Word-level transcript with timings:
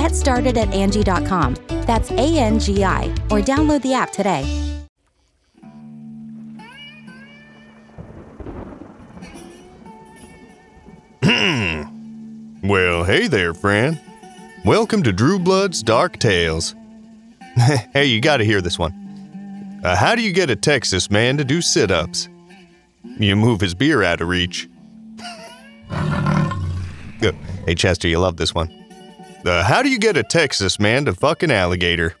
Get 0.00 0.14
started 0.14 0.56
at 0.56 0.72
Angie.com. 0.72 1.56
That's 1.84 2.10
A 2.12 2.38
N 2.38 2.58
G 2.58 2.82
I, 2.82 3.04
or 3.30 3.38
download 3.42 3.82
the 3.82 3.92
app 3.92 4.12
today. 4.12 4.46
Well, 12.62 13.04
hey 13.04 13.26
there, 13.26 13.52
friend. 13.52 14.00
Welcome 14.64 15.02
to 15.02 15.12
Drew 15.12 15.38
Blood's 15.38 15.82
Dark 15.82 16.18
Tales. 16.18 16.74
hey, 17.92 18.06
you 18.06 18.22
gotta 18.22 18.44
hear 18.44 18.62
this 18.62 18.78
one. 18.78 18.94
Uh, 19.84 19.96
how 19.96 20.14
do 20.14 20.22
you 20.22 20.32
get 20.32 20.48
a 20.48 20.56
Texas 20.56 21.10
man 21.10 21.36
to 21.36 21.44
do 21.44 21.60
sit 21.60 21.90
ups? 21.90 22.26
You 23.18 23.36
move 23.36 23.60
his 23.60 23.74
beer 23.74 24.02
out 24.02 24.22
of 24.22 24.28
reach. 24.28 24.66
Good. 27.20 27.34
Hey, 27.66 27.74
Chester, 27.74 28.08
you 28.08 28.18
love 28.18 28.38
this 28.38 28.54
one. 28.54 28.79
Uh, 29.44 29.64
how 29.64 29.82
do 29.82 29.88
you 29.88 29.98
get 29.98 30.16
a 30.16 30.22
Texas 30.22 30.78
man 30.78 31.04
to 31.06 31.14
fuck 31.14 31.42
an 31.42 31.50
alligator? 31.50 32.14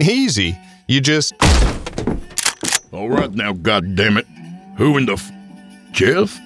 Easy. 0.00 0.58
You 0.88 1.00
just. 1.00 1.34
All 2.92 3.08
right 3.08 3.32
now, 3.32 3.52
goddammit. 3.52 4.24
Who 4.78 4.96
in 4.96 5.06
the 5.06 5.14
f- 5.14 5.30
Jeff? 5.92 6.38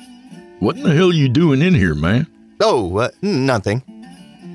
What 0.61 0.77
in 0.77 0.83
the 0.83 0.95
hell 0.95 1.13
you 1.13 1.29
doing 1.29 1.63
in 1.63 1.75
here, 1.75 1.95
man? 1.95 2.27
Oh, 2.61 2.97
uh, 2.99 3.11
nothing. 3.23 3.83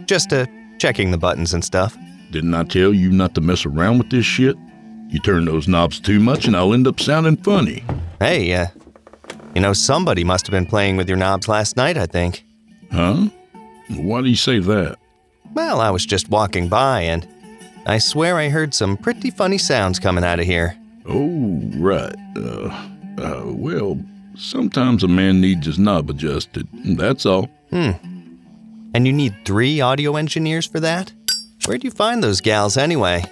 Just 0.06 0.34
uh, 0.34 0.46
checking 0.80 1.12
the 1.12 1.18
buttons 1.18 1.54
and 1.54 1.64
stuff. 1.64 1.98
Didn't 2.32 2.54
I 2.54 2.64
tell 2.64 2.94
you 2.94 3.12
not 3.12 3.34
to 3.36 3.42
mess 3.42 3.66
around 3.66 4.00
with 4.00 4.10
this 4.10 4.26
shit? 4.26 4.58
You 5.10 5.20
turn 5.20 5.46
those 5.46 5.68
knobs 5.68 6.00
too 6.00 6.20
much 6.20 6.46
and 6.46 6.56
I'll 6.58 6.74
end 6.74 6.88
up 6.88 7.00
sounding 7.00 7.38
funny. 7.38 7.84
Hey, 8.20 8.52
uh, 8.54 8.68
you 9.56 9.62
know, 9.62 9.74
somebody 9.74 10.24
must 10.24 10.46
have 10.48 10.52
been 10.52 10.66
playing 10.66 10.98
with 10.98 11.08
your 11.08 11.18
knobs 11.18 11.48
last 11.48 11.78
night, 11.78 11.98
I 11.98 12.06
think. 12.08 12.44
Huh? 12.92 13.28
Why 13.90 14.22
do 14.22 14.28
you 14.28 14.36
say 14.36 14.60
that? 14.60 14.98
Well, 15.54 15.82
I 15.82 15.92
was 15.92 16.06
just 16.06 16.30
walking 16.30 16.68
by 16.68 17.02
and 17.02 17.28
I 17.86 17.98
swear 17.98 18.38
I 18.38 18.50
heard 18.50 18.74
some 18.74 18.98
pretty 18.98 19.30
funny 19.30 19.58
sounds 19.58 20.00
coming 20.00 20.24
out 20.24 20.40
of 20.40 20.46
here. 20.46 20.78
Oh, 21.06 21.60
right. 21.76 22.16
Uh, 22.36 22.70
uh, 23.18 23.44
well, 23.46 24.00
sometimes 24.36 25.04
a 25.04 25.08
man 25.08 25.42
needs 25.42 25.66
his 25.66 25.78
knob 25.78 26.10
adjusted. 26.10 26.68
That's 26.98 27.26
all. 27.26 27.50
Hmm. 27.72 27.92
And 28.94 29.06
you 29.06 29.14
need 29.14 29.36
three 29.46 29.82
audio 29.82 30.16
engineers 30.16 30.66
for 30.66 30.80
that? 30.80 31.12
Where'd 31.66 31.84
you 31.84 31.92
find 31.92 32.24
those 32.24 32.42
gals 32.42 32.78
anyway? 32.78 33.24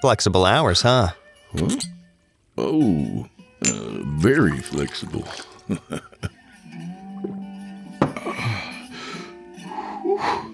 Flexible 0.00 0.44
hours, 0.44 0.82
huh? 0.82 1.08
Huh? 1.58 1.68
Oh, 2.56 3.26
uh, 3.66 3.72
very 4.18 4.58
flexible. 4.58 5.26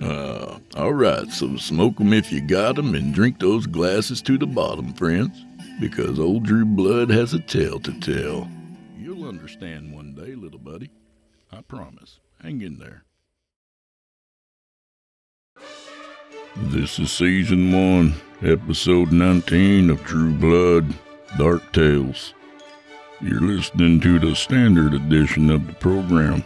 uh, 0.00 0.58
all 0.76 0.92
right, 0.92 1.28
so 1.30 1.56
smoke 1.56 2.00
'em 2.00 2.12
if 2.12 2.30
you 2.32 2.40
got 2.40 2.78
'em 2.78 2.94
and 2.94 3.12
drink 3.14 3.38
those 3.38 3.66
glasses 3.66 4.22
to 4.22 4.38
the 4.38 4.46
bottom, 4.46 4.92
friends, 4.94 5.44
because 5.80 6.18
old 6.18 6.44
Drew 6.44 6.64
Blood 6.64 7.10
has 7.10 7.34
a 7.34 7.40
tale 7.40 7.80
to 7.80 7.92
tell. 8.00 8.48
You'll 8.98 9.28
understand 9.28 9.92
one 9.92 10.14
day, 10.14 10.34
little 10.34 10.58
buddy. 10.60 10.90
I 11.50 11.62
promise. 11.62 12.20
Hang 12.42 12.60
in 12.62 12.78
there. 12.78 13.04
This 16.56 16.98
is 16.98 17.12
season 17.12 17.72
one, 17.72 18.14
episode 18.42 19.12
19 19.12 19.90
of 19.90 20.02
Drew 20.04 20.32
Blood 20.32 20.92
Dark 21.38 21.72
Tales. 21.72 22.34
You're 23.20 23.40
listening 23.40 24.00
to 24.00 24.18
the 24.18 24.34
standard 24.34 24.94
edition 24.94 25.50
of 25.50 25.66
the 25.66 25.72
program. 25.74 26.44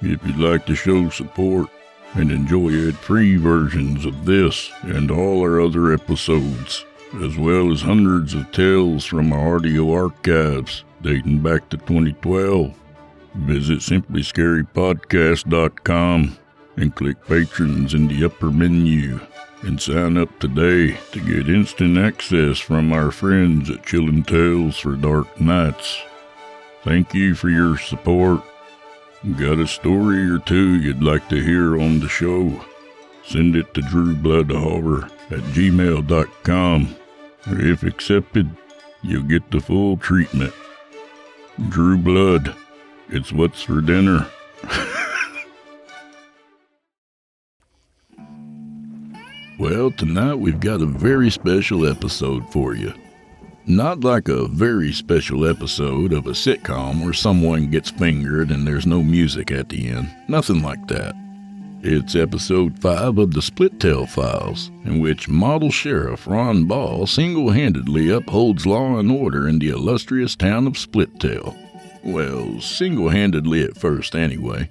If 0.00 0.26
you'd 0.26 0.36
like 0.36 0.66
to 0.66 0.74
show 0.74 1.08
support 1.10 1.70
and 2.14 2.30
enjoy 2.30 2.88
ad 2.88 2.96
free 2.96 3.36
versions 3.36 4.04
of 4.04 4.24
this 4.24 4.70
and 4.82 5.10
all 5.10 5.40
our 5.40 5.60
other 5.60 5.92
episodes, 5.92 6.84
as 7.22 7.36
well 7.36 7.72
as 7.72 7.82
hundreds 7.82 8.34
of 8.34 8.50
tales 8.52 9.04
from 9.04 9.32
our 9.32 9.56
audio 9.56 9.92
archives 9.92 10.84
dating 11.02 11.40
back 11.40 11.68
to 11.68 11.76
2012, 11.76 12.74
visit 13.34 13.80
simplyscarypodcast.com 13.80 16.38
and 16.76 16.94
click 16.94 17.26
Patrons 17.26 17.94
in 17.94 18.08
the 18.08 18.24
upper 18.24 18.50
menu 18.50 19.20
and 19.62 19.80
sign 19.80 20.16
up 20.16 20.38
today 20.38 20.96
to 21.12 21.20
get 21.20 21.48
instant 21.48 21.98
access 21.98 22.58
from 22.58 22.92
our 22.92 23.10
friends 23.10 23.70
at 23.70 23.82
Chillin' 23.82 24.26
Tales 24.26 24.78
for 24.78 24.96
Dark 24.96 25.40
Nights. 25.40 26.00
Thank 26.82 27.14
you 27.14 27.34
for 27.34 27.48
your 27.48 27.78
support. 27.78 28.42
Got 29.22 29.60
a 29.60 29.68
story 29.68 30.28
or 30.28 30.40
two 30.40 30.80
you'd 30.80 31.02
like 31.02 31.28
to 31.28 31.40
hear 31.40 31.80
on 31.80 32.00
the 32.00 32.08
show? 32.08 32.64
Send 33.24 33.54
it 33.54 33.72
to 33.74 33.80
drewbloodhauer 33.80 35.04
at 35.30 35.38
gmail.com. 35.54 36.96
If 37.46 37.84
accepted, 37.84 38.50
you'll 39.02 39.22
get 39.22 39.48
the 39.52 39.60
full 39.60 39.96
treatment. 39.96 40.52
Drew 41.68 41.98
Blood, 41.98 42.56
it's 43.10 43.32
what's 43.32 43.62
for 43.62 43.80
dinner. 43.80 44.26
Well, 49.58 49.92
tonight 49.92 50.34
we've 50.34 50.58
got 50.58 50.80
a 50.80 50.86
very 50.86 51.30
special 51.30 51.86
episode 51.86 52.50
for 52.50 52.74
you. 52.74 52.92
Not 53.66 54.02
like 54.02 54.28
a 54.28 54.48
very 54.48 54.92
special 54.92 55.48
episode 55.48 56.12
of 56.12 56.26
a 56.26 56.30
sitcom 56.30 57.04
where 57.04 57.12
someone 57.12 57.70
gets 57.70 57.90
fingered 57.90 58.50
and 58.50 58.66
there's 58.66 58.86
no 58.86 59.04
music 59.04 59.52
at 59.52 59.68
the 59.68 59.88
end. 59.88 60.12
Nothing 60.26 60.62
like 60.62 60.88
that. 60.88 61.14
It's 61.80 62.16
episode 62.16 62.76
5 62.80 63.18
of 63.18 63.34
the 63.34 63.40
Split 63.40 63.78
Tail 63.78 64.04
Files, 64.04 64.72
in 64.84 64.98
which 64.98 65.28
model 65.28 65.70
sheriff 65.70 66.26
Ron 66.26 66.64
Ball 66.64 67.06
single 67.06 67.50
handedly 67.50 68.10
upholds 68.10 68.66
law 68.66 68.98
and 68.98 69.12
order 69.12 69.48
in 69.48 69.60
the 69.60 69.68
illustrious 69.68 70.34
town 70.34 70.66
of 70.66 70.76
Split 70.76 71.20
Tail. 71.20 71.56
Well, 72.02 72.60
single 72.60 73.10
handedly 73.10 73.62
at 73.62 73.76
first, 73.76 74.16
anyway. 74.16 74.70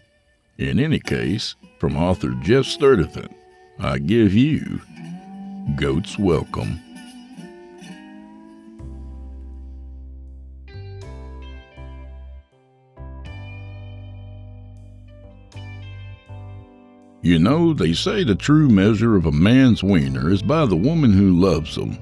In 0.58 0.79
any 0.79 1.00
case, 1.00 1.56
from 1.79 1.96
author 1.96 2.31
Jeff 2.41 2.66
Sturdivant, 2.66 3.34
I 3.79 4.00
give 4.00 4.34
you 4.34 4.81
Goat's 5.78 6.19
Welcome. 6.19 6.81
You 17.23 17.38
know, 17.38 17.73
they 17.73 17.94
say 17.94 18.23
the 18.23 18.35
true 18.35 18.68
measure 18.68 19.16
of 19.16 19.28
a 19.28 19.32
man's 19.32 19.84
wiener 19.84 20.32
is 20.32 20.41
by 20.41 20.66
the 20.66 20.76
woman 20.76 21.14
who 21.14 21.40
loves 21.40 21.76
him. 21.76 21.97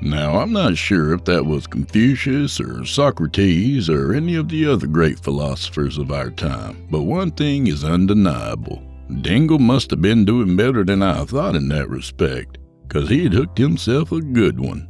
Now, 0.00 0.38
I'm 0.38 0.52
not 0.52 0.76
sure 0.76 1.12
if 1.12 1.24
that 1.24 1.44
was 1.44 1.66
Confucius 1.66 2.60
or 2.60 2.84
Socrates 2.84 3.88
or 3.88 4.14
any 4.14 4.34
of 4.34 4.48
the 4.48 4.66
other 4.66 4.86
great 4.86 5.18
philosophers 5.18 5.98
of 5.98 6.10
our 6.10 6.30
time, 6.30 6.86
but 6.90 7.02
one 7.02 7.30
thing 7.32 7.66
is 7.66 7.84
undeniable. 7.84 8.82
Dingle 9.22 9.58
must 9.58 9.90
have 9.90 10.02
been 10.02 10.24
doing 10.24 10.56
better 10.56 10.84
than 10.84 11.02
I 11.02 11.24
thought 11.24 11.56
in 11.56 11.68
that 11.68 11.88
respect, 11.88 12.58
'cause 12.88 13.08
he'd 13.08 13.32
hooked 13.32 13.58
himself 13.58 14.12
a 14.12 14.20
good 14.20 14.60
one. 14.60 14.88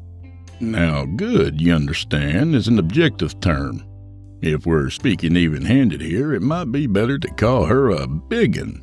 Now, 0.60 1.04
good, 1.04 1.60
you 1.60 1.72
understand, 1.72 2.54
is 2.54 2.68
an 2.68 2.78
objective 2.78 3.38
term. 3.40 3.82
If 4.42 4.66
we're 4.66 4.90
speaking 4.90 5.36
even 5.36 5.62
handed 5.62 6.00
here, 6.00 6.32
it 6.32 6.42
might 6.42 6.72
be 6.72 6.86
better 6.86 7.18
to 7.18 7.28
call 7.28 7.66
her 7.66 7.90
a 7.90 8.06
biggin. 8.06 8.82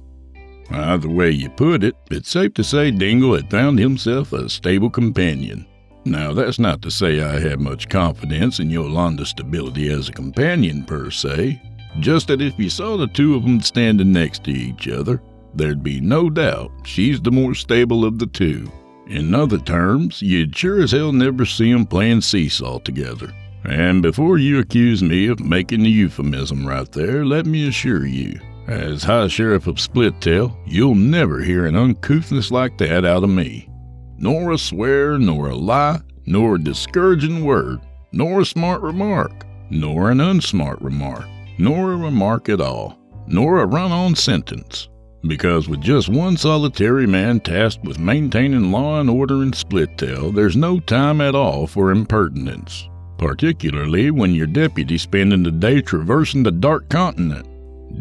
Either 0.72 1.10
way 1.10 1.32
you 1.32 1.50
put 1.50 1.84
it, 1.84 1.96
it's 2.10 2.30
safe 2.30 2.54
to 2.56 2.64
say 2.64 2.92
Dingle 2.92 3.36
had 3.36 3.50
found 3.50 3.80
himself 3.80 4.34
a 4.34 4.50
stable 4.50 4.90
companion. 4.90 5.66
Now, 6.06 6.34
that's 6.34 6.60
not 6.60 6.82
to 6.84 6.92
say 6.92 7.22
I 7.22 7.40
had 7.40 7.60
much 7.60 7.90
confidence 7.90 8.60
in 8.60 8.70
Yolanda's 8.70 9.30
stability 9.30 9.90
as 9.90 10.10
a 10.10 10.14
companion, 10.14 10.84
per 10.84 11.10
se, 11.10 11.62
just 12.00 12.28
that 12.28 12.42
if 12.42 12.58
you 12.60 12.70
saw 12.70 12.98
the 12.98 13.08
two 13.08 13.36
of 13.36 13.44
them 13.44 13.62
standing 13.62 14.12
next 14.12 14.44
to 14.44 14.52
each 14.52 14.88
other, 14.88 15.22
there'd 15.56 15.84
be 15.84 16.02
no 16.02 16.30
doubt 16.30 16.72
she's 16.84 17.22
the 17.22 17.32
more 17.32 17.56
stable 17.56 18.06
of 18.06 18.20
the 18.20 18.28
two. 18.28 18.72
In 19.08 19.34
other 19.34 19.58
terms, 19.58 20.22
you'd 20.22 20.56
sure 20.56 20.82
as 20.82 20.92
hell 20.92 21.12
never 21.12 21.46
see 21.46 21.72
'em 21.72 21.86
playing 21.86 22.22
seesaw 22.22 22.80
together. 22.80 23.34
And 23.64 24.02
before 24.02 24.38
you 24.38 24.60
accuse 24.60 25.02
me 25.02 25.28
of 25.28 25.40
making 25.40 25.86
a 25.86 25.90
euphemism 25.90 26.68
right 26.68 26.92
there, 26.92 27.26
let 27.26 27.46
me 27.46 27.68
assure 27.68 28.06
you, 28.06 28.40
as 28.68 29.04
High 29.04 29.28
Sheriff 29.28 29.68
of 29.68 29.80
Split 29.80 30.20
Tail, 30.22 30.58
you'll 30.66 30.96
never 30.96 31.42
hear 31.42 31.66
an 31.66 31.76
uncouthness 31.76 32.52
like 32.52 32.78
that 32.80 33.06
out 33.06 33.24
of 33.24 33.30
me. 33.30 33.70
Nor 34.18 34.52
a 34.52 34.58
swear, 34.58 35.18
nor 35.18 35.50
a 35.50 35.56
lie, 35.56 36.00
nor 36.26 36.56
a 36.56 36.60
discouraging 36.60 37.44
word, 37.44 37.80
nor 38.12 38.42
a 38.42 38.46
smart 38.46 38.82
remark, 38.82 39.46
nor 39.70 40.12
an 40.12 40.20
unsmart 40.20 40.82
remark, 40.82 41.26
nor 41.58 41.94
a 41.94 41.98
remark 41.98 42.50
at 42.50 42.62
all, 42.62 42.98
nor 43.28 43.60
a 43.60 43.66
run 43.66 43.92
on 43.92 44.16
sentence. 44.16 44.90
Because 45.28 45.68
with 45.68 45.82
just 45.82 46.10
one 46.10 46.38
solitary 46.38 47.08
man 47.08 47.40
tasked 47.40 47.84
with 47.84 48.00
maintaining 48.00 48.72
law 48.72 49.00
and 49.00 49.10
order 49.10 49.42
in 49.44 49.54
Split 49.54 49.98
Tail, 49.98 50.32
there's 50.32 50.56
no 50.56 50.80
time 50.80 51.22
at 51.22 51.36
all 51.36 51.68
for 51.68 51.92
impertinence 51.92 52.88
particularly 53.18 54.12
when 54.12 54.34
your 54.34 54.48
deputy's 54.48 55.04
spending 55.04 55.44
the 55.44 55.52
day 55.52 55.82
traversing 55.82 56.44
the 56.44 56.52
Dark 56.52 56.90
Continent, 56.90 57.48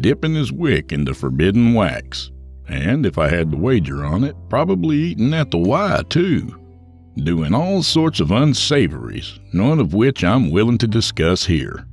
dipping 0.01 0.35
his 0.35 0.51
wick 0.51 0.91
into 0.91 1.13
forbidden 1.13 1.73
wax, 1.73 2.31
and 2.67 3.05
if 3.05 3.17
I 3.17 3.29
had 3.29 3.51
to 3.51 3.57
wager 3.57 4.05
on 4.05 4.23
it, 4.23 4.35
probably 4.49 4.97
eating 4.97 5.33
at 5.33 5.51
the 5.51 5.57
Y 5.57 6.01
too, 6.09 6.59
doing 7.15 7.53
all 7.53 7.83
sorts 7.83 8.19
of 8.19 8.31
unsavories, 8.31 9.39
none 9.53 9.79
of 9.79 9.93
which 9.93 10.23
I'm 10.23 10.51
willing 10.51 10.77
to 10.79 10.87
discuss 10.87 11.45
here. 11.45 11.85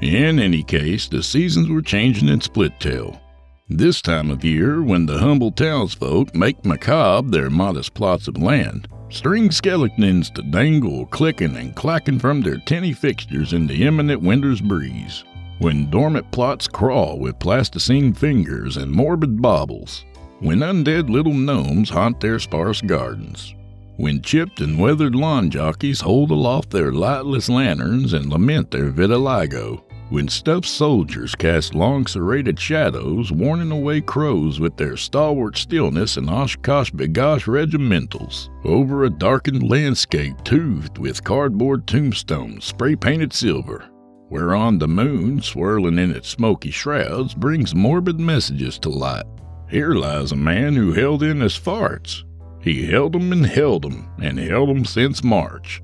In 0.00 0.38
any 0.38 0.62
case, 0.62 1.08
the 1.08 1.22
seasons 1.22 1.68
were 1.68 1.82
changing 1.82 2.28
in 2.28 2.40
Split 2.40 2.78
Tail. 2.80 3.20
This 3.68 4.02
time 4.02 4.30
of 4.30 4.44
year, 4.44 4.82
when 4.82 5.06
the 5.06 5.18
humble 5.18 5.50
townsfolk 5.50 6.34
make 6.34 6.64
macabre 6.64 7.30
their 7.30 7.50
modest 7.50 7.94
plots 7.94 8.28
of 8.28 8.36
land, 8.36 8.88
string 9.08 9.50
skeletons 9.50 10.28
to 10.30 10.42
dangle 10.42 11.06
clicking 11.06 11.56
and 11.56 11.74
clacking 11.74 12.18
from 12.18 12.42
their 12.42 12.58
tinny 12.58 12.92
fixtures 12.92 13.52
in 13.52 13.66
the 13.66 13.86
imminent 13.86 14.20
winter's 14.20 14.60
breeze, 14.60 15.24
when 15.58 15.88
dormant 15.90 16.30
plots 16.30 16.66
crawl 16.66 17.18
with 17.18 17.38
plasticine 17.38 18.12
fingers 18.12 18.76
and 18.76 18.90
morbid 18.90 19.40
baubles, 19.40 20.04
when 20.40 20.58
undead 20.58 21.08
little 21.08 21.32
gnomes 21.32 21.90
haunt 21.90 22.20
their 22.20 22.38
sparse 22.38 22.80
gardens, 22.80 23.54
when 23.96 24.20
chipped 24.20 24.60
and 24.60 24.78
weathered 24.78 25.14
lawn 25.14 25.50
jockeys 25.50 26.00
hold 26.00 26.30
aloft 26.30 26.70
their 26.70 26.92
lightless 26.92 27.48
lanterns 27.48 28.12
and 28.12 28.26
lament 28.30 28.70
their 28.70 28.90
vitiligo, 28.90 29.80
when 30.10 30.28
stuffed 30.28 30.66
soldiers 30.66 31.34
cast 31.34 31.74
long 31.74 32.06
serrated 32.06 32.58
shadows, 32.58 33.32
warning 33.32 33.70
away 33.70 34.00
crows 34.00 34.60
with 34.60 34.76
their 34.76 34.96
stalwart 34.96 35.56
stillness 35.56 36.16
and 36.16 36.28
OshKosh 36.28 36.92
B'gosh 36.92 37.46
regimentals, 37.46 38.50
over 38.64 39.04
a 39.04 39.10
darkened 39.10 39.68
landscape 39.68 40.36
toothed 40.44 40.98
with 40.98 41.24
cardboard 41.24 41.86
tombstones 41.86 42.64
spray 42.64 42.94
painted 42.94 43.32
silver, 43.32 43.88
whereon 44.34 44.80
the 44.80 44.88
moon, 44.88 45.40
swirling 45.40 45.96
in 45.96 46.10
its 46.10 46.28
smoky 46.28 46.72
shrouds, 46.72 47.34
brings 47.34 47.72
morbid 47.72 48.18
messages 48.18 48.80
to 48.80 48.88
light. 48.88 49.22
Here 49.70 49.94
lies 49.94 50.32
a 50.32 50.36
man 50.36 50.74
who 50.74 50.92
held 50.92 51.22
in 51.22 51.40
his 51.40 51.56
farts. 51.56 52.24
He 52.60 52.84
held 52.84 53.14
'em 53.14 53.30
and 53.30 53.46
held 53.46 53.86
'em 53.86 54.08
and 54.20 54.36
held 54.36 54.70
'em 54.70 54.84
since 54.84 55.22
March. 55.22 55.80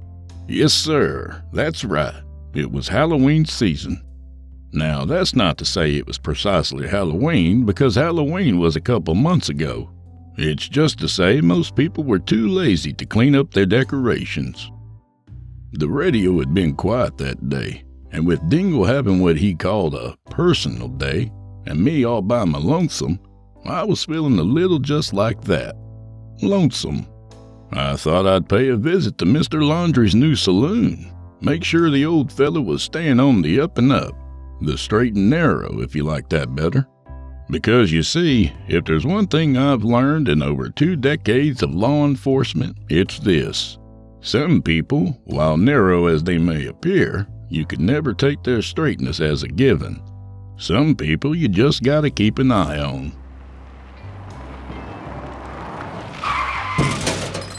Yes, 0.49 0.73
sir, 0.73 1.45
that's 1.53 1.85
right. 1.85 2.23
It 2.53 2.73
was 2.73 2.89
Halloween 2.89 3.45
season. 3.45 4.03
Now, 4.73 5.05
that's 5.05 5.37
not 5.37 5.57
to 5.59 5.65
say 5.65 5.95
it 5.95 6.09
was 6.09 6.19
precisely 6.19 6.89
Halloween, 6.89 7.65
because 7.65 7.95
Halloween 7.95 8.59
was 8.59 8.75
a 8.75 8.81
couple 8.81 9.15
months 9.15 9.49
ago. 9.49 9.91
It's 10.37 10.69
just 10.69 10.99
to 10.99 11.09
say 11.09 11.41
most 11.41 11.77
people 11.77 12.03
were 12.03 12.19
too 12.19 12.49
lazy 12.49 12.93
to 12.95 13.07
clean 13.07 13.37
up 13.37 13.53
their 13.53 13.67
decorations. 13.67 14.73
The 15.73 15.89
radio 15.89 16.37
had 16.41 16.53
been 16.53 16.75
quiet 16.75 17.17
that 17.19 17.49
day, 17.49 17.85
and 18.13 18.27
with 18.27 18.49
Dingle 18.49 18.85
having 18.85 19.21
what 19.21 19.37
he 19.37 19.55
called 19.55 19.95
a 19.95 20.17
personal 20.31 20.89
day, 20.89 21.31
and 21.67 21.83
me 21.83 22.05
all 22.05 22.23
by 22.23 22.45
my 22.45 22.59
lonesome, 22.59 23.21
I 23.65 23.85
was 23.85 24.05
feeling 24.05 24.39
a 24.39 24.43
little 24.43 24.79
just 24.79 25.13
like 25.13 25.43
that. 25.45 25.77
Lonesome. 26.43 27.07
I 27.73 27.97
thought 27.97 28.27
I'd 28.27 28.49
pay 28.49 28.69
a 28.69 28.77
visit 28.77 29.19
to 29.19 29.25
Mr. 29.25 29.63
Laundry's 29.63 30.15
new 30.15 30.35
saloon, 30.35 31.13
make 31.41 31.63
sure 31.63 31.91
the 31.91 32.07
old 32.07 32.33
fellow 32.33 32.61
was 32.61 32.83
staying 32.83 33.21
on 33.21 33.43
the 33.43 33.61
up 33.61 33.79
and 33.79 33.93
up, 33.93 34.15
the 34.63 34.77
straight 34.77 35.15
and 35.15 35.31
narrow, 35.31 35.81
if 35.81 35.95
you 35.95 36.03
like 36.03 36.29
that 36.31 36.55
better. 36.55 36.87
Because 37.51 37.93
you 37.93 38.03
see, 38.03 38.53
if 38.69 38.85
there's 38.85 39.07
one 39.07 39.27
thing 39.27 39.57
I've 39.57 39.83
learned 39.83 40.29
in 40.29 40.43
over 40.43 40.69
two 40.69 40.97
decades 40.97 41.63
of 41.63 41.75
law 41.75 42.07
enforcement, 42.07 42.77
it's 42.89 43.19
this. 43.19 43.79
Some 44.21 44.63
people, 44.63 45.21
while 45.25 45.57
narrow 45.57 46.07
as 46.07 46.23
they 46.23 46.39
may 46.39 46.67
appear, 46.67 47.27
you 47.51 47.67
can 47.67 47.85
never 47.85 48.15
take 48.15 48.43
their 48.43 48.63
straightness 48.63 49.21
as 49.21 49.43
a 49.43 49.49
given. 49.49 50.01
Some 50.57 50.95
people 50.95 51.35
you 51.35 51.49
just 51.49 51.83
gotta 51.83 52.11
keep 52.11 52.39
an 52.39 52.53
eye 52.53 52.79
on. 52.79 53.13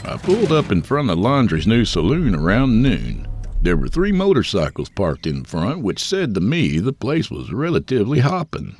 I 0.04 0.18
pulled 0.22 0.52
up 0.52 0.72
in 0.72 0.82
front 0.82 1.10
of 1.10 1.18
Laundry's 1.18 1.66
new 1.66 1.84
saloon 1.84 2.34
around 2.34 2.82
noon. 2.82 3.26
There 3.62 3.76
were 3.76 3.88
three 3.88 4.12
motorcycles 4.12 4.88
parked 4.88 5.26
in 5.26 5.44
front, 5.44 5.82
which 5.82 6.02
said 6.02 6.34
to 6.34 6.40
me 6.40 6.78
the 6.78 6.92
place 6.92 7.30
was 7.30 7.52
relatively 7.52 8.18
hopping. 8.18 8.76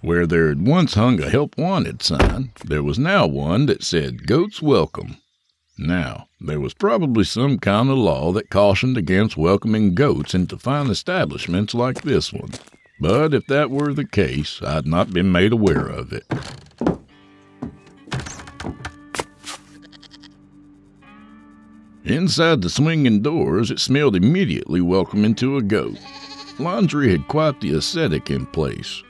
Where 0.00 0.26
there 0.26 0.48
had 0.48 0.66
once 0.66 0.94
hung 0.94 1.20
a 1.20 1.30
help 1.30 1.56
wanted 1.56 2.02
sign, 2.02 2.52
there 2.64 2.82
was 2.82 2.98
now 2.98 3.26
one 3.26 3.66
that 3.66 3.82
said 3.82 4.26
Goats 4.26 4.60
Welcome. 4.60 5.16
Now, 5.78 6.28
there 6.40 6.60
was 6.60 6.72
probably 6.72 7.24
some 7.24 7.58
kind 7.58 7.90
of 7.90 7.98
law 7.98 8.32
that 8.32 8.48
cautioned 8.48 8.96
against 8.96 9.36
welcoming 9.36 9.94
goats 9.94 10.34
into 10.34 10.58
fine 10.58 10.88
establishments 10.88 11.74
like 11.74 12.02
this 12.02 12.32
one. 12.32 12.50
But 12.98 13.34
if 13.34 13.46
that 13.48 13.70
were 13.70 13.92
the 13.92 14.06
case, 14.06 14.60
I'd 14.62 14.86
not 14.86 15.12
been 15.12 15.30
made 15.30 15.52
aware 15.52 15.86
of 15.86 16.14
it. 16.14 16.24
Inside 22.04 22.62
the 22.62 22.70
swinging 22.70 23.20
doors, 23.20 23.70
it 23.70 23.80
smelled 23.80 24.16
immediately 24.16 24.80
welcoming 24.80 25.34
to 25.34 25.56
a 25.56 25.62
goat. 25.62 25.98
Laundry 26.58 27.10
had 27.10 27.28
quite 27.28 27.60
the 27.60 27.76
aesthetic 27.76 28.30
in 28.30 28.46
place. 28.46 29.02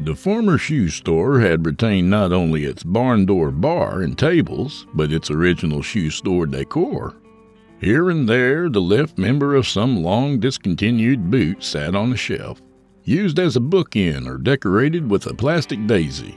The 0.00 0.16
former 0.16 0.58
shoe 0.58 0.88
store 0.88 1.38
had 1.40 1.64
retained 1.64 2.10
not 2.10 2.32
only 2.32 2.64
its 2.64 2.82
barn 2.82 3.26
door 3.26 3.50
bar 3.50 4.02
and 4.02 4.18
tables, 4.18 4.86
but 4.92 5.12
its 5.12 5.30
original 5.30 5.82
shoe 5.82 6.10
store 6.10 6.46
decor. 6.46 7.14
Here 7.80 8.10
and 8.10 8.28
there, 8.28 8.68
the 8.68 8.80
left 8.80 9.18
member 9.18 9.54
of 9.54 9.68
some 9.68 10.02
long 10.02 10.40
discontinued 10.40 11.30
boot 11.30 11.62
sat 11.62 11.94
on 11.94 12.12
a 12.12 12.16
shelf, 12.16 12.60
used 13.04 13.38
as 13.38 13.56
a 13.56 13.60
bookend 13.60 14.26
or 14.26 14.38
decorated 14.38 15.08
with 15.08 15.26
a 15.26 15.34
plastic 15.34 15.86
daisy. 15.86 16.36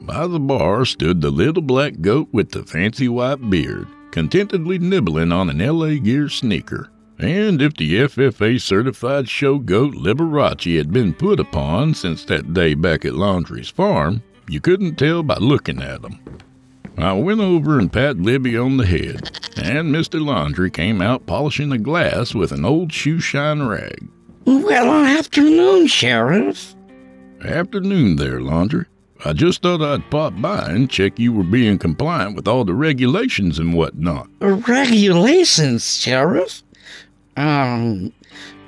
By 0.00 0.26
the 0.26 0.40
bar 0.40 0.84
stood 0.84 1.20
the 1.20 1.30
little 1.30 1.62
black 1.62 2.00
goat 2.00 2.28
with 2.32 2.50
the 2.50 2.64
fancy 2.64 3.08
white 3.08 3.50
beard, 3.50 3.86
contentedly 4.10 4.78
nibbling 4.78 5.30
on 5.30 5.50
an 5.50 5.58
LA 5.58 5.96
Gear 5.96 6.28
sneaker. 6.28 6.90
And 7.20 7.60
if 7.60 7.76
the 7.76 7.96
FFA 7.96 8.58
certified 8.58 9.28
show 9.28 9.58
goat 9.58 9.92
Liberace 9.94 10.78
had 10.78 10.90
been 10.90 11.12
put 11.12 11.38
upon 11.38 11.92
since 11.92 12.24
that 12.24 12.54
day 12.54 12.72
back 12.72 13.04
at 13.04 13.14
Laundry's 13.14 13.68
farm, 13.68 14.22
you 14.48 14.58
couldn't 14.58 14.96
tell 14.96 15.22
by 15.22 15.36
looking 15.36 15.82
at 15.82 16.02
him. 16.02 16.18
I 16.96 17.12
went 17.12 17.40
over 17.40 17.78
and 17.78 17.92
pat 17.92 18.16
Libby 18.16 18.56
on 18.56 18.78
the 18.78 18.86
head, 18.86 19.38
and 19.56 19.94
Mr. 19.94 20.18
Laundry 20.24 20.70
came 20.70 21.02
out 21.02 21.26
polishing 21.26 21.72
a 21.72 21.78
glass 21.78 22.34
with 22.34 22.52
an 22.52 22.64
old 22.64 22.90
shoe 22.90 23.20
shine 23.20 23.64
rag. 23.64 24.08
Well, 24.46 25.04
afternoon, 25.04 25.88
Sheriff. 25.88 26.74
Afternoon 27.44 28.16
there, 28.16 28.40
Laundry. 28.40 28.86
I 29.26 29.34
just 29.34 29.60
thought 29.60 29.82
I'd 29.82 30.10
pop 30.10 30.40
by 30.40 30.70
and 30.70 30.88
check 30.88 31.18
you 31.18 31.34
were 31.34 31.44
being 31.44 31.78
compliant 31.78 32.34
with 32.34 32.48
all 32.48 32.64
the 32.64 32.72
regulations 32.72 33.58
and 33.58 33.74
whatnot. 33.74 34.28
Regulations, 34.40 36.00
Sheriff? 36.00 36.62
Um, 37.40 38.12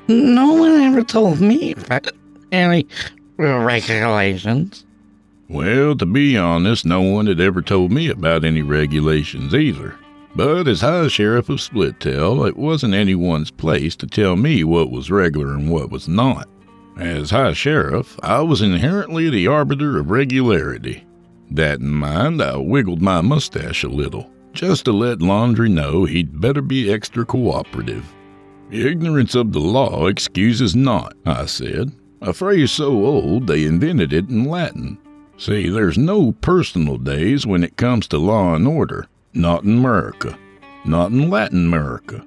no 0.08 0.54
one 0.54 0.80
ever 0.80 1.02
told 1.02 1.42
me 1.42 1.72
about 1.72 2.10
any 2.50 2.86
regulations. 3.36 4.86
Well, 5.50 5.94
to 5.94 6.06
be 6.06 6.38
honest, 6.38 6.86
no 6.86 7.02
one 7.02 7.26
had 7.26 7.38
ever 7.38 7.60
told 7.60 7.92
me 7.92 8.08
about 8.08 8.46
any 8.46 8.62
regulations 8.62 9.54
either. 9.54 9.94
But 10.34 10.68
as 10.68 10.80
High 10.80 11.08
Sheriff 11.08 11.50
of 11.50 11.60
Split 11.60 12.00
Tail, 12.00 12.46
it 12.46 12.56
wasn't 12.56 12.94
anyone's 12.94 13.50
place 13.50 13.94
to 13.96 14.06
tell 14.06 14.36
me 14.36 14.64
what 14.64 14.90
was 14.90 15.10
regular 15.10 15.52
and 15.52 15.70
what 15.70 15.90
was 15.90 16.08
not. 16.08 16.48
As 16.96 17.28
High 17.28 17.52
Sheriff, 17.52 18.18
I 18.22 18.40
was 18.40 18.62
inherently 18.62 19.28
the 19.28 19.48
arbiter 19.48 19.98
of 19.98 20.10
regularity. 20.10 21.04
That 21.50 21.80
in 21.80 21.90
mind, 21.90 22.40
I 22.40 22.56
wiggled 22.56 23.02
my 23.02 23.20
mustache 23.20 23.84
a 23.84 23.88
little, 23.88 24.30
just 24.54 24.86
to 24.86 24.92
let 24.92 25.20
Laundry 25.20 25.68
know 25.68 26.06
he'd 26.06 26.40
better 26.40 26.62
be 26.62 26.90
extra 26.90 27.26
cooperative. 27.26 28.10
Ignorance 28.72 29.34
of 29.34 29.52
the 29.52 29.60
law 29.60 30.06
excuses 30.06 30.74
not, 30.74 31.14
I 31.26 31.44
said, 31.44 31.92
a 32.22 32.32
phrase 32.32 32.72
so 32.72 33.04
old 33.04 33.46
they 33.46 33.64
invented 33.64 34.14
it 34.14 34.30
in 34.30 34.46
Latin. 34.46 34.96
See, 35.36 35.68
there's 35.68 35.98
no 35.98 36.32
personal 36.32 36.96
days 36.96 37.46
when 37.46 37.64
it 37.64 37.76
comes 37.76 38.08
to 38.08 38.16
law 38.16 38.54
and 38.54 38.66
order, 38.66 39.08
not 39.34 39.64
in 39.64 39.76
America, 39.76 40.38
not 40.86 41.10
in 41.10 41.28
Latin 41.28 41.66
America. 41.66 42.24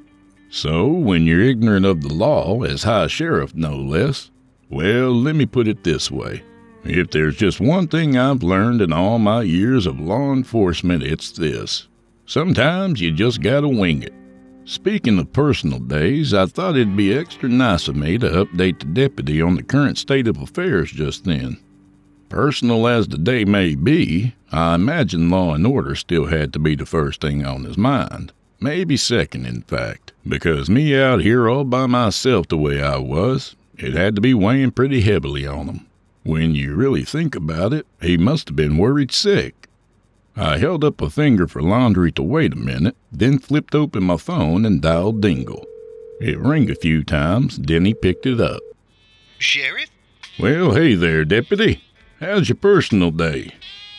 So, 0.51 0.85
when 0.85 1.25
you're 1.25 1.41
ignorant 1.41 1.87
of 1.87 2.03
the 2.03 2.13
law, 2.13 2.61
as 2.61 2.83
High 2.83 3.07
Sheriff 3.07 3.55
no 3.55 3.75
less, 3.75 4.29
well, 4.69 5.11
let 5.15 5.35
me 5.35 5.47
put 5.47 5.67
it 5.67 5.83
this 5.83 6.11
way. 6.11 6.43
If 6.83 7.09
there's 7.09 7.37
just 7.37 7.59
one 7.59 7.87
thing 7.87 8.19
I've 8.19 8.43
learned 8.43 8.83
in 8.83 8.93
all 8.93 9.17
my 9.17 9.41
years 9.41 9.87
of 9.87 9.99
law 9.99 10.31
enforcement, 10.31 11.01
it's 11.01 11.31
this. 11.31 11.87
Sometimes 12.27 13.01
you 13.01 13.11
just 13.11 13.41
gotta 13.41 13.67
wing 13.67 14.03
it. 14.03 14.13
Speaking 14.67 15.19
of 15.19 15.31
personal 15.31 15.77
days, 15.77 16.33
I 16.33 16.47
thought 16.47 16.75
it'd 16.75 16.97
be 16.97 17.13
extra 17.13 17.47
nice 17.47 17.87
of 17.87 17.95
me 17.95 18.17
to 18.17 18.27
update 18.45 18.79
the 18.79 18.85
deputy 18.85 19.39
on 19.39 19.55
the 19.55 19.61
current 19.61 19.99
state 19.99 20.27
of 20.27 20.41
affairs 20.41 20.91
just 20.91 21.23
then. 21.23 21.59
Personal 22.29 22.87
as 22.87 23.07
the 23.07 23.19
day 23.19 23.45
may 23.45 23.75
be, 23.75 24.33
I 24.51 24.73
imagine 24.73 25.29
law 25.29 25.53
and 25.53 25.67
order 25.67 25.93
still 25.93 26.25
had 26.25 26.51
to 26.53 26.59
be 26.59 26.75
the 26.75 26.87
first 26.87 27.21
thing 27.21 27.45
on 27.45 27.63
his 27.65 27.77
mind. 27.77 28.33
Maybe 28.59 28.97
second, 28.97 29.45
in 29.45 29.61
fact, 29.61 30.13
because 30.27 30.67
me 30.67 30.99
out 30.99 31.21
here 31.21 31.47
all 31.47 31.63
by 31.63 31.85
myself 31.85 32.47
the 32.47 32.57
way 32.57 32.81
I 32.81 32.97
was, 32.97 33.55
it 33.77 33.93
had 33.93 34.15
to 34.15 34.21
be 34.21 34.33
weighing 34.33 34.71
pretty 34.71 35.01
heavily 35.01 35.45
on 35.45 35.67
him. 35.67 35.85
When 36.23 36.55
you 36.55 36.73
really 36.73 37.03
think 37.03 37.35
about 37.35 37.71
it, 37.71 37.85
he 38.01 38.17
must 38.17 38.49
have 38.49 38.55
been 38.55 38.77
worried 38.77 39.11
sick. 39.11 39.64
I 40.37 40.57
held 40.57 40.83
up 40.83 41.01
a 41.01 41.09
finger 41.09 41.47
for 41.47 41.61
Laundry 41.61 42.11
to 42.13 42.23
wait 42.23 42.53
a 42.53 42.57
minute, 42.57 42.97
then 43.11 43.39
flipped 43.39 43.73
open 43.73 44.03
my 44.03 44.17
phone 44.17 44.65
and 44.65 44.81
dialed 44.81 45.21
Dingle. 45.21 45.65
It 46.19 46.37
rang 46.39 46.69
a 46.69 46.75
few 46.75 47.03
times, 47.03 47.57
then 47.57 47.85
he 47.85 47.93
picked 47.93 48.25
it 48.25 48.41
up. 48.41 48.61
Sheriff? 49.37 49.89
Well, 50.37 50.73
hey 50.73 50.95
there, 50.95 51.23
deputy. 51.23 51.83
How's 52.19 52.49
your 52.49 52.57
personal 52.57 53.11
day? 53.11 53.53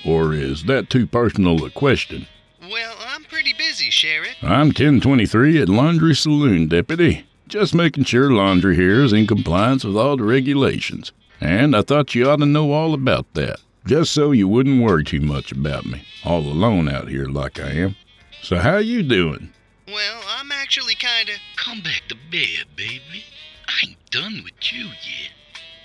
Or 0.04 0.34
is 0.34 0.64
that 0.64 0.90
too 0.90 1.06
personal 1.06 1.64
a 1.64 1.70
question? 1.70 2.26
Well, 2.60 2.96
I'm 3.08 3.24
pretty 3.24 3.54
busy, 3.54 3.90
Sheriff. 3.90 4.36
I'm 4.42 4.68
1023 4.68 5.62
at 5.62 5.68
Laundry 5.68 6.14
Saloon, 6.14 6.68
deputy. 6.68 7.26
Just 7.48 7.74
making 7.74 8.04
sure 8.04 8.30
Laundry 8.30 8.76
here 8.76 9.02
is 9.02 9.12
in 9.12 9.26
compliance 9.26 9.84
with 9.84 9.96
all 9.96 10.16
the 10.16 10.24
regulations. 10.24 11.12
And 11.40 11.76
I 11.76 11.82
thought 11.82 12.14
you 12.14 12.28
ought 12.28 12.36
to 12.36 12.46
know 12.46 12.72
all 12.72 12.92
about 12.92 13.32
that, 13.34 13.60
just 13.86 14.12
so 14.12 14.32
you 14.32 14.48
wouldn't 14.48 14.82
worry 14.82 15.04
too 15.04 15.20
much 15.20 15.52
about 15.52 15.86
me, 15.86 16.02
all 16.24 16.40
alone 16.40 16.88
out 16.88 17.08
here 17.08 17.26
like 17.26 17.60
I 17.60 17.70
am. 17.70 17.96
So 18.42 18.56
how 18.58 18.78
you 18.78 19.02
doing? 19.02 19.52
Well, 19.86 20.20
I'm 20.38 20.50
actually 20.52 20.94
kinda. 20.94 21.32
Come 21.56 21.80
back 21.80 22.02
to 22.08 22.16
bed, 22.30 22.66
baby. 22.76 23.24
I 23.68 23.88
ain't 23.88 24.10
done 24.10 24.42
with 24.44 24.72
you 24.72 24.86
yet. 24.86 25.32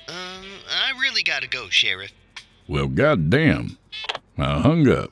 Um, 0.08 0.46
I 0.70 1.00
really 1.00 1.24
gotta 1.24 1.48
go, 1.48 1.70
Sheriff. 1.70 2.12
Well, 2.68 2.88
goddamn. 2.88 3.78
I 4.38 4.60
hung 4.60 4.88
up. 4.90 5.12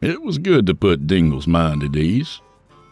It 0.00 0.22
was 0.22 0.38
good 0.38 0.66
to 0.66 0.74
put 0.74 1.06
Dingle's 1.06 1.46
mind 1.46 1.82
at 1.82 1.94
ease. 1.94 2.40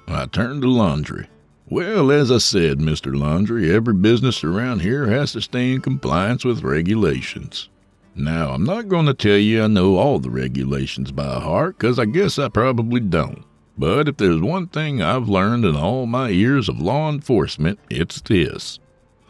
I 0.07 0.27
turned 0.27 0.61
to 0.61 0.69
Laundry. 0.69 1.27
Well, 1.71 2.11
as 2.11 2.31
I 2.31 2.37
said, 2.37 2.79
Mr. 2.79 3.19
Laundry, 3.19 3.75
every 3.75 3.95
business 3.95 4.45
around 4.45 4.83
here 4.83 5.07
has 5.07 5.33
to 5.33 5.41
stay 5.41 5.73
in 5.73 5.81
compliance 5.81 6.45
with 6.45 6.63
regulations. 6.63 7.71
Now, 8.15 8.51
I'm 8.51 8.65
not 8.65 8.89
going 8.89 9.07
to 9.07 9.15
tell 9.15 9.39
you 9.39 9.65
I 9.65 9.69
know 9.69 9.97
all 9.97 10.19
the 10.19 10.29
regulations 10.29 11.11
by 11.11 11.41
heart, 11.41 11.79
'cause 11.79 11.99
I 11.99 12.05
guess 12.05 12.39
I 12.39 12.49
probably 12.49 13.01
don't. 13.01 13.43
But 13.79 14.09
if 14.09 14.19
there's 14.19 14.41
one 14.41 14.67
thing 14.67 15.01
I've 15.01 15.29
learned 15.29 15.65
in 15.65 15.77
all 15.77 16.05
my 16.05 16.29
years 16.29 16.69
of 16.69 16.81
law 16.81 17.09
enforcement, 17.09 17.79
it's 17.89 18.21
this. 18.21 18.81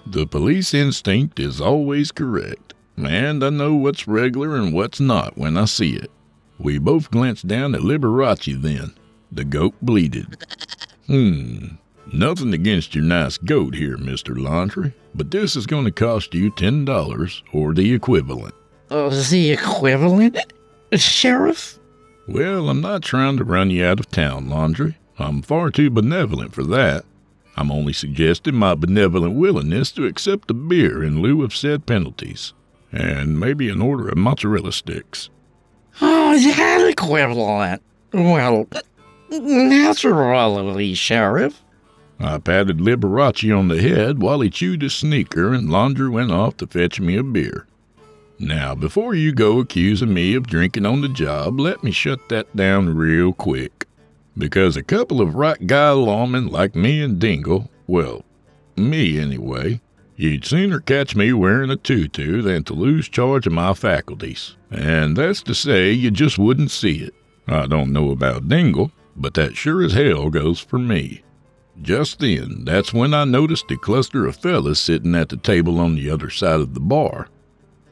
The 0.07 0.27
police 0.27 0.75
instinct 0.75 1.39
is 1.39 1.61
always 1.61 2.11
correct, 2.11 2.75
and 2.97 3.45
I 3.45 3.51
know 3.51 3.75
what's 3.75 4.09
regular 4.09 4.57
and 4.57 4.73
what's 4.73 4.99
not 5.01 5.37
when 5.37 5.57
I 5.57 5.67
see 5.67 5.93
it. 5.95 6.11
We 6.59 6.79
both 6.79 7.11
glanced 7.11 7.47
down 7.47 7.75
at 7.75 7.83
Liberace 7.83 8.61
then. 8.61 8.95
The 9.31 9.45
goat 9.45 9.75
bleated. 9.81 10.37
Hmm, 11.07 11.77
nothing 12.13 12.53
against 12.53 12.95
your 12.95 13.05
nice 13.05 13.39
goat 13.39 13.75
here, 13.75 13.97
Mr. 13.97 14.37
Laundry, 14.37 14.95
but 15.15 15.31
this 15.31 15.55
is 15.55 15.67
going 15.67 15.85
to 15.85 15.93
cost 15.93 16.35
you 16.35 16.51
$10 16.51 17.43
or 17.53 17.75
the 17.75 17.93
equivalent. 17.93 18.55
Uh, 18.91 19.11
the 19.31 19.51
equivalent? 19.51 20.39
Sheriff? 20.95 21.79
Well, 22.27 22.69
I'm 22.69 22.81
not 22.81 23.03
trying 23.03 23.37
to 23.37 23.45
run 23.45 23.71
you 23.71 23.85
out 23.85 24.01
of 24.01 24.11
town, 24.11 24.49
Laundry. 24.49 24.97
I'm 25.19 25.43
far 25.43 25.71
too 25.71 25.91
benevolent 25.91 26.55
for 26.55 26.65
that. 26.65 27.05
I'm 27.57 27.71
only 27.73 27.93
suggesting 27.93 28.55
my 28.55 28.75
benevolent 28.75 29.35
willingness 29.35 29.91
to 29.93 30.07
accept 30.07 30.51
a 30.51 30.55
beer 30.55 31.03
in 31.03 31.21
lieu 31.21 31.43
of 31.43 31.57
said 31.57 31.87
penalties, 31.87 32.53
and 32.93 33.39
maybe 33.39 33.69
an 33.69 33.83
order 33.83 34.09
of 34.09 34.17
mozzarella 34.17 34.73
sticks. 34.73 35.29
Oh, 36.01 36.39
that 36.39 36.89
equivalent. 36.89 37.83
Well, 38.13 38.67
naturally, 39.31 40.95
Sheriff. 40.95 41.63
I 42.21 42.39
patted 42.39 42.79
Liberace 42.79 43.57
on 43.57 43.69
the 43.69 43.81
head 43.81 44.21
while 44.21 44.41
he 44.41 44.51
chewed 44.51 44.83
his 44.83 44.95
sneaker, 44.95 45.55
and 45.55 45.71
Laundry 45.71 46.09
went 46.09 46.33
off 46.33 46.57
to 46.59 46.67
fetch 46.67 47.01
me 47.01 47.17
a 47.17 47.23
beer. 47.23 47.67
Now, 48.41 48.75
before 48.75 49.15
you 49.15 49.33
go 49.33 49.59
accusing 49.61 50.15
me 50.15 50.35
of 50.35 50.47
drinking 50.47 50.87
on 50.87 51.01
the 51.01 51.09
job, 51.09 51.59
let 51.59 51.83
me 51.83 51.91
shut 51.91 52.29
that 52.29 52.55
down 52.55 52.95
real 52.97 53.33
quick. 53.33 53.87
Because 54.37 54.77
a 54.77 54.83
couple 54.83 55.21
of 55.21 55.35
right 55.35 55.67
guy 55.67 55.91
lawmen 55.91 56.51
like 56.51 56.77
me 56.77 57.03
and 57.03 57.19
Dingle, 57.19 57.69
well, 57.89 58.25
me 58.77 59.19
anyway, 59.19 59.81
you'd 60.19 60.45
sooner 60.45 60.81
catch 60.81 61.15
me 61.15 61.33
wearing 61.33 61.71
a 61.71 61.77
tutu 61.77 62.43
than 62.43 62.65
to 62.65 62.75
lose 62.75 63.09
charge 63.09 63.47
of 63.47 63.53
my 63.53 63.73
faculties. 63.73 64.57
And 64.71 65.17
that's 65.17 65.43
to 65.45 65.55
say, 65.55 65.93
you 65.93 66.11
just 66.11 66.39
wouldn't 66.39 66.73
see 66.73 66.97
it. 66.97 67.15
I 67.47 67.67
don't 67.67 67.93
know 67.93 68.11
about 68.11 68.49
Dingle, 68.49 68.91
but 69.17 69.35
that 69.35 69.57
sure 69.57 69.83
as 69.83 69.93
hell 69.95 70.29
goes 70.29 70.61
for 70.61 70.79
me. 70.79 71.23
Just 71.81 72.19
then, 72.19 72.65
that's 72.65 72.93
when 72.93 73.15
I 73.15 73.25
noticed 73.25 73.71
a 73.71 73.77
cluster 73.77 74.27
of 74.27 74.37
fellas 74.37 74.81
sitting 74.81 75.15
at 75.15 75.29
the 75.29 75.37
table 75.37 75.79
on 75.79 75.95
the 75.95 76.11
other 76.11 76.31
side 76.31 76.61
of 76.61 76.75
the 76.75 76.81
bar. 76.81 77.29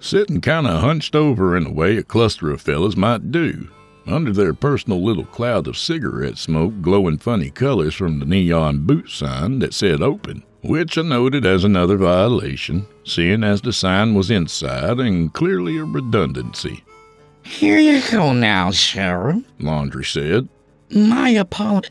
Sitting 0.00 0.40
kinda 0.40 0.80
hunched 0.80 1.14
over 1.14 1.56
in 1.56 1.66
a 1.66 1.72
way 1.72 1.96
a 1.96 2.02
cluster 2.02 2.50
of 2.50 2.60
fellas 2.60 2.96
might 2.96 3.30
do, 3.30 3.68
under 4.04 4.32
their 4.32 4.52
personal 4.52 5.02
little 5.02 5.24
cloud 5.24 5.68
of 5.68 5.78
cigarette 5.78 6.38
smoke 6.38 6.82
glowing 6.82 7.18
funny 7.18 7.50
colors 7.50 7.94
from 7.94 8.18
the 8.18 8.26
neon 8.26 8.80
boot 8.80 9.08
sign 9.08 9.60
that 9.60 9.72
said 9.72 10.02
open, 10.02 10.42
which 10.66 10.98
I 10.98 11.02
noted 11.02 11.46
as 11.46 11.64
another 11.64 11.96
violation, 11.96 12.86
seeing 13.04 13.44
as 13.44 13.60
the 13.62 13.72
sign 13.72 14.14
was 14.14 14.30
inside 14.30 14.98
and 14.98 15.32
clearly 15.32 15.78
a 15.78 15.84
redundancy. 15.84 16.84
Here 17.42 17.78
you 17.78 18.02
go 18.10 18.32
now, 18.32 18.70
Sheriff. 18.72 19.42
Laundry 19.60 20.04
said. 20.04 20.48
My 20.90 21.30
apology. 21.30 21.90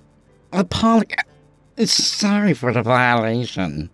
Apology. 0.51 1.15
Sorry 1.85 2.53
for 2.53 2.71
the 2.73 2.81
violation. 2.83 3.89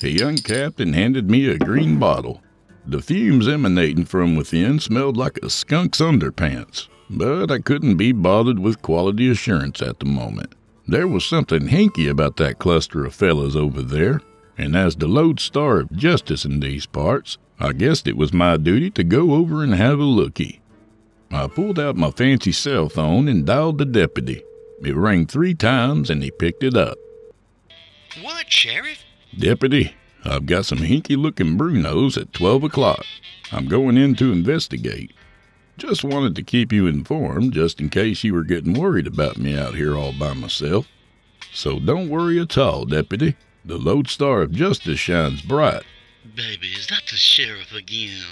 He 0.00 0.20
uncapped 0.20 0.80
and 0.80 0.94
handed 0.94 1.30
me 1.30 1.48
a 1.48 1.58
green 1.58 1.98
bottle. 1.98 2.42
The 2.86 3.00
fumes 3.02 3.48
emanating 3.48 4.04
from 4.04 4.36
within 4.36 4.78
smelled 4.78 5.16
like 5.16 5.38
a 5.42 5.50
skunk's 5.50 6.00
underpants. 6.00 6.88
but 7.08 7.50
I 7.50 7.58
couldn't 7.60 7.96
be 7.96 8.12
bothered 8.12 8.58
with 8.58 8.82
quality 8.82 9.30
assurance 9.30 9.80
at 9.80 9.98
the 10.00 10.06
moment. 10.06 10.54
There 10.88 11.08
was 11.08 11.24
something 11.24 11.68
hinky 11.68 12.08
about 12.08 12.36
that 12.36 12.58
cluster 12.58 13.04
of 13.04 13.14
fellas 13.14 13.56
over 13.56 13.82
there, 13.82 14.20
and 14.56 14.76
as 14.76 14.94
the 14.94 15.08
lodestar 15.08 15.80
of 15.80 15.92
justice 15.92 16.44
in 16.44 16.60
these 16.60 16.86
parts, 16.86 17.38
I 17.58 17.72
guessed 17.72 18.06
it 18.06 18.16
was 18.16 18.32
my 18.32 18.56
duty 18.56 18.90
to 18.92 19.02
go 19.02 19.34
over 19.34 19.64
and 19.64 19.74
have 19.74 19.98
a 19.98 20.04
looky. 20.04 20.60
I 21.32 21.48
pulled 21.48 21.80
out 21.80 21.96
my 21.96 22.12
fancy 22.12 22.52
cell 22.52 22.88
phone 22.88 23.26
and 23.26 23.44
dialed 23.44 23.78
the 23.78 23.84
deputy. 23.84 24.44
It 24.82 24.94
rang 24.94 25.26
three 25.26 25.54
times 25.54 26.08
and 26.08 26.22
he 26.22 26.30
picked 26.30 26.62
it 26.62 26.76
up. 26.76 26.98
What, 28.22 28.52
Sheriff? 28.52 29.04
Deputy, 29.36 29.94
I've 30.24 30.46
got 30.46 30.66
some 30.66 30.78
hinky 30.78 31.16
looking 31.16 31.58
Brunos 31.58 32.20
at 32.20 32.32
12 32.32 32.64
o'clock. 32.64 33.04
I'm 33.50 33.66
going 33.66 33.96
in 33.96 34.14
to 34.16 34.32
investigate. 34.32 35.12
Just 35.78 36.04
wanted 36.04 36.34
to 36.36 36.42
keep 36.42 36.72
you 36.72 36.86
informed 36.86 37.52
just 37.52 37.80
in 37.80 37.90
case 37.90 38.24
you 38.24 38.32
were 38.32 38.44
getting 38.44 38.72
worried 38.72 39.06
about 39.06 39.36
me 39.36 39.56
out 39.56 39.74
here 39.74 39.94
all 39.96 40.12
by 40.12 40.32
myself. 40.32 40.88
So 41.52 41.78
don't 41.78 42.08
worry 42.08 42.40
at 42.40 42.56
all, 42.56 42.86
Deputy. 42.86 43.36
The 43.64 43.76
lodestar 43.76 44.42
of 44.42 44.52
justice 44.52 44.98
shines 44.98 45.42
bright. 45.42 45.82
Baby, 46.34 46.68
is 46.68 46.86
that 46.86 47.02
the 47.10 47.16
sheriff 47.16 47.74
again? 47.74 48.22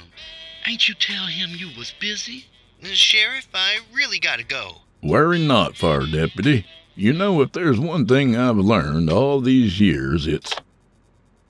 Ain't 0.67 0.89
you 0.89 0.95
tell 0.95 1.27
him 1.27 1.51
you 1.55 1.69
was 1.77 1.93
busy? 2.01 2.47
Sheriff, 2.83 3.49
I 3.53 3.79
really 3.93 4.19
gotta 4.19 4.45
go. 4.45 4.83
Worry 5.03 5.45
not, 5.47 5.77
Fire 5.77 6.07
Deputy. 6.07 6.67
You 6.95 7.13
know, 7.13 7.43
if 7.43 7.53
there's 7.53 7.79
one 7.79 8.07
thing 8.07 8.37
I've 8.37 8.57
learned 8.57 9.11
all 9.11 9.41
these 9.41 9.81
years, 9.81 10.27
it's. 10.27 10.55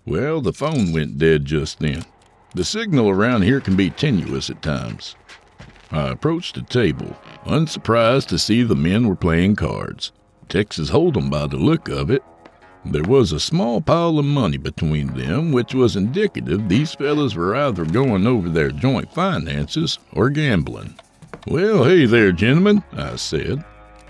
Well, 0.05 0.41
the 0.41 0.53
phone 0.53 0.93
went 0.93 1.19
dead 1.19 1.45
just 1.45 1.79
then. 1.79 2.05
The 2.55 2.65
signal 2.65 3.11
around 3.11 3.43
here 3.43 3.61
can 3.61 3.77
be 3.77 3.91
tenuous 3.91 4.51
at 4.51 4.63
times. 4.63 5.15
I 5.95 6.09
approached 6.09 6.57
the 6.57 6.63
table, 6.63 7.17
unsurprised 7.47 8.29
to 8.31 8.39
see 8.39 8.65
the 8.65 8.75
men 8.75 9.07
were 9.07 9.15
playing 9.15 9.55
cards. 9.55 10.11
Texas 10.49 10.91
Hold'em 10.91 11.31
by 11.31 11.47
the 11.47 11.57
look 11.57 11.89
of 11.89 12.11
it. 12.11 12.25
There 12.85 13.05
was 13.05 13.31
a 13.31 13.39
small 13.39 13.81
pile 13.81 14.19
of 14.19 14.25
money 14.25 14.57
between 14.57 15.15
them, 15.15 15.53
which 15.53 15.73
was 15.73 15.95
indicative 15.95 16.69
these 16.69 16.95
fellas 16.95 17.37
were 17.37 17.55
either 17.55 17.85
going 17.85 18.27
over 18.27 18.49
their 18.49 18.73
joint 18.73 19.15
finances 19.15 20.01
or 20.13 20.31
gambling. 20.31 20.99
Well, 21.47 21.85
hey 21.85 22.07
there, 22.07 22.33
gentlemen, 22.33 22.83
I 22.93 23.15
said. 23.15 23.65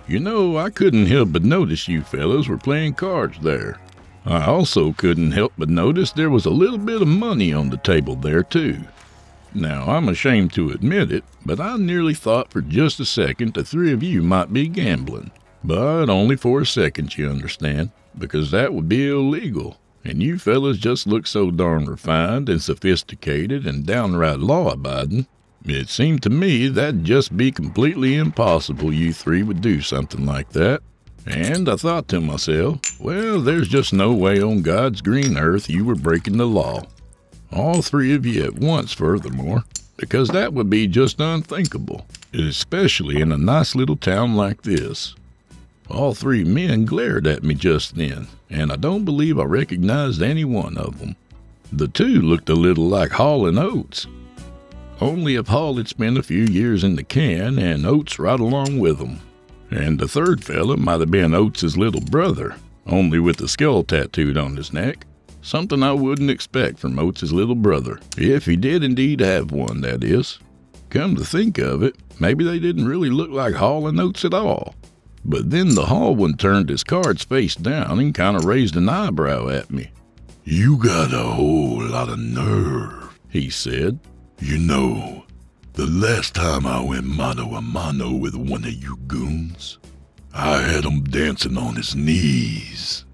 You 0.09 0.21
know, 0.21 0.57
I 0.57 0.71
couldn't 0.71 1.07
help 1.07 1.33
but 1.33 1.45
notice 1.45 1.87
you 1.87 2.01
fellas 2.01 2.49
were 2.49 2.57
playing 2.57 2.95
cards 2.95 3.39
there. 3.41 3.79
I 4.25 4.47
also 4.47 4.95
couldn't 4.95 5.33
help 5.33 5.53
but 5.59 5.69
notice 5.69 6.13
there 6.13 6.31
was 6.31 6.47
a 6.47 6.51
little 6.51 6.79
bit 6.79 7.03
of 7.03 7.09
money 7.09 7.53
on 7.53 7.69
the 7.69 7.77
table 7.77 8.17
there, 8.17 8.43
too. 8.43 8.79
Now, 9.55 9.85
I'm 9.87 10.09
ashamed 10.09 10.53
to 10.55 10.71
admit 10.71 11.13
it, 11.13 11.25
but 11.47 11.61
I 11.61 11.77
nearly 11.77 12.15
thought 12.15 12.51
for 12.51 12.61
just 12.61 12.99
a 12.99 13.05
second 13.05 13.55
the 13.55 13.65
three 13.65 13.93
of 13.93 14.03
you 14.03 14.23
might 14.23 14.53
be 14.53 14.67
gambling. 14.67 15.31
But 15.63 16.11
only 16.11 16.37
for 16.37 16.61
a 16.61 16.67
second, 16.67 17.17
you 17.17 17.31
understand, 17.31 17.91
because 18.19 18.51
that 18.51 18.75
would 18.75 18.89
be 18.89 19.09
illegal. 19.09 19.79
And 20.05 20.23
you 20.23 20.39
fellas 20.39 20.79
just 20.79 21.07
look 21.07 21.27
so 21.27 21.51
darn 21.51 21.87
refined 21.87 22.49
and 22.49 22.61
sophisticated 22.61 23.67
and 23.67 23.87
downright 23.87 24.41
law 24.41 24.73
abiding. 24.73 25.27
It 25.65 25.89
seemed 25.89 26.23
to 26.25 26.31
me 26.31 26.69
that'd 26.69 27.05
just 27.05 27.37
be 27.37 27.51
completely 27.51 28.17
impossible 28.17 28.93
you 28.93 29.15
three 29.15 29.43
would 29.43 29.63
do 29.63 29.81
something 29.81 30.27
like 30.27 30.51
that. 30.51 30.83
And 31.27 31.71
I 31.71 31.77
thought 31.77 32.09
to 32.09 32.21
myself, 32.21 32.81
well, 33.01 33.41
there's 33.41 33.69
just 33.69 33.95
no 33.95 34.13
way 34.13 34.43
on 34.43 34.61
God's 34.61 35.01
green 35.01 35.39
earth 35.39 35.71
you 35.71 35.87
were 35.87 35.95
breaking 35.95 36.37
the 36.37 36.47
law. 36.47 36.83
All 37.55 37.83
three 37.83 38.13
of 38.15 38.27
you 38.27 38.43
at 38.43 38.55
once, 38.55 38.93
furthermore, 38.93 39.63
because 39.97 40.29
that 40.31 40.53
would 40.53 40.69
be 40.69 40.89
just 40.89 41.21
unthinkable, 41.21 42.05
especially 42.33 43.21
in 43.21 43.31
a 43.31 43.39
nice 43.39 43.77
little 43.77 43.97
town 43.97 44.35
like 44.35 44.63
this. 44.63 45.15
All 45.89 46.15
three 46.15 46.43
men 46.43 46.85
glared 46.85 47.29
at 47.29 47.45
me 47.45 47.55
just 47.55 47.95
then, 47.95 48.27
and 48.51 48.73
I 48.73 48.77
don't 48.77 49.05
believe 49.05 49.39
I 49.39 49.45
recognized 49.45 50.21
any 50.21 50.45
one 50.45 50.77
of 50.77 50.99
them. 50.99 51.15
The 51.73 51.87
two 51.87 52.21
looked 52.21 52.49
a 52.49 52.55
little 52.55 52.89
like 52.89 53.13
Hall 53.13 53.47
and 53.47 53.59
Oates. 53.59 54.09
Only 55.01 55.37
if 55.37 55.47
Hall 55.47 55.77
had 55.77 55.87
spent 55.89 56.19
a 56.19 56.25
few 56.25 56.45
years 56.45 56.83
in 56.83 56.97
the 56.97 57.05
can 57.05 57.59
and 57.59 57.87
Oates 57.87 58.19
right 58.19 58.41
along 58.41 58.81
with 58.81 58.99
him. 58.99 59.21
And 59.71 60.01
the 60.01 60.09
third 60.09 60.43
fella 60.43 60.77
might 60.77 61.01
have 61.01 61.11
been 61.11 61.35
Oates's 61.35 61.77
little 61.77 62.01
brother, 62.01 62.57
only 62.87 63.21
with 63.21 63.37
the 63.37 63.49
skull 63.49 63.85
tattooed 63.85 64.37
on 64.37 64.57
his 64.57 64.73
neck. 64.73 65.07
Something 65.45 65.83
I 65.83 65.93
wouldn't 65.93 66.31
expect 66.31 66.79
from 66.79 66.99
Oates's 66.99 67.31
little 67.31 67.55
brother, 67.55 68.01
if 68.17 68.47
he 68.47 68.57
did 68.57 68.83
indeed 68.83 69.21
have 69.21 69.53
one, 69.53 69.83
that 69.83 70.03
is. 70.03 70.39
Come 70.89 71.17
to 71.17 71.25
think 71.25 71.59
of 71.59 71.83
it, 71.83 71.97
maybe 72.19 72.45
they 72.45 72.59
didn't 72.59 72.89
really 72.89 73.11
look 73.11 73.29
like 73.29 73.55
Hall 73.55 73.87
and 73.87 74.01
Oates 74.01 74.25
at 74.25 74.33
all. 74.33 74.75
But 75.23 75.51
then 75.51 75.75
the 75.75 75.85
Hall 75.85 76.17
one 76.17 76.39
turned 76.39 76.71
his 76.71 76.83
cards 76.83 77.25
face 77.25 77.57
down 77.57 78.01
and 78.01 78.15
kind 78.15 78.39
of 78.39 78.47
raised 78.47 78.75
an 78.75 78.89
eyebrow 78.89 79.51
at 79.51 79.71
me. 79.71 79.91
You 80.45 80.79
got 80.79 81.13
a 81.13 81.35
whole 81.35 81.83
lot 81.89 82.09
of 82.09 82.19
nerve, 82.19 83.19
he 83.29 83.51
said. 83.51 83.99
You 84.39 84.57
know, 84.57 85.27
the 85.75 85.87
last 85.87 86.35
time 86.35 86.67
I 86.67 86.81
went 86.81 87.05
mano 87.05 87.51
a 87.51 87.61
mano 87.61 88.13
with 88.13 88.35
one 88.35 88.65
of 88.65 88.73
you 88.73 88.97
goons, 89.07 89.79
I 90.33 90.63
had 90.63 90.85
him 90.87 91.05
dancing 91.05 91.59
on 91.59 91.77
his 91.77 91.95
knees. 91.95 93.05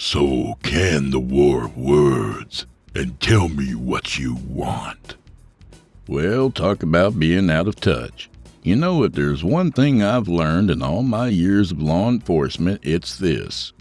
So 0.00 0.56
can 0.62 1.10
the 1.10 1.18
war 1.18 1.64
of 1.64 1.76
words 1.76 2.66
and 2.94 3.20
tell 3.20 3.48
me 3.48 3.74
what 3.74 4.16
you 4.16 4.36
want. 4.46 5.16
Well, 6.06 6.52
talk 6.52 6.84
about 6.84 7.18
being 7.18 7.50
out 7.50 7.66
of 7.66 7.74
touch. 7.74 8.30
You 8.62 8.76
know, 8.76 9.02
if 9.02 9.14
there's 9.14 9.42
one 9.42 9.72
thing 9.72 10.00
I've 10.00 10.28
learned 10.28 10.70
in 10.70 10.82
all 10.82 11.02
my 11.02 11.26
years 11.26 11.72
of 11.72 11.82
law 11.82 12.08
enforcement, 12.08 12.80
it's 12.84 13.16
this 13.16 13.72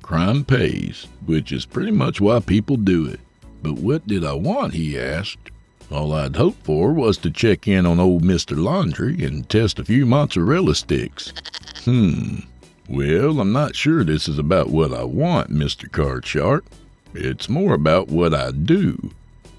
crime 0.00 0.44
pays, 0.44 1.08
which 1.26 1.50
is 1.50 1.66
pretty 1.66 1.90
much 1.90 2.20
why 2.20 2.38
people 2.38 2.76
do 2.76 3.06
it. 3.06 3.18
But 3.60 3.74
what 3.74 4.06
did 4.06 4.24
I 4.24 4.34
want? 4.34 4.74
He 4.74 4.96
asked. 4.96 5.50
All 5.90 6.12
I'd 6.12 6.36
hoped 6.36 6.64
for 6.64 6.92
was 6.92 7.18
to 7.18 7.32
check 7.32 7.66
in 7.66 7.84
on 7.84 7.98
old 7.98 8.22
Mr. 8.22 8.56
Laundry 8.56 9.24
and 9.24 9.48
test 9.48 9.80
a 9.80 9.84
few 9.84 10.06
mozzarella 10.06 10.76
sticks. 10.76 11.32
Hmm. 11.84 12.36
Well, 12.88 13.40
I'm 13.40 13.52
not 13.52 13.74
sure 13.74 14.04
this 14.04 14.28
is 14.28 14.38
about 14.38 14.68
what 14.68 14.92
I 14.92 15.04
want, 15.04 15.50
Mr. 15.50 15.90
Card 15.90 16.26
Sharp. 16.26 16.68
It's 17.14 17.48
more 17.48 17.74
about 17.74 18.08
what 18.08 18.34
I 18.34 18.50
do. 18.50 19.10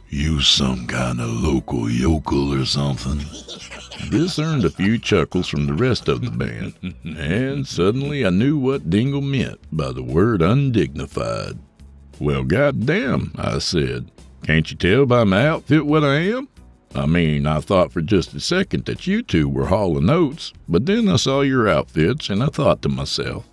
You 0.09 0.41
some 0.41 0.85
kind 0.85 1.19
of 1.19 1.29
local 1.29 1.89
yokel 1.89 2.53
or 2.53 2.65
something? 2.65 3.25
This 4.09 4.37
earned 4.37 4.65
a 4.65 4.69
few 4.69 4.99
chuckles 4.99 5.47
from 5.47 5.65
the 5.65 5.73
rest 5.73 6.09
of 6.09 6.21
the 6.21 6.29
band, 6.29 6.73
and 7.03 7.65
suddenly 7.65 8.25
I 8.25 8.29
knew 8.29 8.57
what 8.57 8.89
Dingle 8.89 9.21
meant 9.21 9.59
by 9.71 9.93
the 9.93 10.03
word 10.03 10.41
undignified. 10.41 11.57
Well, 12.19 12.43
goddamn, 12.43 13.31
I 13.35 13.57
said. 13.59 14.11
Can't 14.43 14.69
you 14.69 14.77
tell 14.77 15.05
by 15.05 15.23
my 15.23 15.47
outfit 15.47 15.85
what 15.85 16.03
I 16.03 16.15
am? 16.17 16.49
I 16.95 17.05
mean, 17.05 17.45
I 17.45 17.59
thought 17.59 17.91
for 17.91 18.01
just 18.01 18.33
a 18.33 18.39
second 18.39 18.85
that 18.85 19.05
you 19.05 19.21
two 19.21 19.49
were 19.49 19.65
Hall 19.67 19.97
and 19.97 20.09
Oates, 20.09 20.53
but 20.69 20.85
then 20.85 21.09
I 21.09 21.17
saw 21.17 21.41
your 21.41 21.67
outfits 21.67 22.29
and 22.29 22.41
I 22.41 22.47
thought 22.47 22.81
to 22.83 22.89
myself, 22.89 23.45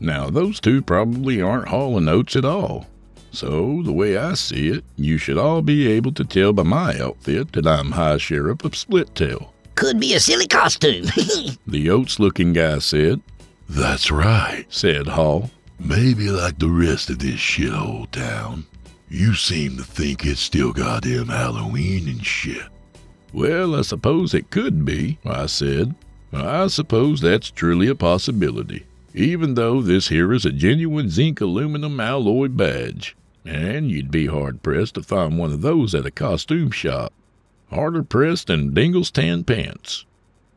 now 0.00 0.30
those 0.30 0.58
two 0.58 0.82
probably 0.82 1.40
aren't 1.40 1.68
Hall 1.68 1.96
and 1.96 2.08
Oates 2.08 2.34
at 2.34 2.44
all. 2.44 2.88
So, 3.30 3.82
the 3.84 3.92
way 3.92 4.16
I 4.16 4.34
see 4.34 4.68
it, 4.68 4.84
you 4.96 5.18
should 5.18 5.38
all 5.38 5.62
be 5.62 5.86
able 5.86 6.12
to 6.12 6.24
tell 6.24 6.52
by 6.52 6.62
my 6.64 6.98
outfit 6.98 7.52
that 7.52 7.66
I'm 7.66 7.92
High 7.92 8.16
Sheriff 8.16 8.64
of 8.64 8.74
Split 8.74 9.14
Tail. 9.14 9.52
Could 9.74 10.00
be 10.00 10.14
a 10.14 10.20
silly 10.20 10.48
costume. 10.48 11.04
the 11.66 11.90
Oates 11.90 12.18
looking 12.18 12.52
guy 12.52 12.78
said. 12.78 13.20
That's 13.68 14.10
right, 14.10 14.64
said 14.70 15.06
Hall. 15.06 15.50
Maybe 15.78 16.30
like 16.30 16.58
the 16.58 16.70
rest 16.70 17.10
of 17.10 17.20
this 17.20 17.34
shithole 17.34 18.10
town, 18.10 18.66
you 19.08 19.34
seem 19.34 19.76
to 19.76 19.84
think 19.84 20.26
it's 20.26 20.40
still 20.40 20.72
goddamn 20.72 21.28
Halloween 21.28 22.08
and 22.08 22.24
shit. 22.24 22.66
Well, 23.32 23.74
I 23.74 23.82
suppose 23.82 24.32
it 24.32 24.50
could 24.50 24.84
be, 24.84 25.18
I 25.24 25.46
said. 25.46 25.94
I 26.32 26.66
suppose 26.68 27.20
that's 27.20 27.50
truly 27.50 27.88
a 27.88 27.94
possibility, 27.94 28.86
even 29.14 29.54
though 29.54 29.80
this 29.82 30.08
here 30.08 30.32
is 30.32 30.44
a 30.44 30.52
genuine 30.52 31.08
zinc 31.08 31.40
aluminum 31.40 32.00
alloy 32.00 32.48
badge. 32.48 33.16
And 33.44 33.90
you'd 33.90 34.10
be 34.10 34.26
hard 34.26 34.62
pressed 34.62 34.94
to 34.94 35.02
find 35.02 35.38
one 35.38 35.52
of 35.52 35.62
those 35.62 35.94
at 35.94 36.06
a 36.06 36.10
costume 36.10 36.70
shop. 36.70 37.12
Harder 37.70 38.02
pressed 38.02 38.46
than 38.48 38.74
Dingle's 38.74 39.10
tan 39.10 39.44
pants. 39.44 40.04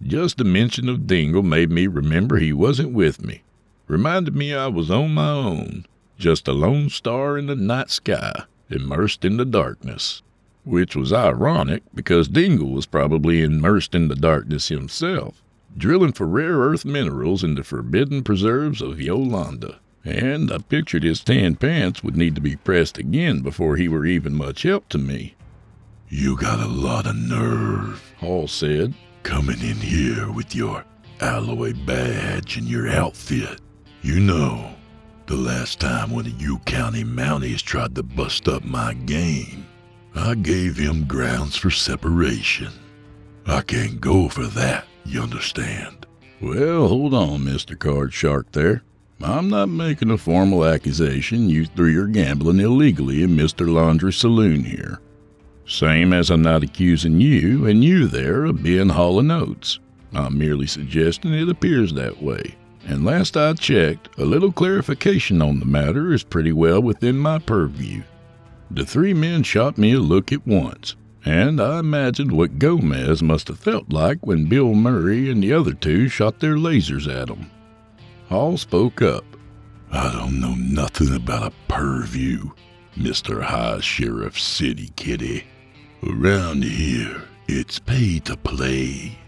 Just 0.01 0.38
the 0.38 0.43
mention 0.43 0.89
of 0.89 1.07
Dingle 1.07 1.43
made 1.43 1.71
me 1.71 1.88
remember 1.88 2.38
he 2.38 2.53
wasn't 2.53 2.93
with 2.93 3.23
me. 3.23 3.43
Reminded 3.88 4.36
me 4.36 4.53
I 4.53 4.67
was 4.67 4.89
on 4.89 5.13
my 5.13 5.29
own, 5.29 5.86
just 6.17 6.47
a 6.47 6.53
lone 6.53 6.89
star 6.89 7.38
in 7.38 7.47
the 7.47 7.55
night 7.55 7.89
sky, 7.91 8.43
immersed 8.69 9.23
in 9.25 9.38
the 9.38 9.45
darkness. 9.45 10.21
Which 10.63 10.95
was 10.95 11.12
ironic 11.12 11.84
because 11.93 12.28
Dingle 12.28 12.71
was 12.71 12.86
probably 12.86 13.41
immersed 13.41 13.95
in 13.95 14.08
the 14.08 14.15
darkness 14.15 14.67
himself, 14.67 15.41
drilling 15.76 16.13
for 16.13 16.28
rare 16.28 16.58
earth 16.60 16.86
minerals 16.86 17.43
in 17.43 17.56
the 17.56 17.63
forbidden 17.63 18.24
preserves 18.24 18.82
of 18.82 19.02
Yolanda. 19.02 19.80
And 20.04 20.52
I 20.52 20.58
pictured 20.60 21.04
his 21.04 21.24
tan 21.24 21.56
pants 21.56 22.04
would 22.04 22.17
need 22.17 22.36
to 22.36 22.41
be 22.41 22.56
pressed 22.56 22.97
again 22.97 23.41
before 23.41 23.76
he 23.76 23.88
were 23.88 24.06
even 24.06 24.34
much 24.34 24.63
help 24.63 24.89
to 24.89 24.97
me. 24.97 25.36
You 26.10 26.36
got 26.36 26.60
a 26.60 26.67
lot 26.67 27.06
of 27.08 27.15
nerve, 27.15 28.13
Hall 28.19 28.47
said, 28.47 28.93
coming 29.24 29.62
in 29.62 29.78
here 29.78 30.32
with 30.32 30.56
your 30.56 30.84
alloy 31.21 31.74
badge 31.86 32.58
and 32.58 32.67
your 32.67 32.89
outfit. 32.89 33.62
You 34.02 34.19
know, 34.19 34.74
the 35.28 35.36
last 35.36 35.80
time 35.80 36.10
one 36.10 36.26
of 36.26 36.41
you 36.41 36.60
county 36.65 37.04
mounties 37.04 37.62
tried 37.62 37.95
to 37.95 38.04
bust 38.04 38.47
up 38.47 38.63
my 38.63 38.93
game, 38.93 39.65
I 40.15 40.36
gave 40.36 40.78
him 40.78 41.06
grounds 41.06 41.56
for 41.56 41.71
separation. 41.71 42.71
I 43.45 43.62
can't 43.62 44.02
go 44.02 44.30
for 44.30 44.45
that, 44.47 44.86
you 45.06 45.21
understand? 45.21 46.06
Well, 46.41 46.88
hold 46.88 47.13
on, 47.13 47.39
Mr. 47.41 47.78
Card 47.78 48.13
Shark 48.13 48.52
there. 48.52 48.84
I'm 49.24 49.50
not 49.50 49.69
making 49.69 50.10
a 50.10 50.17
formal 50.17 50.65
accusation 50.65 51.47
you 51.47 51.65
threw 51.65 51.89
your 51.89 52.08
gambling 52.08 52.60
illegally 52.60 53.21
in 53.24 53.36
Mr. 53.36 53.71
Laundry's 53.71 54.15
Saloon 54.15 54.63
here. 54.63 55.00
Same 55.67 56.12
as 56.12 56.30
I'm 56.30 56.41
not 56.41 56.63
accusing 56.63 57.21
you 57.21 57.67
and 57.67 57.84
you 57.84 58.08
there 58.08 58.45
of 58.45 58.63
being 58.63 58.89
Hall 58.89 59.19
Oates. 59.32 59.80
I'm 60.13 60.38
merely 60.38 60.67
suggesting 60.67 61.34
it 61.34 61.50
appears 61.50 61.93
that 61.93 62.21
way. 62.21 62.56
And 62.86 63.06
last 63.06 63.38
I 63.38 63.54
checked, 63.54 64.10
a 64.17 64.26
little 64.26 64.52
clarification 64.52 65.41
on 65.41 65.60
the 65.60 65.65
matter 65.65 66.13
is 66.13 66.24
pretty 66.24 66.52
well 66.52 66.82
within 66.82 67.17
my 67.17 67.38
purview. 67.38 68.02
The 68.73 68.86
three 68.86 69.13
men 69.13 69.43
shot 69.43 69.77
me 69.77 69.91
a 69.91 69.99
look 69.99 70.31
at 70.31 70.47
once, 70.47 70.95
and 71.25 71.60
I 71.60 71.79
imagined 71.79 72.31
what 72.31 72.57
Gomez 72.57 73.21
must 73.21 73.49
have 73.49 73.60
felt 73.60 73.91
like 73.91 74.25
when 74.25 74.47
Bill 74.47 74.73
Murray 74.73 75.29
and 75.29 75.43
the 75.43 75.51
other 75.51 75.73
two 75.73 76.07
shot 76.07 76.39
their 76.39 76.55
lasers 76.55 77.05
at 77.05 77.29
him. 77.29 77.51
Hall 78.29 78.57
spoke 78.57 79.01
up. 79.01 79.25
I 79.91 80.13
don't 80.13 80.39
know 80.39 80.55
nothing 80.55 81.13
about 81.13 81.51
a 81.51 81.71
purview, 81.73 82.51
Mr. 82.95 83.41
High 83.41 83.81
Sheriff 83.81 84.39
City 84.39 84.89
Kitty. 84.95 85.43
Around 86.01 86.63
here, 86.63 87.23
it's 87.49 87.77
pay 87.77 88.19
to 88.19 88.38
play. 88.38 89.19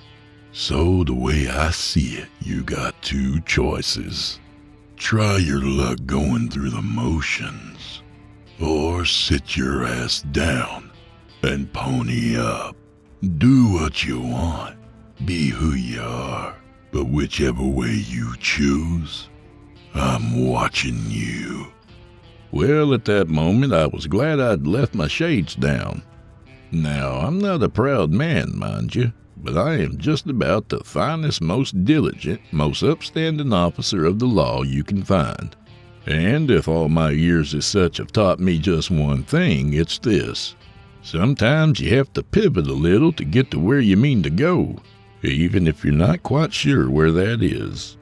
So, 0.54 1.04
the 1.04 1.14
way 1.14 1.50
I 1.50 1.72
see 1.72 2.16
it, 2.16 2.30
you 2.40 2.64
got 2.64 3.02
two 3.02 3.42
choices. 3.42 4.40
Try 4.96 5.40
your 5.40 5.62
luck 5.62 6.00
going 6.06 6.50
through 6.50 6.70
the 6.70 6.82
motions, 6.82 7.73
or 8.64 9.06
sit 9.06 9.58
your 9.58 9.86
ass 9.86 10.22
down 10.32 10.90
and 11.42 11.72
pony 11.74 12.38
up. 12.38 12.76
Do 13.38 13.74
what 13.74 14.04
you 14.04 14.20
want, 14.20 14.78
be 15.26 15.50
who 15.50 15.74
you 15.74 16.02
are, 16.02 16.56
but 16.92 17.06
whichever 17.06 17.64
way 17.64 18.04
you 18.08 18.36
choose, 18.38 19.30
I'm 19.94 20.48
watching 20.48 21.00
you. 21.08 21.68
Well, 22.52 22.94
at 22.94 23.06
that 23.06 23.30
moment, 23.30 23.74
I 23.74 23.88
was 23.88 24.08
glad 24.08 24.40
I'd 24.40 24.68
left 24.68 24.94
my 24.94 25.08
shades 25.08 25.56
down. 25.56 26.04
Now, 26.72 27.14
I'm 27.14 27.40
not 27.40 27.64
a 27.64 27.70
proud 27.70 28.12
man, 28.12 28.58
mind 28.58 28.96
you, 28.96 29.12
but 29.38 29.58
I 29.58 29.76
am 29.76 29.98
just 29.98 30.28
about 30.28 30.70
the 30.70 30.84
finest, 30.84 31.42
most 31.42 31.84
diligent, 31.84 32.42
most 32.52 32.84
upstanding 32.84 33.54
officer 33.54 34.06
of 34.06 34.20
the 34.20 34.26
law 34.26 34.64
you 34.64 34.84
can 34.84 35.04
find. 35.04 35.56
And 36.06 36.52
if 36.52 36.68
all 36.68 36.90
my 36.90 37.12
years 37.12 37.54
as 37.54 37.66
such 37.66 37.98
have 37.98 38.12
taught 38.12 38.40
me 38.40 38.58
just 38.60 38.92
one 38.92 39.24
thing, 39.24 39.74
it's 39.74 39.98
this. 40.00 40.56
Sometimes 41.02 41.80
you 41.80 41.96
have 41.98 42.12
to 42.14 42.24
pivot 42.24 42.68
a 42.68 42.74
little 42.74 43.12
to 43.14 43.26
get 43.26 43.52
to 43.52 43.60
where 43.60 43.80
you 43.80 43.98
mean 43.98 44.24
to 44.24 44.30
go, 44.30 44.78
even 45.22 45.68
if 45.68 45.84
you're 45.84 45.94
not 45.94 46.24
quite 46.24 46.54
sure 46.54 46.90
where 46.90 47.12
that 47.12 47.42
is. 47.42 47.98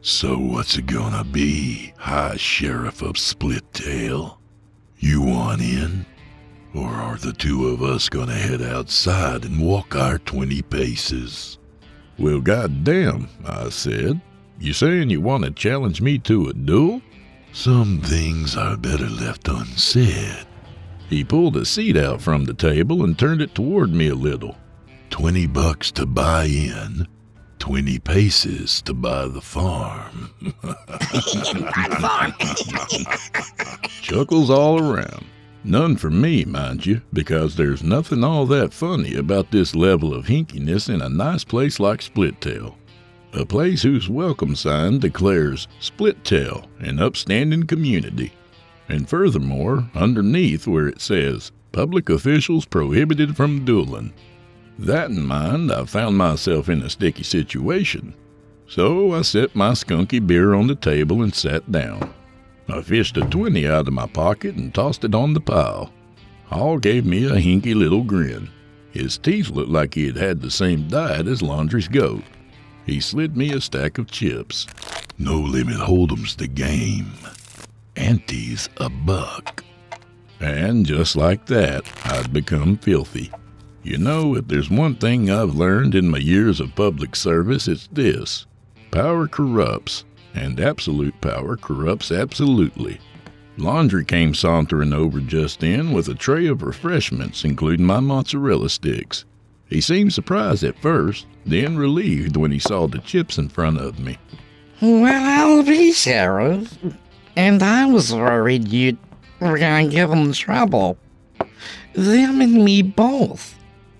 So 0.00 0.38
what's 0.38 0.78
it 0.78 0.86
gonna 0.86 1.24
be, 1.24 1.92
High 1.98 2.36
Sheriff 2.36 3.02
of 3.02 3.18
Split 3.18 3.72
Tail? 3.72 4.40
You 4.98 5.22
want 5.22 5.60
in? 5.60 6.06
Or 6.74 6.88
are 6.88 7.16
the 7.16 7.32
two 7.32 7.68
of 7.68 7.82
us 7.82 8.08
gonna 8.08 8.34
head 8.34 8.62
outside 8.62 9.44
and 9.44 9.60
walk 9.60 9.96
our 9.96 10.18
20 10.18 10.62
paces? 10.62 11.58
Well, 12.18 12.40
goddamn, 12.40 13.28
I 13.44 13.68
said. 13.70 14.20
You 14.60 14.72
saying 14.72 15.10
you 15.10 15.20
want 15.20 15.44
to 15.44 15.50
challenge 15.50 16.00
me 16.00 16.18
to 16.20 16.48
a 16.48 16.52
duel? 16.52 17.00
Some 17.58 18.00
things 18.02 18.56
are 18.56 18.76
better 18.76 19.08
left 19.08 19.48
unsaid. 19.48 20.46
He 21.08 21.24
pulled 21.24 21.56
a 21.56 21.64
seat 21.64 21.96
out 21.96 22.22
from 22.22 22.44
the 22.44 22.54
table 22.54 23.02
and 23.02 23.18
turned 23.18 23.42
it 23.42 23.52
toward 23.52 23.92
me 23.92 24.06
a 24.06 24.14
little. 24.14 24.56
Twenty 25.10 25.48
bucks 25.48 25.90
to 25.92 26.06
buy 26.06 26.44
in, 26.44 27.08
twenty 27.58 27.98
paces 27.98 28.80
to 28.82 28.94
buy 28.94 29.26
the 29.26 29.40
farm. 29.40 30.32
Chuckles 34.02 34.50
all 34.50 34.80
around. 34.80 35.26
None 35.64 35.96
for 35.96 36.10
me, 36.10 36.44
mind 36.44 36.86
you, 36.86 37.02
because 37.12 37.56
there's 37.56 37.82
nothing 37.82 38.22
all 38.22 38.46
that 38.46 38.72
funny 38.72 39.16
about 39.16 39.50
this 39.50 39.74
level 39.74 40.14
of 40.14 40.26
hinkiness 40.26 40.88
in 40.88 41.02
a 41.02 41.08
nice 41.08 41.42
place 41.42 41.80
like 41.80 41.98
Splittail. 41.98 42.77
A 43.38 43.46
place 43.46 43.82
whose 43.82 44.08
welcome 44.08 44.56
sign 44.56 44.98
declares 44.98 45.68
Split 45.78 46.24
Tail, 46.24 46.68
an 46.80 46.98
upstanding 46.98 47.68
community. 47.68 48.32
And 48.88 49.08
furthermore, 49.08 49.88
underneath 49.94 50.66
where 50.66 50.88
it 50.88 51.00
says, 51.00 51.52
Public 51.70 52.08
officials 52.08 52.64
prohibited 52.64 53.36
from 53.36 53.64
dueling. 53.64 54.12
That 54.76 55.10
in 55.10 55.24
mind, 55.24 55.70
I 55.70 55.84
found 55.84 56.18
myself 56.18 56.68
in 56.68 56.82
a 56.82 56.90
sticky 56.90 57.22
situation. 57.22 58.12
So 58.66 59.14
I 59.14 59.22
set 59.22 59.54
my 59.54 59.70
skunky 59.70 60.18
beer 60.18 60.52
on 60.52 60.66
the 60.66 60.74
table 60.74 61.22
and 61.22 61.32
sat 61.32 61.70
down. 61.70 62.12
I 62.68 62.82
fished 62.82 63.16
a 63.18 63.20
20 63.20 63.68
out 63.68 63.86
of 63.86 63.94
my 63.94 64.08
pocket 64.08 64.56
and 64.56 64.74
tossed 64.74 65.04
it 65.04 65.14
on 65.14 65.32
the 65.32 65.40
pile. 65.40 65.92
Hall 66.46 66.76
gave 66.76 67.06
me 67.06 67.26
a 67.26 67.36
hinky 67.36 67.76
little 67.76 68.02
grin. 68.02 68.50
His 68.90 69.16
teeth 69.16 69.50
looked 69.50 69.70
like 69.70 69.94
he 69.94 70.06
had 70.06 70.16
had 70.16 70.40
the 70.40 70.50
same 70.50 70.88
diet 70.88 71.28
as 71.28 71.40
Laundry's 71.40 71.86
goat. 71.86 72.24
He 72.88 73.00
slid 73.00 73.36
me 73.36 73.52
a 73.52 73.60
stack 73.60 73.98
of 73.98 74.10
chips. 74.10 74.66
No 75.18 75.38
limit 75.38 75.76
hold'em's 75.76 76.34
the 76.34 76.48
game. 76.48 77.12
Ante's 77.96 78.70
a 78.78 78.88
buck. 78.88 79.62
And 80.40 80.86
just 80.86 81.14
like 81.14 81.44
that, 81.46 81.82
I'd 82.06 82.32
become 82.32 82.78
filthy. 82.78 83.30
You 83.82 83.98
know, 83.98 84.34
if 84.36 84.48
there's 84.48 84.70
one 84.70 84.94
thing 84.94 85.30
I've 85.30 85.54
learned 85.54 85.94
in 85.94 86.08
my 86.08 86.16
years 86.16 86.60
of 86.60 86.74
public 86.74 87.14
service, 87.14 87.68
it's 87.68 87.88
this 87.92 88.46
power 88.90 89.28
corrupts, 89.28 90.04
and 90.32 90.58
absolute 90.58 91.20
power 91.20 91.58
corrupts 91.58 92.10
absolutely. 92.10 92.98
Laundry 93.58 94.06
came 94.06 94.32
sauntering 94.32 94.94
over 94.94 95.20
just 95.20 95.60
then 95.60 95.92
with 95.92 96.08
a 96.08 96.14
tray 96.14 96.46
of 96.46 96.62
refreshments, 96.62 97.44
including 97.44 97.84
my 97.84 98.00
mozzarella 98.00 98.70
sticks. 98.70 99.26
He 99.68 99.80
seemed 99.80 100.12
surprised 100.12 100.64
at 100.64 100.78
first, 100.78 101.26
then 101.44 101.76
relieved 101.76 102.36
when 102.36 102.50
he 102.50 102.58
saw 102.58 102.86
the 102.86 102.98
chips 102.98 103.38
in 103.38 103.48
front 103.48 103.78
of 103.78 103.98
me. 103.98 104.18
Well, 104.80 105.58
I'll 105.58 105.62
be, 105.62 105.92
Sheriff. 105.92 106.78
And 107.36 107.62
I 107.62 107.86
was 107.86 108.14
worried 108.14 108.68
you 108.68 108.96
were 109.40 109.58
gonna 109.58 109.88
give 109.88 110.10
them 110.10 110.32
trouble. 110.32 110.96
Them 111.94 112.40
and 112.40 112.64
me 112.64 112.82
both. 112.82 113.58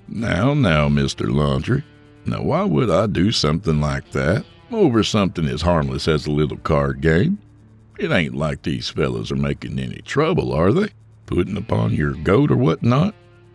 Now, 0.08 0.54
now, 0.54 0.88
Mr. 0.88 1.30
Laundry. 1.30 1.84
Now, 2.24 2.42
why 2.42 2.64
would 2.64 2.90
I 2.90 3.06
do 3.06 3.32
something 3.32 3.80
like 3.80 4.10
that 4.12 4.44
over 4.70 5.02
something 5.02 5.46
as 5.46 5.62
harmless 5.62 6.08
as 6.08 6.26
a 6.26 6.30
little 6.30 6.58
card 6.58 7.00
game? 7.00 7.38
It 7.98 8.10
ain't 8.10 8.34
like 8.34 8.62
these 8.62 8.88
fellows 8.88 9.32
are 9.32 9.36
making 9.36 9.78
any 9.78 10.00
trouble, 10.02 10.52
are 10.52 10.72
they? 10.72 10.88
Putting 11.26 11.56
upon 11.56 11.92
your 11.94 12.12
goat 12.12 12.50
or 12.50 12.56
whatnot? 12.56 13.14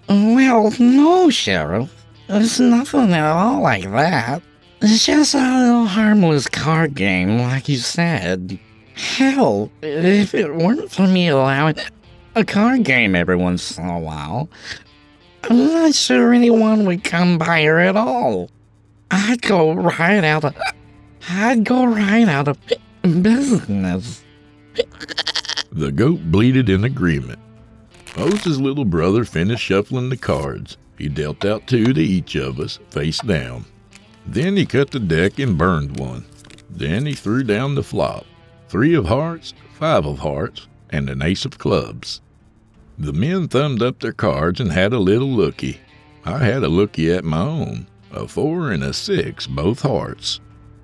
Well, 0.09 0.71
no, 0.79 1.29
Sheriff. 1.29 2.02
It's 2.29 2.59
nothing 2.59 3.13
at 3.13 3.31
all 3.31 3.61
like 3.61 3.83
that. 3.91 4.41
It's 4.81 5.05
just 5.05 5.33
a 5.33 5.37
little 5.37 5.85
harmless 5.85 6.47
card 6.47 6.95
game, 6.95 7.39
like 7.39 7.69
you 7.69 7.77
said. 7.77 8.59
Hell, 8.95 9.71
if 9.81 10.33
it 10.33 10.53
weren't 10.53 10.91
for 10.91 11.07
me 11.07 11.27
allowing 11.27 11.75
a 12.35 12.43
card 12.45 12.83
game 12.83 13.15
every 13.15 13.35
once 13.35 13.77
in 13.77 13.85
a 13.85 13.99
while, 13.99 14.49
I'm 15.43 15.57
not 15.57 15.93
sure 15.93 16.33
anyone 16.33 16.85
would 16.85 17.03
come 17.03 17.37
by 17.37 17.61
here 17.61 17.79
at 17.79 17.95
all. 17.95 18.49
I'd 19.11 19.41
go 19.41 19.73
right 19.73 20.23
out 20.23 20.45
of. 20.45 20.55
I'd 21.29 21.63
go 21.63 21.85
right 21.85 22.27
out 22.27 22.47
of 22.47 22.57
business. 23.03 24.23
The 25.71 25.91
goat 25.91 26.19
bleated 26.31 26.69
in 26.69 26.83
agreement. 26.83 27.39
Oates' 28.17 28.57
little 28.57 28.85
brother 28.85 29.25
finished 29.25 29.63
shuffling 29.63 30.09
the 30.09 30.17
cards. 30.17 30.77
He 31.03 31.09
dealt 31.09 31.43
out 31.43 31.67
two 31.67 31.91
to 31.91 32.01
each 32.01 32.35
of 32.35 32.61
us, 32.61 32.79
face 32.89 33.19
down. 33.19 33.65
Then 34.25 34.55
he 34.55 34.65
cut 34.65 34.91
the 34.91 35.01
deck 35.01 35.37
and 35.37 35.57
burned 35.57 35.99
one. 35.99 36.23
Then 36.69 37.05
he 37.05 37.11
threw 37.11 37.43
down 37.43 37.75
the 37.75 37.83
flop 37.83 38.25
three 38.69 38.93
of 38.93 39.07
hearts, 39.07 39.53
five 39.73 40.05
of 40.05 40.19
hearts, 40.19 40.69
and 40.91 41.09
an 41.09 41.21
ace 41.21 41.43
of 41.43 41.57
clubs. 41.57 42.21
The 42.97 43.11
men 43.11 43.49
thumbed 43.49 43.83
up 43.83 43.99
their 43.99 44.13
cards 44.13 44.61
and 44.61 44.71
had 44.71 44.93
a 44.93 44.97
little 44.97 45.27
looky. 45.27 45.81
I 46.23 46.37
had 46.37 46.63
a 46.63 46.69
looky 46.69 47.11
at 47.11 47.25
my 47.25 47.41
own, 47.41 47.87
a 48.09 48.25
four 48.25 48.71
and 48.71 48.81
a 48.81 48.93
six, 48.93 49.45
both 49.45 49.81
hearts. 49.81 50.39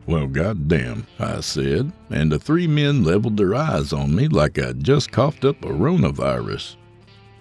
Well, 0.05 0.27
goddamn, 0.27 1.08
I 1.17 1.39
said, 1.39 1.93
and 2.10 2.29
the 2.29 2.39
three 2.39 2.67
men 2.67 3.05
leveled 3.05 3.38
their 3.38 3.55
eyes 3.55 3.93
on 3.93 4.13
me 4.13 4.27
like 4.27 4.60
I'd 4.60 4.84
just 4.84 5.13
coughed 5.13 5.45
up 5.45 5.63
a 5.63 5.69
coronavirus. 5.69 6.75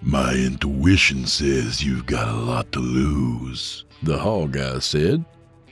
My 0.01 0.33
intuition 0.33 1.25
says 1.25 1.83
you've 1.83 2.05
got 2.05 2.29
a 2.29 2.33
lot 2.33 2.71
to 2.71 2.79
lose, 2.79 3.83
the 4.01 4.17
hall 4.17 4.47
guy 4.47 4.79
said. 4.79 5.25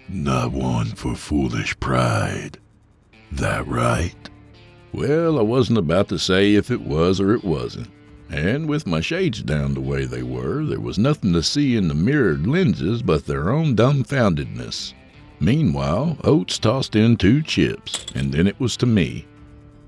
Not 0.10 0.52
one 0.52 0.88
for 0.88 1.16
foolish 1.16 1.80
pride. 1.80 2.58
That 3.32 3.66
right? 3.68 4.30
Well, 4.92 5.40
I 5.40 5.44
wasn't 5.44 5.80
about 5.80 6.10
to 6.10 6.20
say 6.20 6.56
if 6.56 6.72
it 6.72 6.82
was 6.82 7.22
or 7.22 7.34
it 7.34 7.44
wasn't. 7.44 7.90
And 8.30 8.68
with 8.68 8.86
my 8.86 9.00
shades 9.00 9.42
down 9.42 9.74
the 9.74 9.82
way 9.82 10.06
they 10.06 10.24
were, 10.24 10.66
there 10.66 10.82
was 10.82 10.98
nothing 10.98 11.32
to 11.34 11.42
see 11.42 11.78
in 11.78 11.88
the 11.88 11.94
mirrored 11.94 12.46
lenses 12.46 13.02
but 13.02 13.26
their 13.26 13.50
own 13.50 13.76
dumbfoundedness. 13.76 14.94
Meanwhile, 15.40 16.18
Oates 16.24 16.60
tossed 16.60 16.96
in 16.96 17.16
two 17.16 17.42
chips, 17.42 18.06
and 18.16 18.34
then 18.34 18.48
it 18.48 18.60
was 18.60 18.76
to 18.78 18.86
me. 18.86 19.26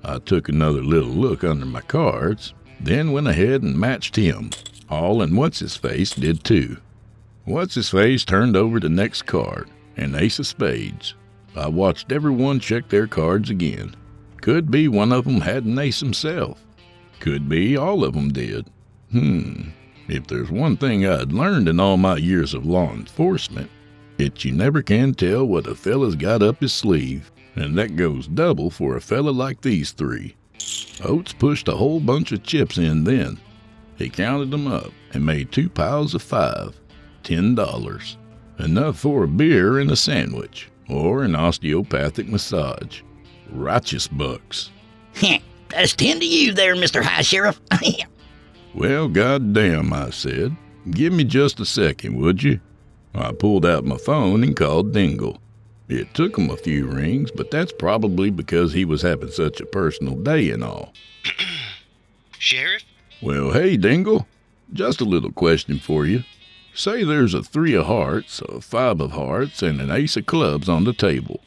I 0.04 0.20
took 0.20 0.48
another 0.48 0.82
little 0.82 1.10
look 1.10 1.44
under 1.44 1.66
my 1.66 1.82
cards, 1.82 2.54
then 2.82 3.12
went 3.12 3.28
ahead 3.28 3.62
and 3.62 3.78
matched 3.78 4.16
him. 4.16 4.50
All 4.90 5.22
and 5.22 5.38
What's 5.38 5.60
His 5.60 5.76
Face 5.76 6.14
did 6.14 6.44
too. 6.44 6.78
What's 7.46 7.76
His 7.76 7.90
Face 7.90 8.26
turned 8.26 8.56
over 8.56 8.80
the 8.80 8.90
next 8.90 9.24
card, 9.24 9.70
an 9.98 10.16
ace 10.16 10.40
of 10.40 10.48
spades. 10.48 11.16
I 11.56 11.68
watched 11.68 12.12
everyone 12.12 12.60
check 12.60 12.90
their 12.90 13.08
cards 13.08 13.50
again. 13.50 13.96
Could 14.42 14.72
be 14.72 14.88
one 14.88 15.12
of 15.12 15.28
'em 15.28 15.42
had 15.42 15.66
an 15.66 15.78
ace 15.78 16.00
himself. 16.00 16.66
Could 17.20 17.50
be 17.50 17.76
all 17.76 18.04
of 18.04 18.16
'em 18.16 18.32
did. 18.32 18.68
Hmm. 19.12 19.70
If 20.08 20.28
there's 20.28 20.50
one 20.50 20.78
thing 20.78 21.06
I'd 21.06 21.34
learned 21.34 21.68
in 21.68 21.80
all 21.80 21.98
my 21.98 22.18
years 22.18 22.54
of 22.54 22.66
law 22.66 22.92
enforcement, 22.94 23.70
it's 24.18 24.44
you 24.46 24.52
never 24.52 24.82
can 24.82 25.14
tell 25.14 25.46
what 25.46 25.68
a 25.68 25.76
fella's 25.76 26.16
got 26.16 26.42
up 26.42 26.62
his 26.62 26.74
sleeve, 26.74 27.32
and 27.56 27.78
that 27.78 27.96
goes 27.96 28.28
double 28.28 28.70
for 28.70 28.96
a 28.96 29.02
fella 29.02 29.30
like 29.32 29.62
these 29.62 29.92
three. 29.92 30.36
Oates 31.04 31.34
pushed 31.34 31.68
a 31.68 31.76
whole 31.76 32.00
bunch 32.00 32.32
of 32.32 32.44
chips 32.44 32.78
in 32.78 33.04
then. 33.04 33.40
He 33.98 34.10
counted 34.10 34.52
them 34.52 34.68
up 34.68 34.92
and 35.14 35.26
made 35.26 35.52
two 35.52 35.70
piles 35.70 36.14
of 36.14 36.22
five, 36.22 36.80
ten 37.24 37.56
dollars. 37.56 38.18
Enough 38.60 39.00
for 39.00 39.24
a 39.24 39.28
beer 39.28 39.80
and 39.80 39.90
a 39.92 39.96
sandwich, 39.96 40.70
or 40.90 41.24
an 41.24 41.36
osteopathic 41.36 42.28
massage. 42.28 43.02
Righteous 43.52 44.08
bucks. 44.08 44.70
That's 45.70 45.96
ten 45.96 46.20
to 46.20 46.26
you 46.26 46.52
there, 46.54 46.76
Mr. 46.76 47.02
High 47.02 47.22
Sheriff. 47.22 47.60
Well, 48.76 49.08
goddamn, 49.08 49.92
I 49.94 50.12
said. 50.12 50.56
Give 50.92 51.12
me 51.12 51.24
just 51.24 51.60
a 51.60 51.66
second, 51.66 52.18
would 52.18 52.44
you? 52.44 52.60
I 53.16 53.32
pulled 53.32 53.66
out 53.66 53.84
my 53.84 53.98
phone 53.98 54.44
and 54.44 54.56
called 54.56 54.94
Dingle. 54.94 55.42
It 55.90 56.14
took 56.14 56.38
him 56.38 56.52
a 56.52 56.58
few 56.58 56.86
rings, 56.86 57.32
but 57.32 57.50
that's 57.50 57.72
probably 57.72 58.30
because 58.30 58.74
he 58.74 58.86
was 58.86 59.02
having 59.02 59.32
such 59.32 59.60
a 59.60 59.66
personal 59.66 60.14
day 60.16 60.52
and 60.52 60.64
all. 60.64 60.94
Sheriff? 62.38 62.84
Well, 63.22 63.52
hey, 63.52 63.76
Dingle. 63.76 64.28
Just 64.72 65.02
a 65.02 65.06
little 65.06 65.32
question 65.32 65.80
for 65.80 66.06
you. 66.06 66.24
Say 66.76 67.04
there's 67.04 67.34
a 67.34 67.42
three 67.42 67.74
of 67.74 67.88
hearts, 67.88 68.40
a 68.48 68.62
five 68.62 69.02
of 69.02 69.12
hearts, 69.12 69.64
and 69.64 69.82
an 69.82 69.90
ace 69.90 70.16
of 70.16 70.28
clubs 70.28 70.70
on 70.70 70.84
the 70.84 70.94
table. 70.94 71.42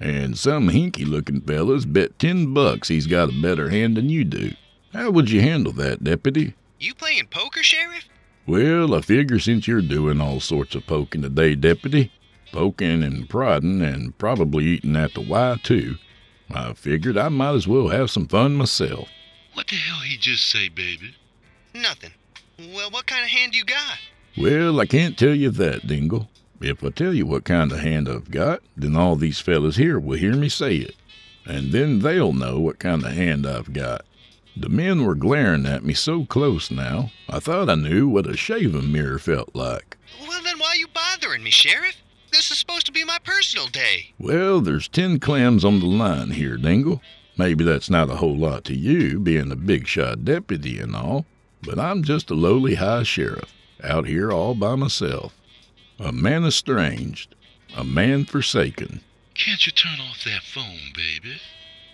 And 0.00 0.36
some 0.36 0.70
hinky 0.70 1.06
looking 1.06 1.40
fellas 1.40 1.84
bet 1.84 2.18
ten 2.18 2.52
bucks 2.52 2.88
he's 2.88 3.06
got 3.06 3.30
a 3.30 3.40
better 3.40 3.70
hand 3.70 3.96
than 3.96 4.08
you 4.08 4.24
do. 4.24 4.54
How 4.92 5.10
would 5.10 5.30
you 5.30 5.40
handle 5.40 5.72
that, 5.74 6.02
deputy? 6.02 6.54
You 6.80 6.94
playing 6.94 7.28
poker, 7.28 7.62
Sheriff? 7.62 8.08
Well, 8.46 8.92
I 8.94 9.00
figure 9.00 9.38
since 9.38 9.68
you're 9.68 9.80
doing 9.80 10.20
all 10.20 10.40
sorts 10.40 10.74
of 10.74 10.86
poking 10.86 11.22
today, 11.22 11.54
deputy, 11.54 12.10
poking 12.54 13.02
and 13.02 13.28
prodding 13.28 13.82
and 13.82 14.16
probably 14.16 14.64
eating 14.64 14.94
at 14.94 15.12
the 15.14 15.20
Y 15.20 15.58
too, 15.64 15.96
I 16.48 16.72
figured 16.72 17.18
I 17.18 17.28
might 17.28 17.56
as 17.56 17.66
well 17.66 17.88
have 17.88 18.12
some 18.12 18.28
fun 18.28 18.54
myself. 18.54 19.08
What 19.54 19.66
the 19.66 19.74
hell 19.74 19.98
he 19.98 20.16
just 20.16 20.48
say, 20.48 20.68
baby? 20.68 21.16
Nothing. 21.74 22.12
Well, 22.72 22.90
what 22.90 23.06
kind 23.06 23.24
of 23.24 23.30
hand 23.30 23.56
you 23.56 23.64
got? 23.64 23.98
Well, 24.38 24.80
I 24.80 24.86
can't 24.86 25.18
tell 25.18 25.34
you 25.34 25.50
that, 25.50 25.88
Dingle. 25.88 26.28
If 26.60 26.84
I 26.84 26.90
tell 26.90 27.12
you 27.12 27.26
what 27.26 27.44
kind 27.44 27.72
of 27.72 27.80
hand 27.80 28.08
I've 28.08 28.30
got, 28.30 28.62
then 28.76 28.94
all 28.94 29.16
these 29.16 29.40
fellas 29.40 29.74
here 29.74 29.98
will 29.98 30.16
hear 30.16 30.36
me 30.36 30.48
say 30.48 30.76
it. 30.76 30.94
And 31.44 31.72
then 31.72 31.98
they'll 31.98 32.32
know 32.32 32.60
what 32.60 32.78
kind 32.78 33.04
of 33.04 33.12
hand 33.12 33.48
I've 33.48 33.72
got. 33.72 34.04
The 34.56 34.68
men 34.68 35.04
were 35.04 35.16
glaring 35.16 35.66
at 35.66 35.82
me 35.82 35.94
so 35.94 36.24
close 36.24 36.70
now, 36.70 37.10
I 37.28 37.40
thought 37.40 37.68
I 37.68 37.74
knew 37.74 38.06
what 38.06 38.30
a 38.30 38.36
shaving 38.36 38.92
mirror 38.92 39.18
felt 39.18 39.50
like. 39.56 39.96
Well, 40.20 40.40
then 40.44 40.60
why 40.60 40.74
you 40.78 40.86
bothering 40.86 41.42
me, 41.42 41.50
Sheriff? 41.50 41.96
This 42.34 42.50
is 42.50 42.58
supposed 42.58 42.86
to 42.86 42.92
be 42.92 43.04
my 43.04 43.18
personal 43.22 43.68
day. 43.68 44.12
Well, 44.18 44.60
there's 44.60 44.88
ten 44.88 45.20
clams 45.20 45.64
on 45.64 45.78
the 45.78 45.86
line 45.86 46.32
here, 46.32 46.56
Dingle. 46.56 47.00
Maybe 47.38 47.62
that's 47.62 47.88
not 47.88 48.10
a 48.10 48.16
whole 48.16 48.36
lot 48.36 48.64
to 48.64 48.74
you, 48.74 49.20
being 49.20 49.52
a 49.52 49.56
big 49.56 49.86
shot 49.86 50.24
deputy 50.24 50.80
and 50.80 50.96
all, 50.96 51.26
but 51.62 51.78
I'm 51.78 52.02
just 52.02 52.32
a 52.32 52.34
lowly 52.34 52.74
high 52.74 53.04
sheriff, 53.04 53.54
out 53.84 54.08
here 54.08 54.32
all 54.32 54.56
by 54.56 54.74
myself. 54.74 55.32
A 56.00 56.10
man 56.10 56.44
estranged, 56.44 57.36
a 57.76 57.84
man 57.84 58.24
forsaken. 58.24 59.02
Can't 59.34 59.64
you 59.64 59.70
turn 59.70 60.00
off 60.00 60.24
that 60.24 60.42
phone, 60.42 60.92
baby? 60.92 61.40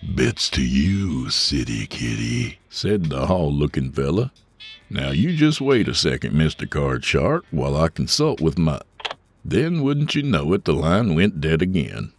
Bets 0.01 0.49
to 0.49 0.63
you, 0.63 1.29
city 1.29 1.85
kitty, 1.85 2.57
said 2.67 3.11
the 3.11 3.27
hall 3.27 3.53
looking 3.53 3.91
fella. 3.91 4.31
Now 4.89 5.11
you 5.11 5.37
just 5.37 5.61
wait 5.61 5.87
a 5.87 5.93
second, 5.93 6.33
Mr. 6.33 6.67
Card 6.67 7.05
Shark, 7.05 7.45
while 7.51 7.77
I 7.77 7.89
consult 7.89 8.41
with 8.41 8.57
my. 8.57 8.81
Then, 9.43 9.81
wouldn't 9.81 10.15
you 10.15 10.23
know 10.23 10.53
it, 10.53 10.65
the 10.65 10.73
line 10.73 11.15
went 11.15 11.41
dead 11.41 11.61
again. 11.61 12.13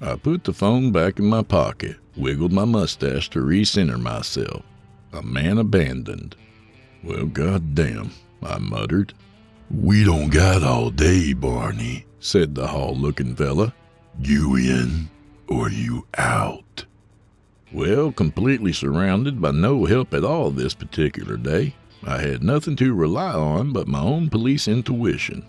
I 0.00 0.16
put 0.16 0.44
the 0.44 0.52
phone 0.52 0.92
back 0.92 1.18
in 1.18 1.26
my 1.26 1.42
pocket, 1.42 1.96
wiggled 2.16 2.52
my 2.52 2.64
mustache 2.64 3.28
to 3.30 3.40
recenter 3.40 4.00
myself. 4.00 4.62
A 5.12 5.22
man 5.22 5.58
abandoned. 5.58 6.36
Well, 7.02 7.26
goddamn, 7.26 8.12
I 8.42 8.58
muttered. 8.58 9.12
We 9.70 10.04
don't 10.04 10.30
got 10.30 10.62
all 10.62 10.90
day, 10.90 11.32
Barney, 11.32 12.06
said 12.18 12.54
the 12.54 12.68
hall 12.68 12.94
looking 12.96 13.34
fella. 13.34 13.74
You 14.20 14.56
in 14.56 15.10
or 15.48 15.70
you 15.70 16.06
out? 16.16 16.84
Well, 17.72 18.10
completely 18.10 18.72
surrounded 18.72 19.40
by 19.40 19.52
no 19.52 19.84
help 19.84 20.14
at 20.14 20.24
all 20.24 20.50
this 20.50 20.74
particular 20.74 21.36
day, 21.36 21.74
I 22.04 22.18
had 22.22 22.42
nothing 22.42 22.76
to 22.76 22.94
rely 22.94 23.32
on 23.32 23.72
but 23.72 23.86
my 23.86 24.00
own 24.00 24.30
police 24.30 24.66
intuition. 24.66 25.44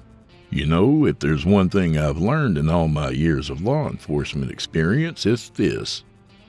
You 0.52 0.66
know, 0.66 1.06
if 1.06 1.20
there's 1.20 1.46
one 1.46 1.70
thing 1.70 1.98
I've 1.98 2.18
learned 2.18 2.58
in 2.58 2.70
all 2.70 2.90
my 2.90 3.10
years 3.10 3.50
of 3.50 3.62
law 3.62 3.88
enforcement 3.88 4.52
experience, 4.52 5.26
it's 5.26 5.48
this. 5.48 6.04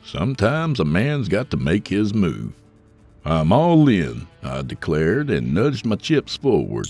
Sometimes 0.04 0.80
a 0.80 0.84
man's 0.84 1.28
got 1.28 1.52
to 1.52 1.56
make 1.56 1.86
his 1.86 2.12
move. 2.12 2.52
I'm 3.24 3.52
all 3.52 3.88
in, 3.88 4.26
I 4.42 4.62
declared 4.62 5.30
and 5.30 5.54
nudged 5.54 5.86
my 5.86 5.94
chips 5.94 6.36
forward. 6.36 6.88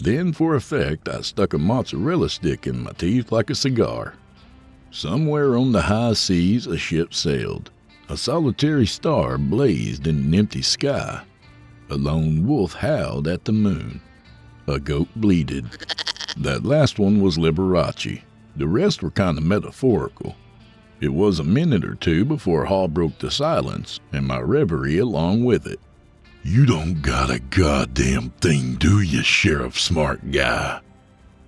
Then, 0.00 0.32
for 0.32 0.56
effect, 0.56 1.08
I 1.08 1.20
stuck 1.20 1.52
a 1.52 1.58
mozzarella 1.58 2.28
stick 2.28 2.66
in 2.66 2.82
my 2.82 2.90
teeth 2.90 3.30
like 3.30 3.50
a 3.50 3.54
cigar. 3.54 4.14
Somewhere 4.90 5.56
on 5.56 5.70
the 5.70 5.82
high 5.82 6.14
seas, 6.14 6.66
a 6.66 6.76
ship 6.76 7.14
sailed. 7.14 7.70
A 8.08 8.16
solitary 8.16 8.86
star 8.86 9.38
blazed 9.38 10.08
in 10.08 10.16
an 10.16 10.34
empty 10.34 10.62
sky. 10.62 11.22
A 11.90 11.94
lone 11.94 12.44
wolf 12.48 12.74
howled 12.74 13.28
at 13.28 13.44
the 13.44 13.52
moon. 13.52 14.00
A 14.66 14.80
goat 14.80 15.08
bleated. 15.14 15.66
That 16.38 16.64
last 16.64 17.00
one 17.00 17.20
was 17.20 17.36
Liberace. 17.36 18.22
The 18.54 18.68
rest 18.68 19.02
were 19.02 19.10
kind 19.10 19.36
of 19.36 19.44
metaphorical. 19.44 20.36
It 21.00 21.12
was 21.12 21.38
a 21.38 21.44
minute 21.44 21.84
or 21.84 21.96
two 21.96 22.24
before 22.24 22.64
Hall 22.64 22.86
broke 22.86 23.18
the 23.18 23.30
silence, 23.30 23.98
and 24.12 24.26
my 24.26 24.38
reverie 24.38 24.98
along 24.98 25.44
with 25.44 25.66
it. 25.66 25.80
You 26.44 26.64
don't 26.64 27.02
got 27.02 27.30
a 27.30 27.40
goddamn 27.40 28.30
thing, 28.40 28.76
do 28.76 29.00
you, 29.00 29.22
Sheriff 29.22 29.78
Smart 29.78 30.30
Guy? 30.30 30.80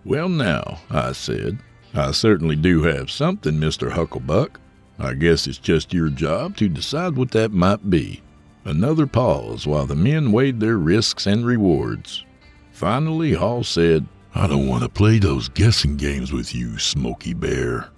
Well, 0.04 0.28
now, 0.28 0.80
I 0.90 1.12
said, 1.12 1.58
I 1.94 2.10
certainly 2.10 2.56
do 2.56 2.82
have 2.82 3.10
something, 3.10 3.54
Mr. 3.54 3.92
Hucklebuck. 3.92 4.56
I 4.98 5.14
guess 5.14 5.46
it's 5.46 5.58
just 5.58 5.94
your 5.94 6.08
job 6.08 6.56
to 6.56 6.68
decide 6.68 7.16
what 7.16 7.30
that 7.30 7.52
might 7.52 7.88
be. 7.88 8.22
Another 8.64 9.06
pause 9.06 9.66
while 9.66 9.86
the 9.86 9.96
men 9.96 10.32
weighed 10.32 10.60
their 10.60 10.76
risks 10.78 11.26
and 11.26 11.46
rewards. 11.46 12.24
Finally, 12.72 13.34
Hall 13.34 13.64
said, 13.64 14.06
I 14.34 14.46
don't 14.46 14.68
want 14.68 14.84
to 14.84 14.88
play 14.88 15.18
those 15.18 15.48
guessing 15.48 15.96
games 15.96 16.32
with 16.32 16.54
you, 16.54 16.78
Smoky 16.78 17.34
Bear. 17.34 17.88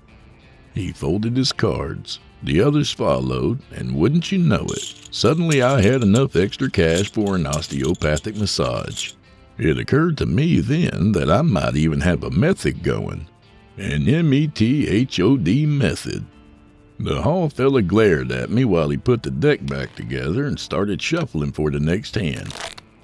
He 0.75 0.91
folded 0.91 1.37
his 1.37 1.53
cards. 1.53 2.21
The 2.43 2.61
others 2.63 2.91
followed, 2.91 3.61
and 3.71 3.95
wouldn't 3.95 4.33
you 4.33 4.39
know 4.39 4.67
it, 4.71 5.09
suddenly 5.11 5.63
I 5.63 5.83
had 5.83 6.03
enough 6.03 6.35
extra 6.35 6.71
cash 6.71 7.13
for 7.13 7.37
an 7.37 7.47
osteopathic 7.47 8.37
massage. 8.37 9.13
It 9.59 9.79
occurred 9.79 10.17
to 10.19 10.27
me 10.27 10.61
then 10.61 11.13
that 11.13 11.31
I 11.31 11.43
might 11.43 11.77
even 11.77 12.01
have 12.01 12.25
a 12.25 12.31
method 12.31 12.83
going. 12.83 13.29
An 13.77 14.09
M 14.09 14.33
E 14.33 14.49
T 14.49 14.89
H 14.89 15.21
O 15.21 15.37
D 15.37 15.67
method. 15.67 16.25
The 16.99 17.23
hall 17.23 17.49
fella 17.49 17.83
glared 17.83 18.33
at 18.33 18.51
me 18.51 18.65
while 18.65 18.89
he 18.89 18.97
put 18.97 19.23
the 19.23 19.31
deck 19.31 19.65
back 19.67 19.95
together 19.95 20.47
and 20.47 20.59
started 20.59 21.01
shuffling 21.03 21.53
for 21.53 21.71
the 21.71 21.81
next 21.81 22.15
hand. 22.15 22.53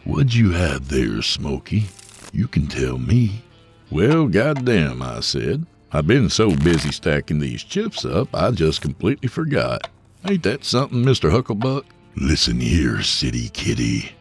What'd 0.04 0.34
you 0.34 0.50
have 0.52 0.88
there, 0.88 1.20
Smoky? 1.22 1.86
You 2.32 2.48
can 2.48 2.66
tell 2.66 2.98
me. 2.98 3.42
Well, 3.90 4.26
goddamn, 4.28 5.02
I 5.02 5.20
said. 5.20 5.66
I've 5.90 6.06
been 6.06 6.28
so 6.28 6.54
busy 6.54 6.92
stacking 6.92 7.38
these 7.38 7.64
chips 7.64 8.04
up, 8.04 8.28
I 8.34 8.50
just 8.50 8.82
completely 8.82 9.28
forgot. 9.28 9.88
Ain't 10.26 10.42
that 10.42 10.64
something, 10.64 11.02
Mr. 11.02 11.30
Hucklebuck? 11.30 11.84
Listen 12.16 12.60
here, 12.60 13.02
city 13.02 13.48
kitty. 13.48 14.12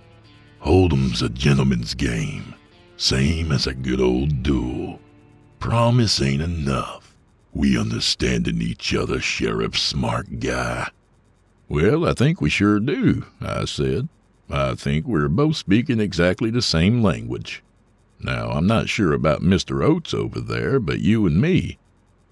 Hold'em's 0.60 1.22
a 1.22 1.30
gentleman's 1.30 1.94
game, 1.94 2.56
same 2.96 3.52
as 3.52 3.68
a 3.68 3.74
good 3.74 4.00
old 4.00 4.44
duel. 4.44 5.00
Promise 5.60 6.22
ain't 6.22 6.42
enough. 6.42 7.16
We 7.54 7.76
understandin' 7.76 8.62
each 8.62 8.94
other, 8.94 9.20
Sheriff 9.20 9.78
Smart 9.78 10.40
Guy. 10.40 10.90
Well, 11.68 12.08
I 12.08 12.14
think 12.14 12.40
we 12.40 12.50
sure 12.50 12.80
do, 12.80 13.26
I 13.42 13.66
said. 13.66 14.08
I 14.50 14.76
think 14.76 15.06
we're 15.06 15.28
both 15.28 15.58
speaking 15.58 16.00
exactly 16.00 16.50
the 16.50 16.62
same 16.62 17.04
language. 17.04 17.64
Now, 18.20 18.50
I'm 18.50 18.68
not 18.68 18.90
sure 18.90 19.14
about 19.14 19.42
Mr. 19.42 19.84
Oates 19.84 20.14
over 20.14 20.40
there, 20.40 20.80
but 20.80 21.00
you 21.00 21.26
and 21.28 21.40
me, 21.40 21.78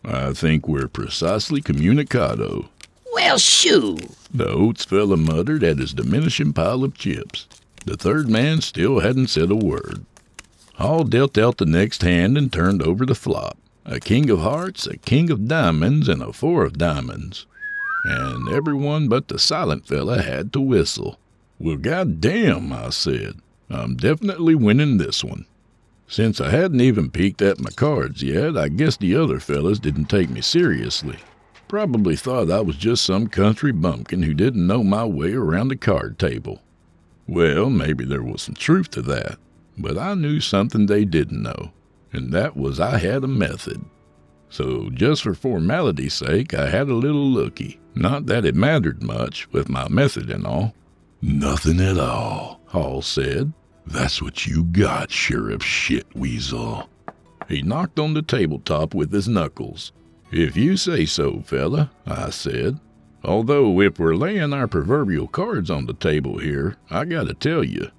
I 0.04 0.34
think 0.34 0.68
we're 0.68 0.88
precisely 0.88 1.62
communicado. 1.62 2.70
Well, 3.14 3.38
shoo. 3.38 3.98
The 4.34 4.48
Oates 4.48 4.86
fella 4.86 5.18
muttered 5.18 5.64
at 5.64 5.78
his 5.78 5.94
diminishing 5.94 6.54
pile 6.54 6.84
of 6.84 6.96
chips. 6.96 7.48
The 7.86 7.96
third 7.96 8.30
man 8.30 8.62
still 8.62 9.00
hadn't 9.00 9.28
said 9.28 9.52
a 9.52 9.56
word. 9.56 10.06
Hall 10.76 11.04
dealt 11.04 11.38
out 11.38 11.58
the 11.58 11.66
next 11.66 12.02
hand 12.02 12.38
and 12.38 12.52
turned 12.52 12.82
over 12.82 13.06
the 13.06 13.16
flop. 13.16 13.58
A 13.86 14.00
king 14.00 14.30
of 14.30 14.40
hearts, 14.40 14.88
a 14.88 14.98
king 14.98 15.30
of 15.30 15.48
diamonds, 15.48 16.10
and 16.10 16.22
a 16.22 16.34
four 16.34 16.66
of 16.66 16.78
diamonds. 16.78 17.46
And 18.04 18.50
everyone 18.50 19.08
but 19.08 19.28
the 19.28 19.40
silent 19.40 19.88
fella 19.88 20.22
had 20.22 20.52
to 20.54 20.60
whistle. 20.60 21.20
Well, 21.60 21.78
goddamn, 21.78 22.74
I 22.74 22.90
said. 22.90 23.40
I'm 23.70 23.96
definitely 23.96 24.56
winning 24.56 24.98
this 24.98 25.24
one. 25.24 25.46
Since 26.08 26.40
I 26.40 26.50
hadn't 26.50 26.82
even 26.82 27.10
peeked 27.10 27.42
at 27.42 27.60
my 27.60 27.72
cards 27.72 28.22
yet, 28.22 28.58
I 28.58 28.70
guess 28.70 28.96
the 28.98 29.16
other 29.16 29.40
fellas 29.40 29.80
didn't 29.80 30.06
take 30.06 30.30
me 30.30 30.42
seriously. 30.42 31.18
Probably 31.68 32.16
thought 32.16 32.52
I 32.52 32.62
was 32.62 32.76
just 32.76 33.04
some 33.04 33.28
country 33.28 33.72
bumpkin 33.72 34.22
who 34.22 34.34
didn't 34.34 34.68
know 34.68 34.84
my 34.84 35.04
way 35.04 35.34
around 35.34 35.70
the 35.70 35.76
card 35.76 36.20
table. 36.20 36.62
Well, 37.28 37.72
maybe 37.72 38.06
there 38.06 38.22
was 38.22 38.44
some 38.44 38.54
truth 38.54 38.92
to 38.92 39.02
that, 39.04 39.40
but 39.78 39.98
I 39.98 40.14
knew 40.14 40.40
something 40.40 40.86
they 40.86 41.06
didn't 41.06 41.42
know, 41.42 41.72
and 42.14 42.32
that 42.34 42.56
was 42.56 42.80
I 42.80 43.00
had 43.00 43.24
a 43.24 43.28
method. 43.28 43.84
So, 44.48 44.90
just 44.94 45.24
for 45.24 45.34
formality's 45.34 46.14
sake, 46.14 46.54
I 46.54 46.70
had 46.70 46.88
a 46.88 46.94
little 46.94 47.28
looky. 47.28 47.80
Not 47.96 48.28
that 48.28 48.46
it 48.46 48.56
mattered 48.56 49.02
much, 49.02 49.52
with 49.52 49.70
my 49.70 49.90
method 49.90 50.30
and 50.30 50.46
all. 50.46 50.76
Nothing 51.22 51.80
at 51.80 51.98
all, 51.98 52.62
Hall 52.68 53.02
said. 53.02 53.54
That's 53.86 54.22
what 54.22 54.46
you 54.46 54.64
got, 54.64 55.12
Sheriff 55.12 55.62
Shitweasel. 55.62 56.88
He 57.48 57.62
knocked 57.62 58.00
on 58.00 58.14
the 58.14 58.22
tabletop 58.22 58.94
with 58.94 59.12
his 59.12 59.28
knuckles. 59.28 59.92
If 60.32 60.58
you 60.58 60.76
say 60.76 61.06
so, 61.06 61.42
fella, 61.46 61.92
I 62.06 62.32
said. 62.32 62.80
Although, 63.24 63.82
if 63.82 64.00
we're 64.00 64.16
laying 64.16 64.54
our 64.54 64.68
proverbial 64.68 65.28
cards 65.28 65.70
on 65.70 65.86
the 65.86 65.94
table 65.94 66.40
here, 66.40 66.78
I 66.90 67.06
gotta 67.06 67.34
tell 67.34 67.64
you, 67.64 67.90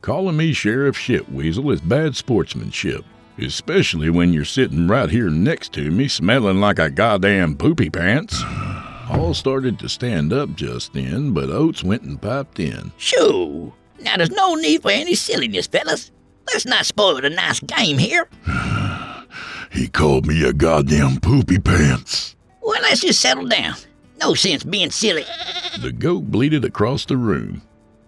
calling 0.00 0.36
me 0.36 0.52
Sheriff 0.52 0.96
Shitweasel 0.96 1.72
is 1.72 1.80
bad 1.80 2.16
sportsmanship, 2.16 3.04
especially 3.38 4.10
when 4.10 4.32
you're 4.32 4.44
sitting 4.44 4.86
right 4.88 5.10
here 5.10 5.30
next 5.30 5.72
to 5.74 5.90
me 5.90 6.08
smelling 6.08 6.60
like 6.60 6.78
a 6.78 6.90
goddamn 6.90 7.56
poopy 7.56 7.90
pants. 7.90 8.42
Hall 8.42 9.34
started 9.34 9.78
to 9.78 9.88
stand 9.88 10.32
up 10.32 10.54
just 10.56 10.92
then, 10.92 11.32
but 11.32 11.50
Oates 11.50 11.84
went 11.84 12.02
and 12.02 12.20
piped 12.20 12.58
in. 12.58 12.90
Shoo! 12.96 13.72
Now 14.06 14.16
there's 14.18 14.30
no 14.30 14.54
need 14.54 14.82
for 14.82 14.92
any 14.92 15.16
silliness, 15.16 15.66
fellas. 15.66 16.12
Let's 16.46 16.64
not 16.64 16.86
spoil 16.86 17.20
the 17.20 17.28
nice 17.28 17.58
game 17.58 17.98
here. 17.98 18.28
he 19.72 19.88
called 19.88 20.26
me 20.26 20.44
a 20.44 20.52
goddamn 20.52 21.18
poopy 21.18 21.58
pants. 21.58 22.36
Well, 22.62 22.80
let's 22.82 23.00
just 23.00 23.20
settle 23.20 23.48
down. 23.48 23.74
No 24.20 24.34
sense 24.34 24.62
being 24.62 24.92
silly. 24.92 25.24
The 25.80 25.90
goat 25.90 26.30
bleated 26.30 26.64
across 26.64 27.04
the 27.04 27.16
room. 27.16 27.62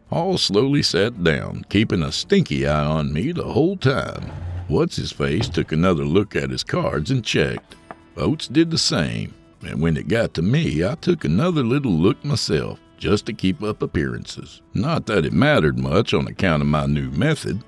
Hall 0.08 0.38
slowly 0.38 0.84
sat 0.84 1.24
down, 1.24 1.66
keeping 1.68 2.04
a 2.04 2.12
stinky 2.12 2.64
eye 2.64 2.84
on 2.84 3.12
me 3.12 3.32
the 3.32 3.52
whole 3.52 3.76
time. 3.76 4.30
What's 4.68 4.94
his 4.94 5.11
face 5.11 5.48
took 5.48 5.72
another 5.72 6.04
look 6.04 6.37
at 6.37 6.50
his 6.50 6.62
cards 6.62 7.11
and 7.11 7.24
checked. 7.24 7.74
Oates 8.16 8.46
did 8.46 8.70
the 8.70 8.78
same, 8.78 9.34
and 9.66 9.82
when 9.82 9.96
it 9.96 10.06
got 10.06 10.32
to 10.34 10.42
me, 10.42 10.84
I 10.84 10.94
took 10.94 11.24
another 11.24 11.64
little 11.64 11.90
look 11.92 12.24
myself, 12.24 12.78
just 12.98 13.26
to 13.26 13.32
keep 13.32 13.62
up 13.62 13.82
appearances. 13.82 14.61
Not 14.74 15.06
that 15.06 15.24
it 15.24 15.32
mattered 15.32 15.78
much 15.78 16.12
on 16.12 16.26
account 16.26 16.62
of 16.62 16.68
my 16.68 16.87
new 16.87 17.11
method. 17.11 17.62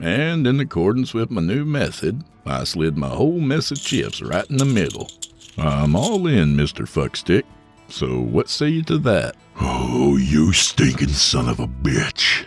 And 0.00 0.46
in 0.46 0.60
accordance 0.60 1.12
with 1.12 1.30
my 1.30 1.42
new 1.42 1.64
method, 1.64 2.22
I 2.46 2.64
slid 2.64 2.96
my 2.96 3.08
whole 3.08 3.40
mess 3.40 3.70
of 3.70 3.82
chips 3.82 4.22
right 4.22 4.48
in 4.48 4.56
the 4.56 4.64
middle. 4.64 5.10
I'm 5.58 5.96
all 5.96 6.26
in, 6.26 6.56
Mr. 6.56 6.88
Fuckstick. 6.88 7.44
So 7.88 8.20
what 8.20 8.48
say 8.48 8.68
you 8.68 8.82
to 8.84 8.98
that? 8.98 9.34
Oh, 9.60 10.16
you 10.16 10.52
stinking 10.52 11.08
son 11.08 11.48
of 11.48 11.58
a 11.58 11.66
bitch. 11.66 12.44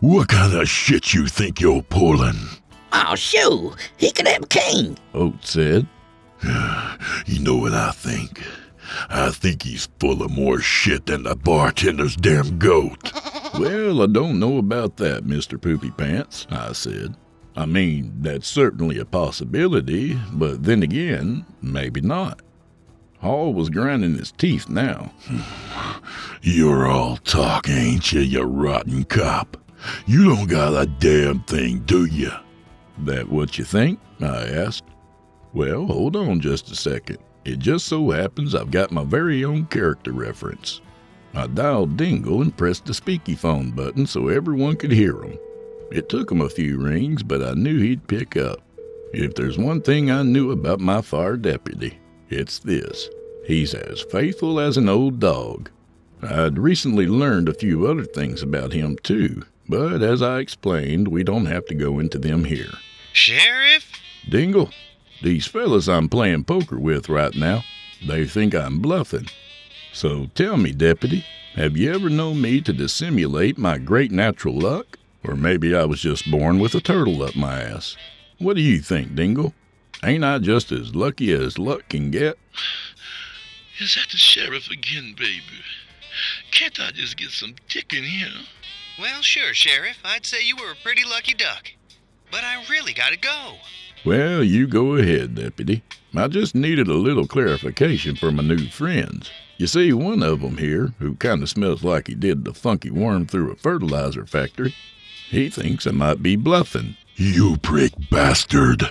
What 0.00 0.28
kind 0.28 0.52
of 0.52 0.68
shit 0.68 1.14
you 1.14 1.26
think 1.26 1.60
you're 1.60 1.82
pulling? 1.82 2.36
Oh, 2.92 3.14
shoo! 3.14 3.74
He 3.96 4.10
could 4.10 4.26
have 4.26 4.48
king, 4.48 4.98
Oates 5.14 5.50
said. 5.50 5.86
you 7.26 7.38
know 7.40 7.56
what 7.56 7.72
I 7.72 7.92
think? 7.92 8.42
I 9.08 9.30
think 9.30 9.62
he's 9.62 9.88
full 9.98 10.22
of 10.22 10.30
more 10.30 10.60
shit 10.60 11.06
than 11.06 11.24
the 11.24 11.36
bartender's 11.36 12.16
damn 12.16 12.58
goat. 12.58 13.12
well, 13.58 14.02
I 14.02 14.06
don't 14.06 14.38
know 14.38 14.58
about 14.58 14.96
that, 14.98 15.24
Mr. 15.24 15.60
Poopy 15.60 15.90
Pants, 15.90 16.46
I 16.50 16.72
said. 16.72 17.16
I 17.56 17.66
mean, 17.66 18.12
that's 18.20 18.48
certainly 18.48 18.98
a 18.98 19.04
possibility, 19.04 20.18
but 20.32 20.62
then 20.62 20.82
again, 20.82 21.44
maybe 21.60 22.00
not. 22.00 22.40
Hall 23.18 23.52
was 23.52 23.68
grinding 23.68 24.16
his 24.16 24.32
teeth 24.32 24.68
now. 24.68 25.12
You're 26.42 26.86
all 26.86 27.16
talk, 27.18 27.68
ain't 27.68 28.12
you, 28.12 28.20
you 28.20 28.42
rotten 28.42 29.04
cop? 29.04 29.56
You 30.06 30.34
don't 30.34 30.46
got 30.48 30.80
a 30.80 30.86
damn 30.86 31.40
thing, 31.40 31.80
do 31.80 32.04
you? 32.04 32.30
That 32.98 33.28
what 33.28 33.58
you 33.58 33.64
think? 33.64 33.98
I 34.20 34.46
asked. 34.46 34.84
Well, 35.52 35.86
hold 35.86 36.16
on 36.16 36.40
just 36.40 36.70
a 36.70 36.76
second. 36.76 37.18
It 37.44 37.58
just 37.58 37.86
so 37.86 38.10
happens 38.10 38.54
I've 38.54 38.70
got 38.70 38.90
my 38.90 39.04
very 39.04 39.44
own 39.44 39.66
character 39.66 40.12
reference. 40.12 40.80
I 41.32 41.46
dialed 41.46 41.96
Dingle 41.96 42.42
and 42.42 42.56
pressed 42.56 42.86
the 42.86 42.92
speaky 42.92 43.36
phone 43.36 43.70
button 43.70 44.06
so 44.06 44.28
everyone 44.28 44.76
could 44.76 44.92
hear 44.92 45.22
him. 45.22 45.38
It 45.90 46.08
took 46.08 46.30
him 46.30 46.40
a 46.40 46.48
few 46.48 46.78
rings, 46.78 47.22
but 47.22 47.42
I 47.42 47.54
knew 47.54 47.78
he'd 47.78 48.06
pick 48.08 48.36
up. 48.36 48.60
If 49.12 49.34
there's 49.34 49.58
one 49.58 49.80
thing 49.80 50.10
I 50.10 50.22
knew 50.22 50.50
about 50.50 50.80
my 50.80 51.00
fire 51.00 51.36
deputy, 51.36 51.98
it's 52.28 52.58
this. 52.58 53.08
He's 53.46 53.74
as 53.74 54.02
faithful 54.02 54.60
as 54.60 54.76
an 54.76 54.88
old 54.88 55.18
dog. 55.18 55.70
I'd 56.22 56.58
recently 56.58 57.06
learned 57.06 57.48
a 57.48 57.54
few 57.54 57.86
other 57.86 58.04
things 58.04 58.42
about 58.42 58.72
him, 58.72 58.98
too, 59.02 59.44
but 59.68 60.02
as 60.02 60.20
I 60.20 60.38
explained, 60.38 61.08
we 61.08 61.24
don't 61.24 61.46
have 61.46 61.64
to 61.66 61.74
go 61.74 61.98
into 61.98 62.18
them 62.18 62.44
here. 62.44 62.70
Sheriff? 63.12 63.90
Dingle, 64.28 64.70
these 65.22 65.46
fellas 65.46 65.88
I'm 65.88 66.08
playing 66.08 66.44
poker 66.44 66.78
with 66.78 67.08
right 67.08 67.34
now, 67.34 67.64
they 68.06 68.26
think 68.26 68.54
I'm 68.54 68.80
bluffing. 68.80 69.26
So 69.92 70.26
tell 70.34 70.56
me, 70.56 70.72
Deputy, 70.72 71.24
have 71.54 71.76
you 71.76 71.92
ever 71.92 72.08
known 72.08 72.40
me 72.40 72.60
to 72.60 72.72
dissimulate 72.72 73.58
my 73.58 73.78
great 73.78 74.12
natural 74.12 74.58
luck? 74.58 74.98
Or 75.24 75.34
maybe 75.34 75.74
I 75.74 75.84
was 75.84 76.00
just 76.00 76.30
born 76.30 76.58
with 76.58 76.74
a 76.74 76.80
turtle 76.80 77.22
up 77.22 77.36
my 77.36 77.60
ass. 77.60 77.96
What 78.38 78.56
do 78.56 78.62
you 78.62 78.80
think, 78.80 79.14
Dingle? 79.14 79.52
Ain't 80.02 80.24
I 80.24 80.38
just 80.38 80.72
as 80.72 80.94
lucky 80.94 81.32
as 81.32 81.58
luck 81.58 81.88
can 81.90 82.10
get? 82.10 82.38
Is 83.78 83.94
that 83.96 84.08
the 84.10 84.16
sheriff 84.16 84.70
again, 84.70 85.14
baby? 85.16 85.62
Can't 86.50 86.80
I 86.80 86.90
just 86.92 87.16
get 87.16 87.30
some 87.30 87.54
dick 87.68 87.92
in 87.92 88.04
here? 88.04 88.28
Well, 88.98 89.22
sure, 89.22 89.54
Sheriff. 89.54 89.98
I'd 90.04 90.26
say 90.26 90.44
you 90.44 90.56
were 90.56 90.72
a 90.72 90.82
pretty 90.82 91.04
lucky 91.04 91.34
duck. 91.34 91.72
But 92.30 92.44
I 92.44 92.64
really 92.68 92.92
gotta 92.92 93.16
go. 93.16 93.56
Well, 94.04 94.42
you 94.42 94.66
go 94.66 94.94
ahead, 94.96 95.34
Deputy. 95.34 95.82
I 96.14 96.26
just 96.28 96.54
needed 96.54 96.88
a 96.88 96.94
little 96.94 97.26
clarification 97.26 98.16
for 98.16 98.32
my 98.32 98.42
new 98.42 98.66
friends. 98.68 99.30
You 99.58 99.66
see, 99.66 99.92
one 99.92 100.22
of 100.22 100.42
'em 100.42 100.56
here, 100.56 100.94
who 100.98 101.16
kind 101.16 101.42
of 101.42 101.50
smells 101.50 101.84
like 101.84 102.08
he 102.08 102.14
did 102.14 102.44
the 102.44 102.54
funky 102.54 102.90
worm 102.90 103.26
through 103.26 103.50
a 103.52 103.56
fertilizer 103.56 104.24
factory, 104.24 104.74
he 105.28 105.50
thinks 105.50 105.86
I 105.86 105.90
might 105.90 106.22
be 106.22 106.34
bluffing. 106.34 106.96
You 107.16 107.58
prick 107.58 107.92
bastard. 108.10 108.90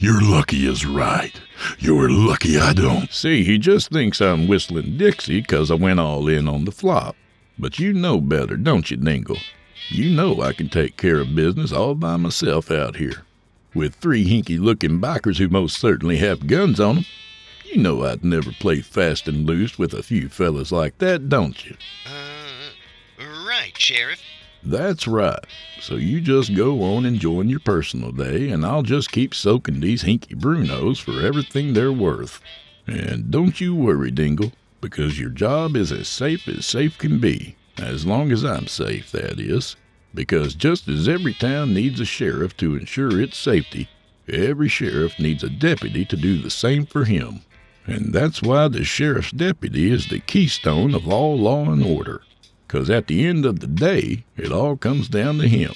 You're 0.00 0.22
lucky 0.22 0.66
is 0.66 0.86
right. 0.86 1.38
You're 1.78 2.08
lucky 2.08 2.56
I 2.56 2.72
don't. 2.72 3.12
See, 3.12 3.44
he 3.44 3.58
just 3.58 3.90
thinks 3.90 4.22
I'm 4.22 4.48
whistling 4.48 4.96
Dixie 4.96 5.42
'cause 5.42 5.70
I 5.70 5.74
went 5.74 6.00
all 6.00 6.28
in 6.28 6.48
on 6.48 6.64
the 6.64 6.72
flop. 6.72 7.14
But 7.58 7.78
you 7.78 7.92
know 7.92 8.22
better, 8.22 8.56
don't 8.56 8.90
you, 8.90 8.96
Dingle? 8.96 9.38
You 9.90 10.08
know 10.08 10.40
I 10.40 10.54
can 10.54 10.70
take 10.70 10.96
care 10.96 11.20
of 11.20 11.34
business 11.34 11.72
all 11.72 11.94
by 11.94 12.16
myself 12.16 12.70
out 12.70 12.96
here 12.96 13.22
with 13.76 13.94
three 13.94 14.24
hinky 14.26 14.58
looking 14.58 15.00
bikers 15.00 15.36
who 15.38 15.48
most 15.48 15.78
certainly 15.78 16.16
have 16.16 16.46
guns 16.46 16.80
on 16.80 16.86
on 16.86 16.98
'em. 16.98 17.04
You 17.64 17.78
know 17.78 18.04
I'd 18.04 18.24
never 18.24 18.52
play 18.52 18.80
fast 18.80 19.28
and 19.28 19.44
loose 19.44 19.78
with 19.78 19.92
a 19.92 20.02
few 20.02 20.28
fellas 20.28 20.70
like 20.72 20.98
that, 20.98 21.28
don't 21.28 21.66
you? 21.66 21.76
Uh, 22.06 23.24
right, 23.46 23.76
Sheriff. 23.76 24.22
That's 24.62 25.06
right. 25.06 25.44
So 25.80 25.96
you 25.96 26.20
just 26.20 26.54
go 26.54 26.82
on 26.82 27.04
enjoying 27.04 27.48
your 27.48 27.60
personal 27.60 28.12
day, 28.12 28.50
and 28.50 28.64
I'll 28.64 28.82
just 28.82 29.12
keep 29.12 29.34
soaking 29.34 29.80
these 29.80 30.04
hinky 30.04 30.34
Brunos 30.34 30.98
for 30.98 31.20
everything 31.20 31.72
they're 31.72 31.92
worth. 31.92 32.40
And 32.86 33.30
don't 33.30 33.60
you 33.60 33.74
worry, 33.74 34.10
Dingle, 34.10 34.52
because 34.80 35.18
your 35.18 35.30
job 35.30 35.76
is 35.76 35.92
as 35.92 36.08
safe 36.08 36.48
as 36.48 36.64
safe 36.66 36.96
can 36.98 37.18
be. 37.18 37.56
As 37.78 38.06
long 38.06 38.32
as 38.32 38.44
I'm 38.44 38.68
safe, 38.68 39.10
that 39.12 39.38
is. 39.38 39.76
Because 40.16 40.54
just 40.54 40.88
as 40.88 41.06
every 41.08 41.34
town 41.34 41.74
needs 41.74 42.00
a 42.00 42.06
sheriff 42.06 42.56
to 42.56 42.74
ensure 42.74 43.20
its 43.20 43.36
safety, 43.36 43.88
every 44.26 44.66
sheriff 44.66 45.18
needs 45.18 45.44
a 45.44 45.50
deputy 45.50 46.06
to 46.06 46.16
do 46.16 46.40
the 46.40 46.48
same 46.48 46.86
for 46.86 47.04
him. 47.04 47.42
And 47.86 48.14
that's 48.14 48.40
why 48.42 48.68
the 48.68 48.82
sheriff's 48.82 49.30
deputy 49.30 49.92
is 49.92 50.08
the 50.08 50.20
keystone 50.20 50.94
of 50.94 51.06
all 51.06 51.38
law 51.38 51.70
and 51.70 51.84
order. 51.84 52.22
'Cause 52.66 52.88
at 52.88 53.08
the 53.08 53.26
end 53.26 53.44
of 53.44 53.60
the 53.60 53.66
day, 53.66 54.24
it 54.38 54.50
all 54.50 54.78
comes 54.78 55.08
down 55.08 55.36
to 55.36 55.48
him. 55.48 55.72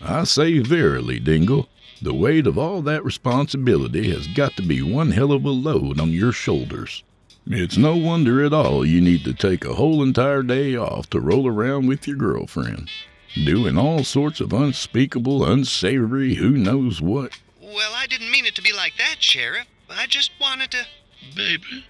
I 0.00 0.24
say 0.24 0.60
verily, 0.60 1.20
Dingle, 1.20 1.68
the 2.00 2.14
weight 2.14 2.46
of 2.46 2.56
all 2.56 2.80
that 2.82 3.04
responsibility 3.04 4.10
has 4.10 4.28
got 4.28 4.56
to 4.56 4.62
be 4.62 4.80
one 4.80 5.10
hell 5.10 5.30
of 5.30 5.44
a 5.44 5.50
load 5.50 6.00
on 6.00 6.10
your 6.10 6.32
shoulders. 6.32 7.02
It's 7.46 7.76
no 7.76 7.96
wonder 7.96 8.42
at 8.42 8.54
all 8.54 8.86
you 8.86 9.02
need 9.02 9.24
to 9.24 9.34
take 9.34 9.66
a 9.66 9.74
whole 9.74 10.02
entire 10.02 10.42
day 10.42 10.74
off 10.74 11.10
to 11.10 11.20
roll 11.20 11.46
around 11.46 11.86
with 11.86 12.08
your 12.08 12.16
girlfriend, 12.16 12.88
doing 13.34 13.78
all 13.78 14.04
sorts 14.04 14.40
of 14.40 14.52
unspeakable, 14.52 15.44
unsavory, 15.44 16.34
who 16.34 16.50
knows 16.50 17.00
what. 17.00 17.38
Well, 17.60 17.92
I 17.94 18.06
didn't 18.06 18.30
mean 18.30 18.46
it 18.46 18.54
to 18.56 18.62
be 18.62 18.72
like 18.72 18.94
that, 18.98 19.16
Sheriff. 19.22 19.66
I 19.90 20.06
just 20.06 20.30
wanted 20.40 20.70
to. 20.72 20.86
Baby, 21.34 21.84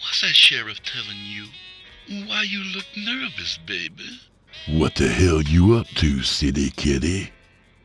what's 0.00 0.20
that 0.22 0.34
sheriff 0.34 0.80
telling 0.82 1.18
you? 1.22 1.46
Why 2.26 2.42
you 2.42 2.62
look 2.62 2.86
nervous, 2.96 3.58
baby? 3.66 4.20
What 4.68 4.94
the 4.94 5.08
hell 5.08 5.42
you 5.42 5.76
up 5.76 5.86
to, 5.96 6.22
city 6.22 6.70
kitty? 6.70 7.30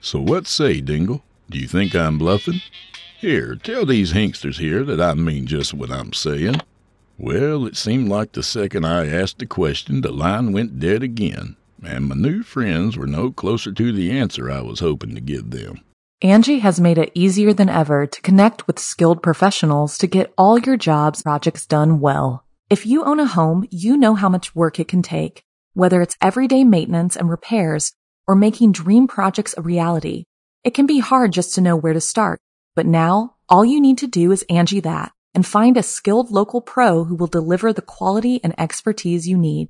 So 0.02 0.20
what 0.20 0.48
say, 0.48 0.82
Dingle? 0.82 1.24
Do 1.50 1.58
you 1.58 1.68
think 1.68 1.96
I'm 1.96 2.18
bluffing? 2.18 2.62
Here, 3.18 3.56
tell 3.56 3.86
these 3.86 4.14
hinksters 4.14 4.60
here 4.60 4.84
that 4.86 5.02
I 5.02 5.14
mean 5.14 5.46
just 5.46 5.74
what 5.74 5.92
I'm 5.92 6.14
saying. 6.14 6.62
Well, 7.18 7.66
it 7.66 7.76
seemed 7.76 8.08
like 8.08 8.32
the 8.32 8.44
second 8.44 8.86
I 8.86 9.08
asked 9.08 9.40
the 9.40 9.46
question, 9.46 10.02
the 10.02 10.12
line 10.12 10.54
went 10.54 10.80
dead 10.80 11.04
again, 11.04 11.58
and 11.84 12.08
my 12.08 12.16
new 12.16 12.44
friends 12.44 12.98
were 12.98 13.08
no 13.08 13.32
closer 13.32 13.72
to 13.72 13.92
the 13.92 14.12
answer 14.12 14.52
I 14.52 14.62
was 14.62 14.80
hoping 14.80 15.16
to 15.16 15.22
give 15.22 15.52
them. 15.52 15.82
Angi 16.24 16.60
has 16.60 16.82
made 16.82 16.98
it 16.98 17.12
easier 17.14 17.54
than 17.54 17.70
ever 17.70 18.06
to 18.06 18.22
connect 18.22 18.68
with 18.68 18.78
skilled 18.78 19.24
professionals 19.24 19.98
to 20.00 20.08
get 20.08 20.34
all 20.38 20.60
your 20.60 20.76
jobs 20.76 21.24
projects 21.24 21.66
done 21.66 22.02
well. 22.02 22.44
If 22.70 22.86
you 22.86 23.06
own 23.06 23.20
a 23.20 23.26
home, 23.26 23.68
you 23.72 23.96
know 23.96 24.16
how 24.16 24.28
much 24.28 24.54
work 24.54 24.80
it 24.80 24.90
can 24.90 25.02
take, 25.02 25.44
whether 25.74 26.02
it's 26.02 26.18
everyday 26.22 26.66
maintenance 26.66 27.16
and 27.16 27.30
repairs 27.30 27.94
or 28.28 28.36
making 28.36 28.74
dream 28.74 29.08
projects 29.08 29.56
a 29.58 29.62
reality. 29.62 30.26
It 30.64 30.74
can 30.74 30.86
be 30.86 31.00
hard 31.00 31.32
just 31.32 31.56
to 31.56 31.62
know 31.62 31.78
where 31.78 31.94
to 31.94 32.02
start, 32.02 32.40
but 32.76 32.86
now 32.86 33.36
all 33.48 33.64
you 33.64 33.80
need 33.80 33.98
to 34.00 34.08
do 34.08 34.32
is 34.32 34.46
Angi 34.50 34.84
that 34.84 35.14
and 35.34 35.46
find 35.46 35.78
a 35.78 35.84
skilled 35.84 36.32
local 36.32 36.60
pro 36.60 37.06
who 37.06 37.16
will 37.16 37.28
deliver 37.28 37.72
the 37.72 37.82
quality 37.82 38.42
and 38.44 38.54
expertise 38.60 39.28
you 39.28 39.38
need. 39.38 39.70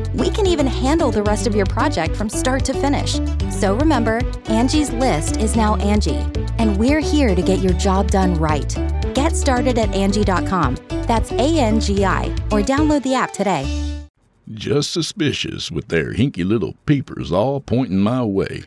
We 0.13 0.29
can 0.29 0.45
even 0.45 0.67
handle 0.67 1.09
the 1.09 1.23
rest 1.23 1.47
of 1.47 1.55
your 1.55 1.65
project 1.65 2.17
from 2.17 2.29
start 2.29 2.65
to 2.65 2.73
finish. 2.73 3.13
So 3.49 3.75
remember, 3.75 4.19
Angie's 4.45 4.91
list 4.91 5.37
is 5.37 5.55
now 5.55 5.77
Angi, 5.77 6.19
and 6.59 6.75
we're 6.75 6.99
here 6.99 7.33
to 7.33 7.41
get 7.41 7.59
your 7.59 7.73
job 7.73 8.11
done 8.11 8.33
right. 8.33 8.75
Get 9.13 9.37
started 9.37 9.77
at 9.77 9.89
Angi.com. 9.89 10.75
That's 11.07 11.31
A 11.31 11.59
N 11.59 11.79
G 11.79 12.03
I, 12.03 12.25
or 12.51 12.61
download 12.61 13.03
the 13.03 13.15
app 13.15 13.31
today. 13.31 13.65
Just 14.51 14.91
suspicious 14.91 15.71
with 15.71 15.87
their 15.87 16.13
hinky 16.13 16.45
little 16.45 16.73
peepers 16.85 17.31
all 17.31 17.61
pointing 17.61 17.99
my 17.99 18.23
way. 18.23 18.63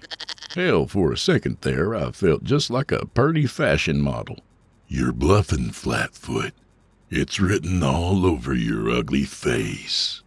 Hell, 0.55 0.87
for 0.87 1.13
a 1.13 1.19
second 1.19 1.59
there, 1.61 1.95
I 1.95 2.11
felt 2.13 2.45
just 2.45 2.71
like 2.71 2.91
a 2.91 3.07
purty 3.07 3.47
fashion 3.47 4.01
model. 4.01 4.39
You're 4.89 5.13
bluffing, 5.13 5.73
Flatfoot. 5.73 6.55
It's 7.11 7.39
written 7.39 7.83
all 7.83 8.25
over 8.25 8.55
your 8.55 8.89
ugly 8.89 9.25
face. 9.25 10.23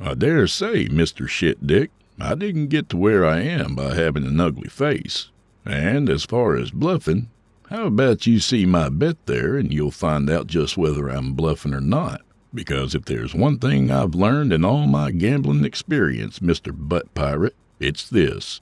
I 0.00 0.14
dare 0.14 0.46
say, 0.46 0.86
Mr. 0.88 1.28
Shit 1.28 1.66
Dick, 1.66 1.90
I 2.20 2.34
didn't 2.34 2.68
get 2.68 2.88
to 2.90 2.96
where 2.96 3.24
I 3.24 3.40
am 3.40 3.74
by 3.74 3.94
having 3.94 4.24
an 4.24 4.40
ugly 4.40 4.68
face. 4.68 5.30
And 5.64 6.08
as 6.08 6.24
far 6.24 6.56
as 6.56 6.70
bluffing, 6.70 7.28
how 7.68 7.86
about 7.86 8.26
you 8.26 8.40
see 8.40 8.64
my 8.64 8.88
bet 8.88 9.16
there 9.26 9.56
and 9.56 9.72
you'll 9.72 9.90
find 9.90 10.30
out 10.30 10.46
just 10.46 10.76
whether 10.76 11.08
I'm 11.08 11.34
bluffing 11.34 11.74
or 11.74 11.80
not? 11.80 12.22
Because 12.54 12.94
if 12.94 13.04
there's 13.04 13.34
one 13.34 13.58
thing 13.58 13.90
I've 13.90 14.14
learned 14.14 14.52
in 14.52 14.64
all 14.64 14.86
my 14.86 15.10
gambling 15.10 15.64
experience, 15.64 16.38
Mr. 16.38 16.72
Butt 16.74 17.12
Pirate, 17.14 17.54
it's 17.78 18.08
this. 18.08 18.60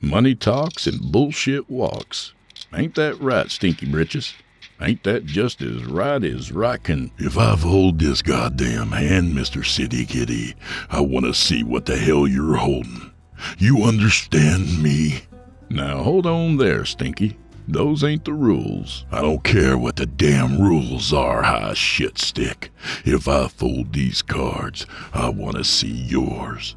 Money 0.00 0.34
talks 0.34 0.86
and 0.86 1.12
bullshit 1.12 1.70
walks. 1.70 2.32
Ain't 2.74 2.96
that 2.96 3.20
right, 3.20 3.50
Stinky 3.50 3.86
Britches? 3.86 4.34
Ain't 4.80 5.02
that 5.02 5.26
just 5.26 5.60
as 5.60 5.84
right 5.84 6.22
as 6.22 6.52
right 6.52 6.82
can... 6.82 7.10
If 7.18 7.36
I 7.36 7.56
hold 7.56 7.98
this 7.98 8.22
goddamn 8.22 8.92
hand, 8.92 9.32
Mr. 9.32 9.66
City 9.66 10.06
Kitty, 10.06 10.54
I 10.88 11.00
want 11.00 11.26
to 11.26 11.34
see 11.34 11.64
what 11.64 11.86
the 11.86 11.96
hell 11.96 12.28
you're 12.28 12.56
holding. 12.56 13.10
You 13.58 13.82
understand 13.82 14.80
me? 14.82 15.22
Now 15.68 16.02
hold 16.02 16.26
on 16.26 16.58
there, 16.58 16.84
Stinky. 16.84 17.36
Those 17.66 18.02
ain't 18.02 18.24
the 18.24 18.32
rules. 18.32 19.04
I 19.12 19.20
don't 19.20 19.44
care 19.44 19.76
what 19.76 19.96
the 19.96 20.06
damn 20.06 20.60
rules 20.60 21.12
are, 21.12 21.42
high 21.42 21.74
shit 21.74 22.16
stick. 22.18 22.70
If 23.04 23.28
I 23.28 23.48
fold 23.48 23.92
these 23.92 24.22
cards, 24.22 24.86
I 25.12 25.28
want 25.28 25.56
to 25.56 25.64
see 25.64 25.92
yours. 25.92 26.76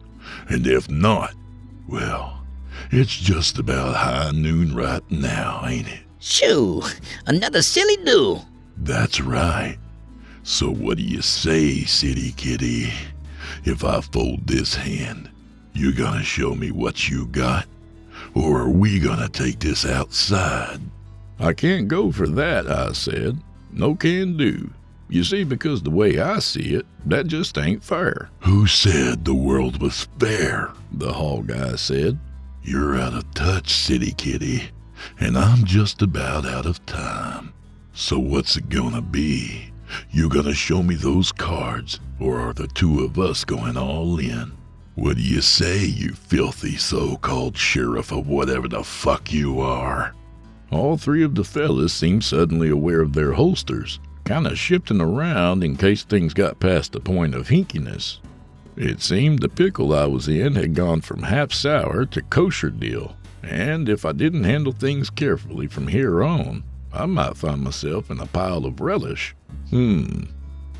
And 0.49 0.68
if 0.68 0.89
not, 0.89 1.34
well, 1.88 2.43
it's 2.89 3.16
just 3.16 3.58
about 3.58 3.95
high 3.95 4.32
noon 4.32 4.76
right 4.76 5.10
now, 5.10 5.64
ain't 5.66 5.88
it? 5.88 6.02
Shoo! 6.22 6.84
Another 7.26 7.64
silly 7.64 7.98
do. 8.06 8.40
That's 8.78 9.20
right. 9.20 9.78
So 10.44 10.72
what 10.72 10.98
do 10.98 11.04
you 11.04 11.22
say, 11.22 11.84
City 11.84 12.32
Kitty? 12.34 12.94
If 13.66 13.84
I 13.84 14.02
fold 14.02 14.46
this 14.46 14.76
hand, 14.76 15.30
you 15.74 15.92
gonna 15.92 16.24
show 16.24 16.54
me 16.54 16.72
what 16.72 17.10
you 17.10 17.26
got? 17.26 17.66
Or 18.36 18.62
are 18.62 18.70
we 18.70 19.00
gonna 19.00 19.30
take 19.30 19.60
this 19.60 19.84
outside? 19.84 20.80
I 21.40 21.54
can't 21.54 21.88
go 21.88 22.12
for 22.12 22.28
that, 22.28 22.68
I 22.68 22.92
said. 22.92 23.40
No 23.72 23.96
can 23.96 24.38
do. 24.38 24.70
You 25.10 25.24
see, 25.24 25.44
because 25.44 25.82
the 25.82 25.90
way 25.90 26.20
I 26.20 26.38
see 26.38 26.76
it, 26.76 26.86
that 27.08 27.28
just 27.28 27.58
ain't 27.58 27.84
fair. 27.84 28.30
Who 28.42 28.68
said 28.68 29.26
the 29.26 29.34
world 29.34 29.82
was 29.82 30.08
fair? 30.20 30.72
The 30.92 31.12
hall 31.12 31.42
guy 31.42 31.76
said. 31.78 32.20
You're 32.64 32.96
out 33.00 33.16
of 33.16 33.34
touch, 33.34 33.74
City 33.74 34.14
Kitty, 34.14 34.70
and 35.20 35.38
I'm 35.38 35.64
just 35.66 36.02
about 36.02 36.45
out 36.45 36.66
of 36.66 36.86
time. 36.86 37.54
So 37.93 38.20
what's 38.20 38.58
it 38.58 38.70
gonna 38.70 39.02
be? 39.02 39.72
You 40.10 40.30
gonna 40.30 40.54
show 40.54 40.82
me 40.82 40.95
those 40.95 41.32
cards, 41.32 41.99
or 42.20 42.39
are 42.39 42.54
the 42.54 42.68
two 42.68 43.04
of 43.04 43.20
us 43.20 43.43
going 43.43 43.78
all 43.78 44.20
in? 44.20 44.54
What 44.95 45.18
do 45.18 45.22
you 45.24 45.41
say, 45.41 45.86
you 45.86 46.14
filthy 46.14 46.76
so-called 46.76 47.58
sheriff 47.58 48.12
of 48.12 48.28
whatever 48.28 48.68
the 48.68 48.84
fuck 48.84 49.32
you 49.32 49.60
are? 49.60 50.14
All 50.70 50.97
three 50.97 51.24
of 51.24 51.36
the 51.36 51.43
fellas 51.43 51.93
seemed 51.93 52.24
suddenly 52.24 52.70
aware 52.70 53.02
of 53.02 53.14
their 53.14 53.34
holsters, 53.34 53.99
kind 54.24 54.47
of 54.47 54.58
shifting 54.58 55.02
around 55.02 55.64
in 55.64 55.76
case 55.76 56.04
things 56.04 56.34
got 56.34 56.60
past 56.60 56.91
the 56.93 56.99
point 56.99 57.36
of 57.36 57.49
hinkiness. 57.49 58.20
It 58.78 59.02
seemed 59.02 59.39
the 59.39 59.49
pickle 59.49 59.93
I 59.93 60.06
was 60.06 60.28
in 60.30 60.56
had 60.56 60.76
gone 60.76 61.02
from 61.02 61.24
half 61.24 61.52
sour 61.52 62.06
to 62.06 62.22
kosher 62.22 62.70
deal, 62.70 63.16
and 63.44 63.89
if 63.89 64.06
I 64.06 64.12
didn't 64.12 64.44
handle 64.44 64.72
things 64.72 65.10
carefully 65.10 65.68
from 65.68 65.88
here 65.88 66.24
on, 66.24 66.64
I 66.94 67.06
might 67.06 67.38
find 67.38 67.62
myself 67.62 68.12
in 68.12 68.20
a 68.20 68.26
pile 68.26 68.66
of 68.66 68.82
relish. 68.82 69.36
Hmm. 69.70 70.24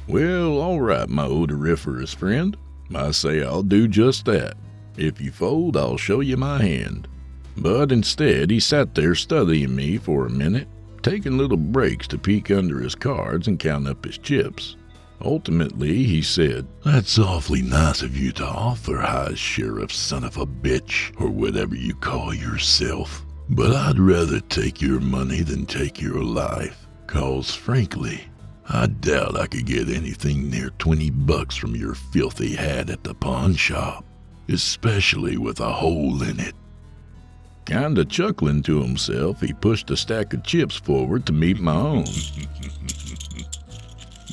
Well, 0.08 0.60
all 0.60 0.82
right, 0.82 1.08
my 1.08 1.26
odoriferous 1.26 2.14
friend. 2.14 2.58
I 2.94 3.12
say 3.12 3.44
I'll 3.44 3.64
do 3.64 3.88
just 3.88 4.26
that. 4.26 4.58
If 4.98 5.22
you 5.22 5.32
fold, 5.32 5.78
I'll 5.78 5.98
show 5.98 6.20
you 6.20 6.36
my 6.38 6.62
hand. 6.62 7.08
But 7.58 7.92
instead, 7.92 8.52
he 8.52 8.60
sat 8.60 8.94
there 8.96 9.16
studying 9.16 9.76
me 9.76 9.98
for 9.98 10.26
a 10.26 10.30
minute, 10.30 10.68
taking 11.02 11.38
little 11.38 11.58
breaks 11.58 12.08
to 12.10 12.18
peek 12.18 12.52
under 12.52 12.80
his 12.80 12.96
cards 12.96 13.48
and 13.48 13.60
count 13.60 13.88
up 13.88 14.04
his 14.04 14.18
chips. 14.18 14.76
Ultimately, 15.24 16.04
he 16.04 16.22
said, 16.22 16.68
That's 16.84 17.20
awfully 17.20 17.62
nice 17.62 18.02
of 18.02 18.18
you 18.18 18.32
to 18.34 18.46
offer, 18.46 18.98
High 18.98 19.36
Sheriff, 19.36 19.94
son 19.94 20.24
of 20.24 20.38
a 20.38 20.46
bitch, 20.46 21.14
or 21.22 21.30
whatever 21.30 21.76
you 21.76 21.94
call 21.96 22.34
yourself. 22.34 23.24
But 23.50 23.72
I'd 23.72 24.00
rather 24.00 24.40
take 24.40 24.82
your 24.82 25.00
money 25.00 25.42
than 25.42 25.66
take 25.66 26.02
your 26.02 26.24
life, 26.24 26.88
cause 27.06 27.54
frankly, 27.54 28.22
I 28.68 28.88
doubt 28.88 29.38
I 29.38 29.48
could 29.48 29.66
get 29.66 29.90
anything 29.90 30.50
near 30.50 30.70
20 30.80 31.10
bucks 31.10 31.56
from 31.56 31.76
your 31.76 31.94
filthy 31.94 32.56
hat 32.56 32.90
at 32.90 33.04
the 33.04 33.14
pawn 33.14 33.56
shop, 33.56 34.06
especially 34.48 35.38
with 35.38 35.60
a 35.60 35.72
hole 35.72 36.24
in 36.24 36.40
it. 36.40 36.56
Kinda 37.66 38.06
chuckling 38.06 38.64
to 38.64 38.82
himself, 38.82 39.42
he 39.42 39.54
pushed 39.54 39.92
a 39.92 39.98
stack 39.98 40.34
of 40.34 40.44
chips 40.44 40.76
forward 40.78 41.26
to 41.26 41.34
meet 41.34 41.60
my 41.60 41.76
own. 41.76 42.06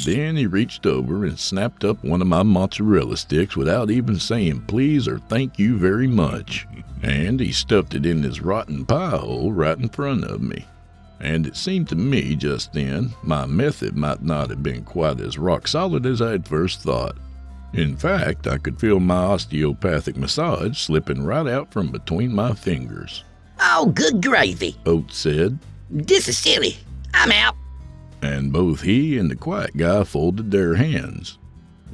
then 0.04 0.36
he 0.36 0.46
reached 0.46 0.86
over 0.86 1.24
and 1.24 1.38
snapped 1.38 1.84
up 1.84 2.02
one 2.04 2.20
of 2.20 2.28
my 2.28 2.42
mozzarella 2.42 3.16
sticks 3.16 3.56
without 3.56 3.90
even 3.90 4.18
saying 4.18 4.62
please 4.62 5.08
or 5.08 5.18
thank 5.18 5.58
you 5.58 5.76
very 5.76 6.06
much. 6.06 6.66
And 7.02 7.40
he 7.40 7.52
stuffed 7.52 7.94
it 7.94 8.06
in 8.06 8.22
his 8.22 8.40
rotten 8.40 8.84
pie 8.84 9.16
hole 9.16 9.52
right 9.52 9.78
in 9.78 9.88
front 9.88 10.24
of 10.24 10.40
me. 10.40 10.66
And 11.20 11.46
it 11.46 11.56
seemed 11.56 11.88
to 11.88 11.96
me 11.96 12.36
just 12.36 12.72
then 12.72 13.12
my 13.22 13.46
method 13.46 13.96
might 13.96 14.22
not 14.22 14.50
have 14.50 14.62
been 14.62 14.84
quite 14.84 15.20
as 15.20 15.38
rock 15.38 15.66
solid 15.66 16.06
as 16.06 16.22
I 16.22 16.30
had 16.30 16.46
first 16.46 16.82
thought. 16.82 17.16
In 17.72 17.96
fact, 17.96 18.46
I 18.46 18.58
could 18.58 18.80
feel 18.80 19.00
my 19.00 19.16
osteopathic 19.16 20.16
massage 20.16 20.78
slipping 20.78 21.24
right 21.24 21.46
out 21.46 21.70
from 21.72 21.90
between 21.90 22.34
my 22.34 22.54
fingers. 22.54 23.24
Oh, 23.60 23.92
good 23.94 24.22
gravy, 24.22 24.76
Oates 24.86 25.18
said. 25.18 25.58
This 25.90 26.28
is 26.28 26.38
silly. 26.38 26.76
I'm 27.12 27.32
out. 27.32 27.54
And 28.20 28.52
both 28.52 28.82
he 28.82 29.16
and 29.18 29.30
the 29.30 29.36
quiet 29.36 29.76
guy 29.76 30.04
folded 30.04 30.50
their 30.50 30.74
hands. 30.74 31.38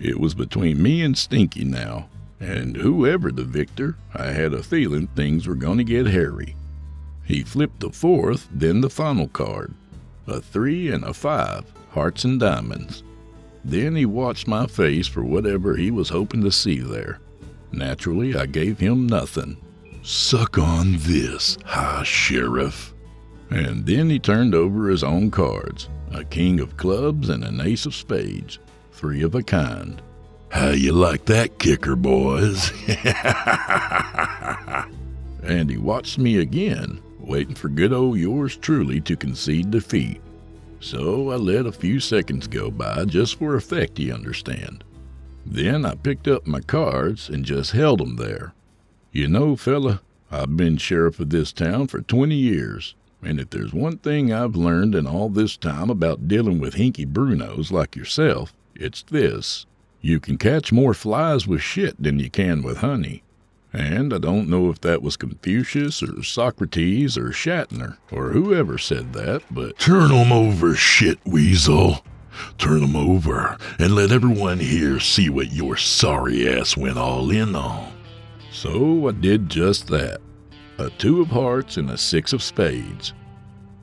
It 0.01 0.18
was 0.18 0.35
between 0.35 0.83
me 0.83 1.03
and 1.03 1.16
Stinky 1.16 1.64
now, 1.64 2.09
and 2.41 2.77
whoever 2.77 3.31
the 3.31 3.45
victor, 3.45 3.97
I 4.14 4.27
had 4.27 4.53
a 4.55 4.62
feeling 4.62 5.07
things 5.09 5.47
were 5.47 5.55
going 5.55 5.79
to 5.79 5.85
get 5.85 6.07
hairy. 6.07 6.57
He 7.25 7.43
flipped 7.43 7.81
the 7.81 7.91
fourth, 7.91 8.49
then 8.53 8.81
the 8.81 8.91
final 8.91 9.29
card 9.29 9.75
a 10.27 10.41
three 10.41 10.91
and 10.91 11.05
a 11.05 11.12
five, 11.12 11.64
hearts 11.91 12.25
and 12.25 12.41
diamonds. 12.41 13.03
Then 13.62 13.95
he 13.95 14.07
watched 14.07 14.49
my 14.49 14.66
face 14.66 15.07
for 15.07 15.22
whatever 15.22 15.77
he 15.77 15.91
was 15.91 16.09
hoping 16.09 16.43
to 16.43 16.51
see 16.51 16.79
there. 16.79 17.20
Naturally, 17.72 18.35
I 18.35 18.47
gave 18.47 18.79
him 18.79 19.07
nothing. 19.07 19.59
Suck 20.03 20.59
on 20.59 20.97
this, 20.99 21.59
High 21.64 22.03
Sheriff. 22.05 22.93
And 23.51 23.86
then 23.86 24.11
he 24.11 24.18
turned 24.18 24.55
over 24.55 24.88
his 24.88 25.05
own 25.05 25.30
cards 25.30 25.88
a 26.12 26.24
king 26.24 26.61
of 26.61 26.76
clubs 26.76 27.28
and 27.28 27.42
an 27.42 27.61
ace 27.61 27.86
of 27.86 27.95
spades, 27.95 28.61
three 28.92 29.22
of 29.22 29.34
a 29.34 29.42
kind. 29.42 30.01
How 30.51 30.68
you 30.68 30.92
like 30.92 31.24
that 31.24 31.59
kicker, 31.59 31.97
boys? 31.97 32.70
and 35.42 35.68
he 35.68 35.76
watched 35.76 36.18
me 36.18 36.38
again, 36.38 37.03
waiting 37.18 37.57
for 37.57 37.68
good 37.68 37.92
old 37.92 38.18
yours 38.18 38.57
truly 38.57 39.01
to 39.01 39.16
concede 39.16 39.72
defeat. 39.72 40.20
So 40.78 41.30
I 41.30 41.36
let 41.36 41.66
a 41.66 41.72
few 41.72 41.99
seconds 41.99 42.47
go 42.47 42.70
by 42.70 43.07
just 43.07 43.38
for 43.38 43.57
effect, 43.57 43.99
you 43.99 44.12
understand. 44.12 44.84
Then 45.45 45.84
I 45.84 45.97
picked 45.97 46.28
up 46.28 46.47
my 46.47 46.61
cards 46.61 47.28
and 47.28 47.45
just 47.45 47.72
held 47.72 48.01
'em 48.01 48.16
there. 48.16 48.55
You 49.11 49.28
know, 49.28 49.57
fella, 49.57 50.03
I've 50.30 50.57
been 50.57 50.76
sheriff 50.76 51.18
of 51.20 51.30
this 51.30 51.53
town 51.53 51.88
for 51.88 52.01
20 52.01 52.36
years, 52.36 52.95
and 53.25 53.41
if 53.41 53.51
there's 53.51 53.72
one 53.72 53.99
thing 53.99 54.33
I've 54.33 54.57
learned 54.57 54.95
in 54.95 55.07
all 55.07 55.29
this 55.29 55.57
time 55.57 55.91
about 55.91 56.29
dealing 56.29 56.59
with 56.59 56.75
hinky 56.75 57.07
Brunos 57.11 57.70
like 57.70 57.97
yourself, 57.97 58.55
it's 58.75 59.03
this. 59.03 59.66
You 60.01 60.20
can 60.20 60.37
catch 60.37 60.72
more 60.72 60.95
flies 60.95 61.47
with 61.47 61.62
shit 61.62 62.01
than 62.03 62.18
you 62.18 62.29
can 62.29 62.62
with 62.62 62.79
honey. 62.79 63.22
And 63.72 64.12
I 64.14 64.18
don't 64.18 64.49
know 64.49 64.70
if 64.70 64.81
that 64.83 65.03
was 65.03 65.16
Confucius 65.16 66.03
or 66.03 66.22
Socrates 66.22 67.18
or 67.18 67.31
Shatner 67.31 67.97
or 68.12 68.31
whoever 68.31 68.79
said 68.79 69.12
that, 69.14 69.43
but. 69.51 69.79
Turn 69.79 70.12
'em 70.12 70.31
over, 70.31 70.75
shit 70.75 71.18
weasel. 71.25 72.05
Turn 72.59 72.83
'em 72.83 72.95
over 72.95 73.57
and 73.79 73.95
let 73.95 74.12
everyone 74.12 74.59
here 74.59 75.01
see 75.01 75.29
what 75.29 75.53
your 75.53 75.77
sorry 75.77 76.49
ass 76.49 76.77
went 76.77 76.99
all 76.99 77.31
in 77.31 77.57
on. 77.57 77.93
So 78.53 79.09
I 79.09 79.12
did 79.12 79.49
just 79.49 79.89
that 79.89 80.20
a 80.79 80.91
two 80.91 81.20
of 81.20 81.29
hearts 81.29 81.77
and 81.77 81.91
a 81.91 81.99
six 81.99 82.33
of 82.33 82.43
spades. 82.43 83.12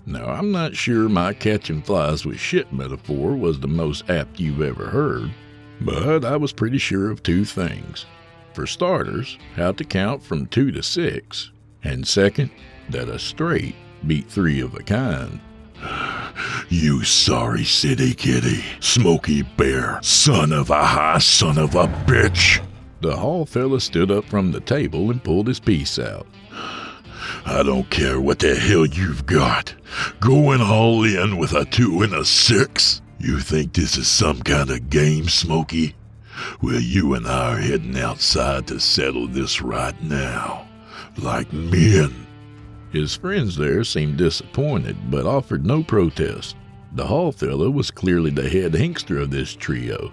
Now, 0.05 0.25
I'm 0.25 0.51
not 0.51 0.75
sure 0.75 1.07
my 1.07 1.33
catching 1.33 1.81
flies 1.81 2.25
with 2.25 2.39
shit 2.39 2.73
metaphor 2.73 3.35
was 3.35 3.59
the 3.59 3.67
most 3.67 4.09
apt 4.09 4.39
you've 4.39 4.61
ever 4.61 4.87
heard, 4.87 5.31
but 5.79 6.25
I 6.25 6.37
was 6.37 6.51
pretty 6.51 6.79
sure 6.79 7.11
of 7.11 7.23
two 7.23 7.45
things. 7.45 8.05
For 8.53 8.67
starters, 8.67 9.37
how 9.55 9.71
to 9.73 9.83
count 9.83 10.23
from 10.23 10.47
two 10.47 10.71
to 10.71 10.83
six, 10.83 11.51
and 11.83 12.05
second, 12.05 12.51
that 12.89 13.07
a 13.07 13.19
straight 13.19 13.75
beat 14.05 14.27
three 14.29 14.59
of 14.59 14.75
a 14.75 14.83
kind. 14.83 15.39
You 16.69 17.03
sorry 17.03 17.65
city 17.65 18.13
kitty, 18.13 18.63
Smoky 18.79 19.41
Bear, 19.41 19.99
son 20.01 20.53
of 20.53 20.69
a 20.69 20.85
high 20.85 21.19
son 21.19 21.57
of 21.57 21.75
a 21.75 21.87
bitch. 22.07 22.65
The 23.01 23.17
hall 23.17 23.45
fella 23.45 23.81
stood 23.81 24.09
up 24.09 24.23
from 24.25 24.51
the 24.51 24.61
table 24.61 25.11
and 25.11 25.21
pulled 25.21 25.47
his 25.47 25.59
piece 25.59 25.99
out. 25.99 26.25
I 27.45 27.63
don't 27.63 27.89
care 27.89 28.19
what 28.19 28.39
the 28.39 28.55
hell 28.55 28.85
you've 28.85 29.25
got. 29.25 29.73
Going 30.19 30.61
all 30.61 31.03
in 31.03 31.37
with 31.37 31.53
a 31.53 31.65
two 31.65 32.01
and 32.01 32.13
a 32.13 32.25
six? 32.25 33.01
You 33.19 33.39
think 33.39 33.73
this 33.73 33.97
is 33.97 34.07
some 34.07 34.41
kind 34.41 34.69
of 34.69 34.89
game, 34.89 35.27
Smoky? 35.29 35.95
Well, 36.61 36.79
you 36.79 37.13
and 37.13 37.27
I 37.27 37.53
are 37.53 37.57
heading 37.57 37.97
outside 37.97 38.67
to 38.67 38.79
settle 38.79 39.27
this 39.27 39.61
right 39.61 40.01
now. 40.01 40.67
Like 41.17 41.51
men. 41.53 42.27
His 42.91 43.15
friends 43.15 43.55
there 43.55 43.83
seemed 43.83 44.17
disappointed, 44.17 45.11
but 45.11 45.25
offered 45.25 45.65
no 45.65 45.83
protest. 45.83 46.55
The 46.93 47.07
hall 47.07 47.31
fellow 47.31 47.69
was 47.69 47.89
clearly 47.89 48.31
the 48.31 48.49
head 48.49 48.73
hinkster 48.73 49.21
of 49.21 49.31
this 49.31 49.53
trio, 49.53 50.11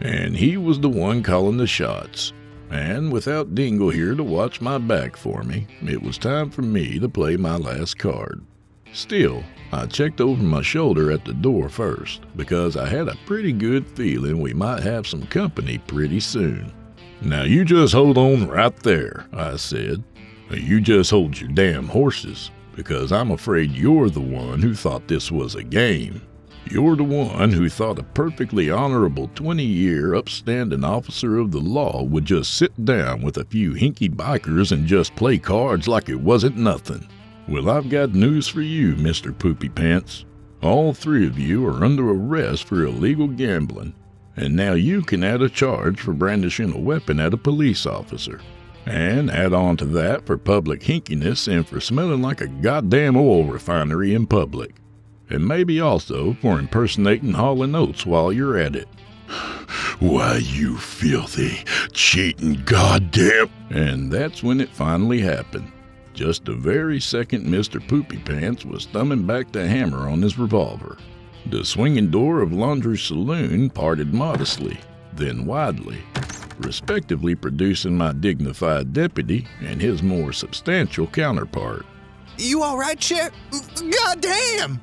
and 0.00 0.36
he 0.36 0.56
was 0.56 0.80
the 0.80 0.88
one 0.88 1.22
calling 1.22 1.56
the 1.56 1.68
shots. 1.68 2.32
And 2.70 3.12
without 3.12 3.54
Dingle 3.54 3.90
here 3.90 4.14
to 4.14 4.24
watch 4.24 4.60
my 4.60 4.78
back 4.78 5.16
for 5.16 5.42
me, 5.42 5.66
it 5.86 6.02
was 6.02 6.18
time 6.18 6.50
for 6.50 6.62
me 6.62 6.98
to 6.98 7.08
play 7.08 7.36
my 7.36 7.56
last 7.56 7.98
card. 7.98 8.44
Still, 8.92 9.44
I 9.72 9.86
checked 9.86 10.20
over 10.20 10.42
my 10.42 10.62
shoulder 10.62 11.12
at 11.12 11.24
the 11.24 11.34
door 11.34 11.68
first, 11.68 12.22
because 12.34 12.76
I 12.76 12.88
had 12.88 13.08
a 13.08 13.18
pretty 13.26 13.52
good 13.52 13.86
feeling 13.86 14.40
we 14.40 14.54
might 14.54 14.82
have 14.82 15.06
some 15.06 15.26
company 15.26 15.78
pretty 15.78 16.20
soon. 16.20 16.72
Now 17.20 17.42
you 17.44 17.64
just 17.64 17.92
hold 17.94 18.18
on 18.18 18.48
right 18.48 18.74
there, 18.76 19.26
I 19.32 19.56
said. 19.56 20.02
You 20.50 20.80
just 20.80 21.10
hold 21.10 21.40
your 21.40 21.50
damn 21.50 21.88
horses, 21.88 22.50
because 22.74 23.12
I'm 23.12 23.30
afraid 23.30 23.72
you're 23.72 24.10
the 24.10 24.20
one 24.20 24.62
who 24.62 24.74
thought 24.74 25.08
this 25.08 25.30
was 25.30 25.54
a 25.54 25.62
game. 25.62 26.22
You're 26.68 26.96
the 26.96 27.04
one 27.04 27.52
who 27.52 27.68
thought 27.68 28.00
a 28.00 28.02
perfectly 28.02 28.72
honorable 28.72 29.30
20 29.36 29.62
year 29.62 30.16
upstanding 30.16 30.82
officer 30.82 31.38
of 31.38 31.52
the 31.52 31.60
law 31.60 32.02
would 32.02 32.24
just 32.24 32.54
sit 32.54 32.84
down 32.84 33.22
with 33.22 33.36
a 33.36 33.44
few 33.44 33.72
hinky 33.72 34.12
bikers 34.12 34.72
and 34.72 34.84
just 34.84 35.14
play 35.14 35.38
cards 35.38 35.86
like 35.86 36.08
it 36.08 36.20
wasn't 36.20 36.56
nothing. 36.56 37.06
Well, 37.46 37.70
I've 37.70 37.88
got 37.88 38.14
news 38.14 38.48
for 38.48 38.62
you, 38.62 38.96
Mr. 38.96 39.36
Poopy 39.36 39.68
Pants. 39.68 40.24
All 40.60 40.92
three 40.92 41.24
of 41.24 41.38
you 41.38 41.64
are 41.68 41.84
under 41.84 42.10
arrest 42.10 42.64
for 42.64 42.84
illegal 42.84 43.28
gambling, 43.28 43.94
and 44.36 44.56
now 44.56 44.72
you 44.72 45.02
can 45.02 45.22
add 45.22 45.42
a 45.42 45.48
charge 45.48 46.00
for 46.00 46.14
brandishing 46.14 46.72
a 46.72 46.80
weapon 46.80 47.20
at 47.20 47.32
a 47.32 47.38
police 47.38 47.86
officer. 47.86 48.40
And 48.84 49.30
add 49.30 49.52
on 49.52 49.76
to 49.76 49.84
that 49.84 50.26
for 50.26 50.36
public 50.36 50.80
hinkiness 50.80 51.46
and 51.46 51.66
for 51.66 51.78
smelling 51.78 52.22
like 52.22 52.40
a 52.40 52.48
goddamn 52.48 53.16
oil 53.16 53.44
refinery 53.44 54.14
in 54.14 54.26
public 54.26 54.74
and 55.30 55.46
maybe 55.46 55.80
also 55.80 56.34
for 56.34 56.58
impersonating 56.58 57.34
and 57.34 57.76
Oates 57.76 58.06
while 58.06 58.32
you're 58.32 58.58
at 58.58 58.76
it. 58.76 58.88
Why, 59.98 60.40
you 60.42 60.76
filthy, 60.76 61.64
cheating 61.92 62.62
goddamn. 62.64 63.50
And 63.70 64.12
that's 64.12 64.42
when 64.42 64.60
it 64.60 64.68
finally 64.70 65.20
happened. 65.20 65.72
Just 66.14 66.44
the 66.44 66.54
very 66.54 67.00
second 67.00 67.46
Mr. 67.46 67.86
Poopy 67.86 68.18
Pants 68.18 68.64
was 68.64 68.86
thumbing 68.86 69.26
back 69.26 69.52
the 69.52 69.66
hammer 69.66 70.08
on 70.08 70.22
his 70.22 70.38
revolver. 70.38 70.96
The 71.46 71.64
swinging 71.64 72.10
door 72.10 72.40
of 72.40 72.52
Laundry 72.52 72.98
Saloon 72.98 73.70
parted 73.70 74.14
modestly, 74.14 74.78
then 75.12 75.46
widely, 75.46 75.98
respectively 76.58 77.34
producing 77.34 77.96
my 77.96 78.12
dignified 78.12 78.92
deputy 78.92 79.46
and 79.60 79.80
his 79.80 80.02
more 80.02 80.32
substantial 80.32 81.06
counterpart. 81.06 81.84
You 82.38 82.62
all 82.62 82.78
right, 82.78 83.00
Sheriff? 83.02 83.32
God 83.50 84.20
damn! 84.20 84.80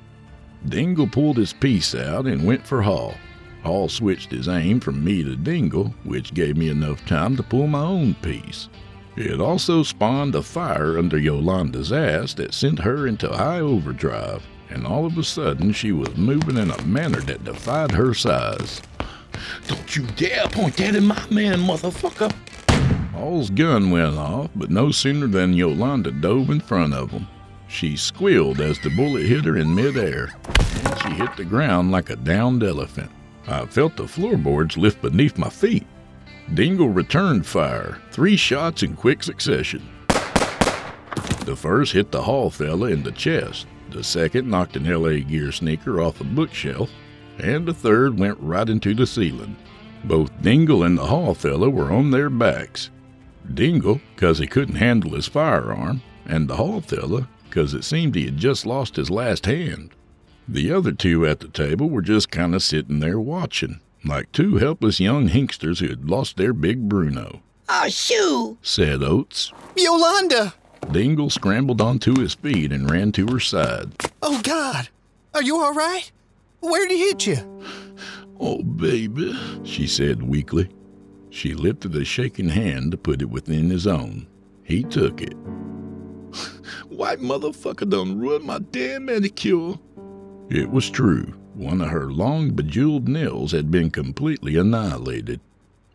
Dingle 0.68 1.08
pulled 1.08 1.38
his 1.38 1.54
piece 1.54 1.94
out 1.94 2.26
and 2.26 2.46
went 2.46 2.66
for 2.66 2.82
Hall. 2.82 3.16
Hall 3.64 3.88
switched 3.90 4.32
his 4.32 4.48
aim 4.48 4.80
from 4.80 5.04
me 5.04 5.24
to 5.24 5.36
Dingle, 5.36 5.94
which 6.04 6.34
gave 6.34 6.58
me 6.58 6.70
enough 6.70 7.06
time 7.06 7.36
to 7.38 7.44
pull 7.44 7.68
my 7.68 7.84
own 7.84 8.14
piece. 8.16 8.70
It 9.16 9.40
also 9.40 9.84
spawned 9.84 10.36
a 10.36 10.42
fire 10.42 10.98
under 10.98 11.18
Yolanda's 11.18 11.92
ass 11.92 12.34
that 12.36 12.54
sent 12.54 12.80
her 12.80 13.08
into 13.08 13.30
high 13.30 13.60
overdrive, 13.60 14.44
and 14.70 14.88
all 14.88 15.06
of 15.06 15.18
a 15.18 15.24
sudden 15.24 15.72
she 15.72 15.92
was 15.92 16.18
moving 16.18 16.58
in 16.58 16.72
a 16.72 16.82
manner 16.84 17.22
that 17.22 17.44
defied 17.44 17.92
her 17.92 18.14
size. 18.14 18.82
Don't 19.68 19.96
you 19.96 20.06
dare 20.16 20.48
point 20.48 20.78
that 20.78 20.96
at 20.96 21.04
my 21.04 21.26
man, 21.30 21.60
motherfucker. 21.60 22.34
Hall's 23.12 23.50
gun 23.50 23.92
went 23.92 24.18
off, 24.18 24.50
but 24.56 24.72
no 24.72 24.92
sooner 24.92 25.28
than 25.28 25.54
Yolanda 25.54 26.12
dove 26.12 26.50
in 26.50 26.60
front 26.60 26.94
of 26.94 27.12
him. 27.12 27.28
She 27.74 27.98
squealed 27.98 28.62
as 28.62 28.78
the 28.80 28.92
bullet 28.92 29.26
hit 29.26 29.46
her 29.46 29.58
in 29.58 29.74
midair, 29.74 30.30
and 30.46 31.00
she 31.02 31.10
hit 31.16 31.36
the 31.36 31.44
ground 31.44 31.92
like 31.92 32.12
a 32.12 32.16
downed 32.16 32.62
elephant. 32.62 33.10
I 33.48 33.66
felt 33.66 33.98
the 33.98 34.08
floorboards 34.08 34.78
lift 34.78 35.02
beneath 35.02 35.40
my 35.40 35.50
feet. 35.50 35.86
Dingle 36.54 36.90
returned 36.90 37.48
fire, 37.48 37.98
three 38.12 38.36
shots 38.36 38.84
in 38.84 38.96
quick 38.96 39.24
succession. 39.24 39.82
The 41.46 41.58
first 41.58 41.94
hit 41.94 42.12
the 42.12 42.22
Hall 42.22 42.52
fella 42.52 42.90
in 42.90 43.02
the 43.02 43.12
chest, 43.12 43.66
the 43.90 44.04
second 44.04 44.48
knocked 44.48 44.76
an 44.76 44.86
LA 44.86 45.24
Gear 45.28 45.52
sneaker 45.52 46.00
off 46.00 46.22
a 46.22 46.26
bookshelf, 46.26 46.92
and 47.40 47.66
the 47.66 47.74
third 47.74 48.20
went 48.20 48.38
right 48.40 48.70
into 48.70 48.94
the 48.94 49.08
ceiling. 49.08 49.58
Both 50.04 50.42
Dingle 50.44 50.84
and 50.84 50.98
the 50.98 51.08
Hall 51.08 51.34
fella 51.34 51.72
were 51.72 51.92
on 51.92 52.12
their 52.12 52.30
backs. 52.30 52.92
Dingle, 53.52 54.00
'cause 54.16 54.38
he 54.38 54.46
couldn't 54.46 54.76
handle 54.76 55.16
his 55.16 55.28
firearm, 55.28 56.02
and 56.26 56.48
the 56.48 56.56
Hall 56.56 56.80
fella, 56.80 57.28
'cause 57.54 57.76
it 57.76 57.84
seemed 57.84 58.16
he 58.16 58.26
had 58.26 58.38
just 58.38 58.66
lost 58.66 58.96
his 58.96 59.12
last 59.12 59.46
hand. 59.46 59.92
The 60.48 60.72
other 60.72 60.92
two 60.92 61.24
at 61.28 61.40
the 61.40 61.48
table 61.48 61.88
were 61.88 62.02
just 62.02 62.32
kind 62.32 62.56
of 62.56 62.64
sitting 62.64 63.00
there 63.00 63.20
watching, 63.20 63.80
like 64.04 64.32
two 64.32 64.58
helpless 64.58 65.00
young 65.00 65.30
hinksters 65.30 65.80
who 65.80 65.88
had 65.88 66.10
lost 66.10 66.36
their 66.36 66.52
big 66.52 66.90
Bruno, 66.90 67.42
Oh, 67.70 67.88
shoo! 67.90 68.58
said 68.64 69.04
Oates. 69.04 69.52
Yolanda! 69.78 70.56
Dingle 70.92 71.30
scrambled 71.30 71.80
onto 71.80 72.20
his 72.20 72.34
feet 72.34 72.72
and 72.74 72.90
ran 72.90 73.12
to 73.14 73.28
her 73.28 73.40
side. 73.40 73.92
Oh, 74.24 74.42
God! 74.44 74.90
Are 75.36 75.44
you 75.44 75.58
all 75.58 75.74
right? 75.74 76.12
Where'd 76.60 76.90
he 76.92 76.98
hit 76.98 77.28
you? 77.28 77.38
Oh, 78.40 78.64
baby, 78.64 79.38
she 79.64 79.86
said 79.88 80.24
weakly. 80.24 80.70
She 81.30 81.54
lifted 81.54 81.96
a 81.96 82.04
shaking 82.04 82.50
hand 82.50 82.92
to 82.92 82.98
put 82.98 83.22
it 83.22 83.30
within 83.30 83.70
his 83.70 83.86
own. 83.88 84.26
He 84.64 84.84
took 84.84 85.22
it. 85.22 85.36
White 86.94 87.20
motherfucker 87.20 87.90
done 87.90 88.20
ruined 88.20 88.46
my 88.46 88.60
damn 88.60 89.06
manicure. 89.06 89.76
It 90.50 90.70
was 90.70 90.90
true. 90.90 91.34
One 91.56 91.82
of 91.82 91.90
her 91.90 92.12
long, 92.12 92.52
bejeweled 92.52 93.08
nails 93.08 93.52
had 93.52 93.72
been 93.72 93.90
completely 93.90 94.58
annihilated. 94.58 95.40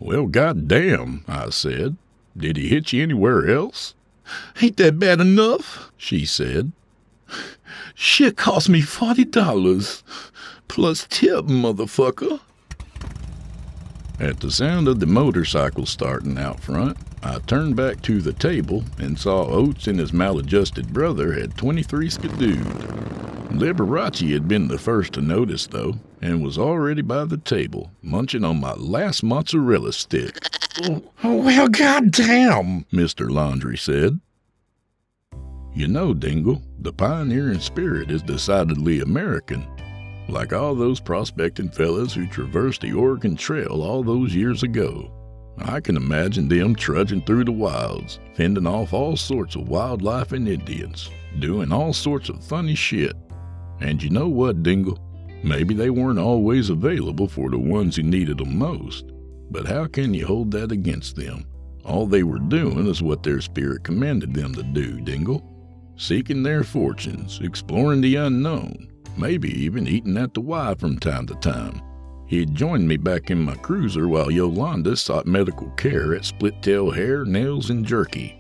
Well, 0.01 0.27
goddamn, 0.27 1.25
I 1.29 1.51
said. 1.51 1.97
Did 2.37 2.57
he 2.57 2.69
hit 2.69 2.93
you 2.93 3.03
anywhere 3.03 3.49
else? 3.49 3.95
Ain't 4.61 4.77
that 4.77 4.99
bad 4.99 5.21
enough? 5.21 5.91
She 5.97 6.25
said. 6.27 6.73
Shit 7.95 8.37
cost 8.37 8.69
me 8.69 8.81
forty 8.81 9.25
dollars. 9.25 10.03
Plus 10.69 11.07
tip, 11.09 11.47
motherfucker. 11.47 12.41
At 14.21 14.41
the 14.41 14.51
sound 14.51 14.89
of 14.89 15.01
the 15.01 15.07
motorcycle 15.07 15.87
starting 15.87 16.39
out 16.39 16.61
front, 16.61 16.97
I 17.23 17.39
turned 17.41 17.77
back 17.77 18.01
to 18.03 18.21
the 18.21 18.33
table 18.33 18.85
and 18.99 19.19
saw 19.19 19.45
Oates 19.47 19.87
and 19.87 19.99
his 19.99 20.13
maladjusted 20.13 20.93
brother 20.93 21.33
had 21.33 21.57
23 21.57 22.09
skidooed. 22.09 23.19
Liberace 23.51 24.31
had 24.33 24.47
been 24.47 24.69
the 24.69 24.79
first 24.79 25.15
to 25.15 25.21
notice, 25.21 25.67
though, 25.67 25.95
and 26.21 26.45
was 26.45 26.59
already 26.59 27.03
by 27.03 27.25
the 27.25 27.39
table, 27.39 27.91
munching 28.03 28.45
on 28.45 28.61
my 28.61 28.75
last 28.75 29.23
mozzarella 29.23 29.93
stick. 29.93 30.39
Oh, 30.83 31.03
oh 31.25 31.37
well, 31.43 31.69
goddamn, 31.69 32.85
Mr. 32.93 33.29
Laundry 33.31 33.77
said. 33.77 34.21
You 35.75 35.89
know, 35.89 36.15
Dingle, 36.15 36.63
the 36.79 36.93
pioneering 36.93 37.61
spirit 37.61 38.11
is 38.11 38.23
decidedly 38.23 39.01
American. 39.01 39.67
Like 40.29 40.53
all 40.53 40.75
those 40.75 41.01
prospecting 41.01 41.71
fellas 41.71 42.13
who 42.13 42.27
traversed 42.27 42.83
the 42.83 42.93
Oregon 42.93 43.35
Trail 43.35 43.83
all 43.83 44.03
those 44.03 44.35
years 44.35 44.63
ago. 44.63 45.11
I 45.63 45.81
can 45.81 45.97
imagine 45.97 46.49
them 46.49 46.75
trudging 46.75 47.23
through 47.23 47.45
the 47.45 47.53
wilds, 47.53 48.19
fending 48.35 48.67
off 48.67 48.93
all 48.93 49.17
sorts 49.17 49.55
of 49.55 49.69
wildlife 49.69 50.33
and 50.33 50.49
Indians, 50.49 51.11
doing 51.39 51.73
all 51.73 51.93
sorts 51.93 52.29
of 52.29 52.45
funny 52.45 52.75
shit. 52.75 53.15
And 53.81 54.03
you 54.03 54.11
know 54.11 54.29
what, 54.29 54.63
Dingle? 54.63 54.99
Maybe 55.43 55.75
they 55.75 55.91
weren't 55.91 56.19
always 56.19 56.69
available 56.69 57.29
for 57.29 57.49
the 57.51 57.59
ones 57.59 57.97
who 57.97 58.03
needed 58.03 58.39
them 58.39 58.59
most. 58.59 59.13
But 59.51 59.67
how 59.67 59.87
can 59.87 60.13
you 60.15 60.27
hold 60.27 60.51
that 60.51 60.73
against 60.73 61.17
them? 61.17 61.47
All 61.85 62.07
they 62.07 62.23
were 62.23 62.39
doing 62.39 62.87
is 62.87 63.03
what 63.03 63.23
their 63.23 63.41
spirit 63.41 63.85
commanded 63.85 64.35
them 64.35 64.55
to 64.55 64.63
do, 64.63 65.01
Dingle. 65.01 65.43
Seeking 65.97 66.43
their 66.43 66.65
fortunes, 66.65 67.41
exploring 67.43 68.01
the 68.01 68.17
unknown, 68.17 68.91
maybe 69.17 69.51
even 69.51 69.89
eating 69.89 70.17
at 70.17 70.35
the 70.35 70.41
Y 70.41 70.75
from 70.79 70.99
time 70.99 71.27
to 71.27 71.35
time. 71.37 71.81
He 72.29 72.41
had 72.41 72.55
joined 72.55 72.87
me 72.87 72.99
back 72.99 73.31
in 73.31 73.41
my 73.41 73.55
cruiser 73.55 74.07
while 74.07 74.31
Yolanda 74.31 74.97
sought 74.97 75.27
medical 75.27 75.71
care 75.71 76.15
at 76.15 76.27
Split 76.27 76.63
Tail 76.63 76.91
Hair, 76.91 77.25
Nails, 77.25 77.71
and 77.71 77.87
Jerky. 77.87 78.39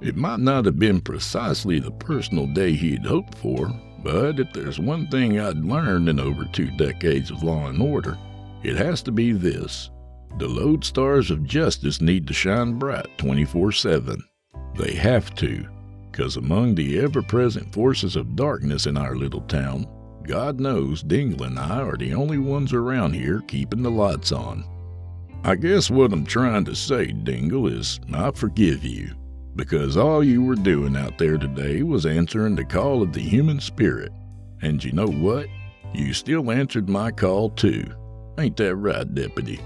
It 0.00 0.16
might 0.16 0.40
not 0.40 0.64
have 0.64 0.80
been 0.80 1.00
precisely 1.00 1.78
the 1.78 1.92
personal 1.92 2.48
day 2.48 2.72
he'd 2.72 3.06
hoped 3.06 3.38
for, 3.38 3.70
but 4.02 4.40
if 4.40 4.52
there's 4.52 4.80
one 4.80 5.06
thing 5.08 5.38
I'd 5.38 5.58
learned 5.58 6.08
in 6.08 6.18
over 6.18 6.44
two 6.46 6.70
decades 6.76 7.30
of 7.30 7.44
law 7.44 7.68
and 7.68 7.80
order, 7.80 8.18
it 8.64 8.76
has 8.76 9.00
to 9.02 9.12
be 9.12 9.30
this. 9.30 9.90
The 10.38 10.48
lodestars 10.48 11.30
of 11.30 11.44
justice 11.44 12.00
need 12.00 12.26
to 12.26 12.34
shine 12.34 12.78
bright 12.80 13.06
24 13.18 13.70
7. 13.72 14.20
They 14.76 14.94
have 14.94 15.34
to, 15.36 15.68
because 16.10 16.36
among 16.36 16.74
the 16.74 16.98
ever 16.98 17.22
present 17.22 17.72
forces 17.72 18.16
of 18.16 18.34
darkness 18.34 18.86
in 18.86 18.96
our 18.96 19.14
little 19.14 19.42
town, 19.42 19.86
God 20.22 20.60
knows 20.60 21.02
Dingle 21.02 21.44
and 21.44 21.58
I 21.58 21.80
are 21.80 21.96
the 21.96 22.14
only 22.14 22.38
ones 22.38 22.72
around 22.72 23.14
here 23.14 23.42
keeping 23.48 23.82
the 23.82 23.90
lights 23.90 24.32
on. 24.32 24.64
I 25.42 25.54
guess 25.54 25.90
what 25.90 26.12
I'm 26.12 26.26
trying 26.26 26.64
to 26.66 26.74
say, 26.74 27.06
Dingle, 27.06 27.66
is 27.66 27.98
I 28.12 28.30
forgive 28.32 28.84
you, 28.84 29.10
because 29.56 29.96
all 29.96 30.22
you 30.22 30.42
were 30.42 30.54
doing 30.54 30.96
out 30.96 31.16
there 31.18 31.38
today 31.38 31.82
was 31.82 32.04
answering 32.04 32.54
the 32.54 32.64
call 32.64 33.02
of 33.02 33.12
the 33.12 33.20
human 33.20 33.58
spirit. 33.60 34.12
And 34.62 34.84
you 34.84 34.92
know 34.92 35.08
what? 35.08 35.46
You 35.94 36.12
still 36.12 36.50
answered 36.50 36.88
my 36.88 37.10
call 37.10 37.50
too. 37.50 37.84
Ain't 38.38 38.56
that 38.58 38.76
right, 38.76 39.12
Deputy? 39.14 39.60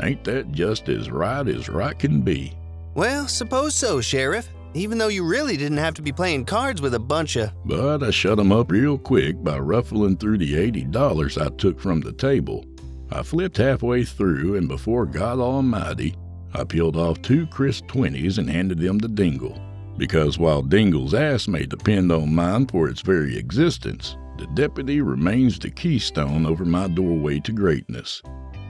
Ain't 0.00 0.24
that 0.24 0.50
just 0.52 0.88
as 0.88 1.10
right 1.10 1.46
as 1.46 1.68
right 1.68 1.98
can 1.98 2.22
be? 2.22 2.56
Well, 2.94 3.28
suppose 3.28 3.74
so, 3.74 4.00
Sheriff. 4.00 4.48
Even 4.74 4.96
though 4.96 5.08
you 5.08 5.24
really 5.24 5.56
didn't 5.56 5.78
have 5.78 5.94
to 5.94 6.02
be 6.02 6.12
playing 6.12 6.46
cards 6.46 6.80
with 6.80 6.94
a 6.94 6.98
bunch 6.98 7.36
of. 7.36 7.50
But 7.66 8.02
I 8.02 8.10
shut 8.10 8.38
'em 8.38 8.52
up 8.52 8.70
real 8.70 8.96
quick 8.96 9.42
by 9.44 9.58
ruffling 9.58 10.16
through 10.16 10.38
the 10.38 10.54
$80 10.54 11.36
I 11.36 11.48
took 11.50 11.78
from 11.78 12.00
the 12.00 12.12
table. 12.12 12.64
I 13.10 13.22
flipped 13.22 13.58
halfway 13.58 14.04
through, 14.04 14.54
and 14.56 14.68
before 14.68 15.04
God 15.04 15.38
Almighty, 15.38 16.14
I 16.54 16.64
peeled 16.64 16.96
off 16.96 17.20
two 17.20 17.46
crisp 17.46 17.86
20s 17.86 18.38
and 18.38 18.48
handed 18.48 18.78
them 18.78 18.98
to 19.00 19.08
Dingle. 19.08 19.58
Because 19.98 20.38
while 20.38 20.62
Dingle's 20.62 21.12
ass 21.12 21.46
may 21.46 21.66
depend 21.66 22.10
on 22.10 22.34
mine 22.34 22.66
for 22.66 22.88
its 22.88 23.02
very 23.02 23.36
existence, 23.36 24.16
the 24.38 24.46
deputy 24.54 25.02
remains 25.02 25.58
the 25.58 25.70
keystone 25.70 26.46
over 26.46 26.64
my 26.64 26.88
doorway 26.88 27.40
to 27.40 27.52
greatness. 27.52 28.22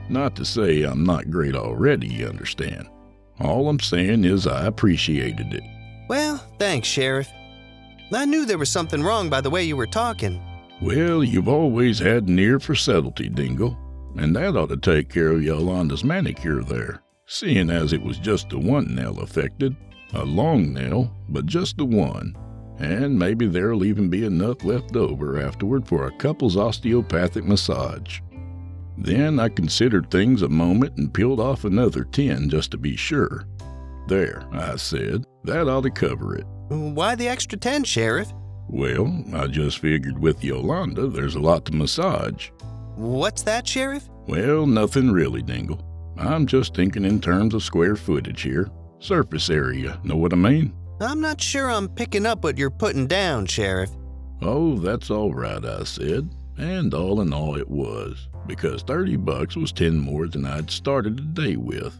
Not 0.09 0.35
to 0.35 0.43
say 0.43 0.83
I'm 0.83 1.05
not 1.05 1.31
great 1.31 1.55
already, 1.55 2.07
you 2.07 2.27
understand. 2.27 2.87
All 3.39 3.69
I'm 3.69 3.79
saying 3.79 4.25
is 4.25 4.45
I 4.45 4.65
appreciated 4.65 5.53
it. 5.53 5.63
Well, 6.13 6.37
thanks, 6.59 6.87
Sheriff. 6.87 7.27
I 8.13 8.25
knew 8.25 8.45
there 8.45 8.59
was 8.59 8.69
something 8.69 9.01
wrong 9.01 9.31
by 9.31 9.41
the 9.41 9.49
way 9.49 9.63
you 9.63 9.75
were 9.75 9.87
talking. 9.87 10.39
Well, 10.79 11.23
you've 11.23 11.47
always 11.47 11.97
had 11.97 12.27
an 12.27 12.37
ear 12.37 12.59
for 12.59 12.75
subtlety, 12.75 13.29
Dingle, 13.29 13.75
and 14.15 14.35
that 14.35 14.55
ought 14.55 14.69
to 14.69 14.77
take 14.77 15.09
care 15.09 15.29
of 15.29 15.41
Yolanda's 15.41 16.03
manicure 16.03 16.61
there, 16.61 17.01
seeing 17.25 17.71
as 17.71 17.93
it 17.93 18.03
was 18.03 18.19
just 18.19 18.49
the 18.49 18.59
one 18.59 18.93
nail 18.93 19.21
affected. 19.21 19.75
A 20.13 20.23
long 20.23 20.71
nail, 20.71 21.11
but 21.29 21.47
just 21.47 21.77
the 21.77 21.85
one. 21.85 22.37
And 22.77 23.17
maybe 23.17 23.47
there'll 23.47 23.83
even 23.83 24.11
be 24.11 24.23
enough 24.23 24.63
left 24.63 24.95
over 24.95 25.41
afterward 25.41 25.87
for 25.87 26.05
a 26.05 26.17
couple's 26.17 26.57
osteopathic 26.57 27.43
massage. 27.43 28.19
Then 28.99 29.39
I 29.39 29.49
considered 29.49 30.11
things 30.11 30.43
a 30.43 30.47
moment 30.47 30.95
and 30.95 31.11
peeled 31.11 31.39
off 31.39 31.65
another 31.65 32.03
ten 32.03 32.49
just 32.49 32.69
to 32.69 32.77
be 32.77 32.95
sure. 32.95 33.47
There, 34.07 34.43
I 34.51 34.75
said, 34.75 35.25
that 35.43 35.67
ought 35.67 35.83
to 35.83 35.89
cover 35.89 36.35
it. 36.35 36.45
Why 36.69 37.15
the 37.15 37.27
extra 37.27 37.57
10, 37.57 37.83
Sheriff? 37.83 38.31
Well, 38.67 39.23
I 39.33 39.47
just 39.47 39.79
figured 39.79 40.17
with 40.17 40.43
Yolanda 40.43 41.07
there's 41.07 41.35
a 41.35 41.39
lot 41.39 41.65
to 41.65 41.75
massage. 41.75 42.49
What's 42.95 43.43
that, 43.43 43.67
Sheriff? 43.67 44.09
Well, 44.27 44.65
nothing 44.65 45.11
really, 45.11 45.41
Dingle. 45.41 45.81
I'm 46.17 46.45
just 46.45 46.75
thinking 46.75 47.05
in 47.05 47.19
terms 47.19 47.53
of 47.53 47.63
square 47.63 47.95
footage 47.95 48.41
here. 48.41 48.69
Surface 48.99 49.49
area, 49.49 49.99
know 50.03 50.15
what 50.15 50.33
I 50.33 50.37
mean? 50.37 50.73
I'm 51.01 51.19
not 51.19 51.41
sure 51.41 51.69
I'm 51.69 51.89
picking 51.89 52.25
up 52.25 52.43
what 52.43 52.57
you're 52.57 52.69
putting 52.69 53.07
down, 53.07 53.45
Sheriff. 53.45 53.89
Oh, 54.41 54.77
that's 54.77 55.09
all 55.09 55.33
right, 55.33 55.63
I 55.63 55.83
said. 55.83 56.29
And 56.57 56.93
all 56.93 57.21
in 57.21 57.33
all, 57.33 57.57
it 57.57 57.69
was, 57.69 58.29
because 58.47 58.83
30 58.83 59.17
bucks 59.17 59.55
was 59.55 59.71
10 59.71 59.99
more 59.99 60.27
than 60.27 60.45
I'd 60.45 60.69
started 60.69 61.17
the 61.17 61.41
day 61.41 61.55
with. 61.57 61.99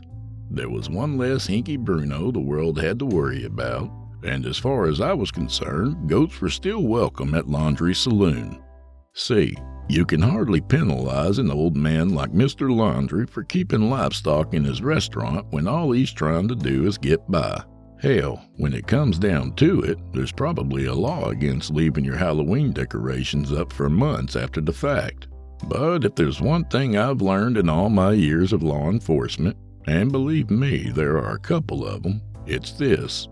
There 0.51 0.69
was 0.69 0.89
one 0.89 1.17
less 1.17 1.47
hinky 1.47 1.77
Bruno 1.77 2.31
the 2.31 2.39
world 2.39 2.79
had 2.79 2.99
to 2.99 3.05
worry 3.05 3.45
about, 3.45 3.89
and 4.23 4.45
as 4.45 4.57
far 4.57 4.85
as 4.87 5.01
I 5.01 5.13
was 5.13 5.31
concerned, 5.31 6.07
goats 6.07 6.39
were 6.39 6.49
still 6.49 6.83
welcome 6.83 7.33
at 7.33 7.49
Laundry 7.49 7.95
Saloon. 7.95 8.61
See, 9.13 9.55
You 9.89 10.05
can 10.05 10.21
hardly 10.21 10.61
penalize 10.61 11.39
an 11.39 11.51
old 11.51 11.75
man 11.75 12.09
like 12.15 12.31
Mr. 12.31 12.73
Laundry 12.73 13.25
for 13.25 13.43
keeping 13.43 13.89
livestock 13.89 14.53
in 14.53 14.63
his 14.63 14.81
restaurant 14.81 15.45
when 15.49 15.67
all 15.67 15.91
he's 15.91 16.11
trying 16.11 16.47
to 16.47 16.55
do 16.55 16.87
is 16.87 16.97
get 16.97 17.19
by. 17.29 17.61
Hell, 17.99 18.43
when 18.57 18.73
it 18.73 18.87
comes 18.87 19.19
down 19.19 19.53
to 19.55 19.81
it, 19.81 19.97
there's 20.13 20.31
probably 20.31 20.85
a 20.85 20.93
law 20.93 21.29
against 21.29 21.73
leaving 21.73 22.05
your 22.05 22.17
Halloween 22.17 22.71
decorations 22.71 23.51
up 23.51 23.71
for 23.73 23.89
months 23.89 24.35
after 24.35 24.61
the 24.61 24.73
fact. 24.73 25.27
But 25.67 26.03
if 26.05 26.15
there's 26.15 26.41
one 26.41 26.65
thing 26.65 26.97
I've 26.97 27.21
learned 27.21 27.57
in 27.57 27.69
all 27.69 27.89
my 27.89 28.13
years 28.13 28.51
of 28.51 28.63
law 28.63 28.89
enforcement, 28.89 29.57
and 29.87 30.11
believe 30.11 30.49
me, 30.49 30.91
there 30.91 31.17
are 31.17 31.35
a 31.35 31.39
couple 31.39 31.85
of 31.85 32.03
them, 32.03 32.21
it's 32.45 32.71
this. 32.71 33.27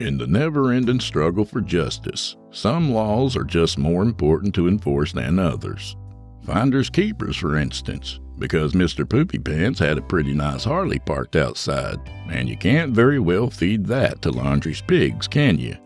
In 0.00 0.18
the 0.18 0.26
never 0.26 0.72
ending 0.72 1.00
struggle 1.00 1.44
for 1.44 1.60
justice, 1.60 2.36
some 2.50 2.92
laws 2.92 3.36
are 3.36 3.44
just 3.44 3.78
more 3.78 4.02
important 4.02 4.54
to 4.54 4.68
enforce 4.68 5.12
than 5.12 5.38
others. 5.38 5.96
Finders 6.44 6.90
keepers, 6.90 7.36
for 7.36 7.56
instance, 7.56 8.20
because 8.38 8.72
Mr. 8.72 9.08
Poopy 9.08 9.38
Pants 9.38 9.78
had 9.78 9.98
a 9.98 10.02
pretty 10.02 10.34
nice 10.34 10.64
Harley 10.64 10.98
parked 10.98 11.34
outside, 11.34 11.98
and 12.28 12.48
you 12.48 12.56
can't 12.56 12.92
very 12.92 13.18
well 13.18 13.48
feed 13.48 13.86
that 13.86 14.20
to 14.22 14.30
Laundry's 14.30 14.82
pigs, 14.82 15.26
can 15.26 15.58
you? 15.58 15.76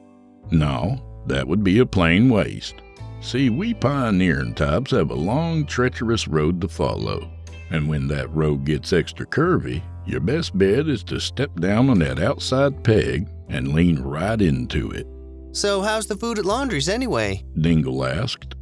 No, 0.51 1.23
that 1.27 1.47
would 1.47 1.63
be 1.63 1.79
a 1.79 1.87
plain 1.87 2.29
waste. 2.29 2.75
See, 3.21 3.49
we 3.49 3.75
pioneering 3.75 4.55
types 4.55 4.91
have 4.91 5.11
a 5.11 5.15
long, 5.15 5.67
treacherous 5.67 6.27
road 6.27 6.61
to 6.63 6.69
follow, 6.69 7.31
and 7.71 7.89
when 7.89 8.09
that 8.09 8.35
road 8.35 8.65
gets 8.65 8.93
extra 8.93 9.27
curvy, 9.27 9.83
your 10.07 10.21
best 10.21 10.57
bet 10.57 10.89
is 10.89 11.03
to 11.05 11.21
step 11.21 11.55
down 11.61 11.91
on 11.91 11.99
that 12.01 12.19
outside 12.19 12.83
peg 12.83 13.29
and 13.49 13.73
lean 13.73 14.01
right 14.01 14.41
into 14.41 14.91
it. 14.91 15.07
So, 15.53 15.83
how's 15.83 16.07
the 16.07 16.17
food 16.17 16.39
at 16.39 16.45
Laundry's 16.45 16.89
anyway? 16.89 17.45
Dingle 17.61 18.05
asked. 18.05 18.55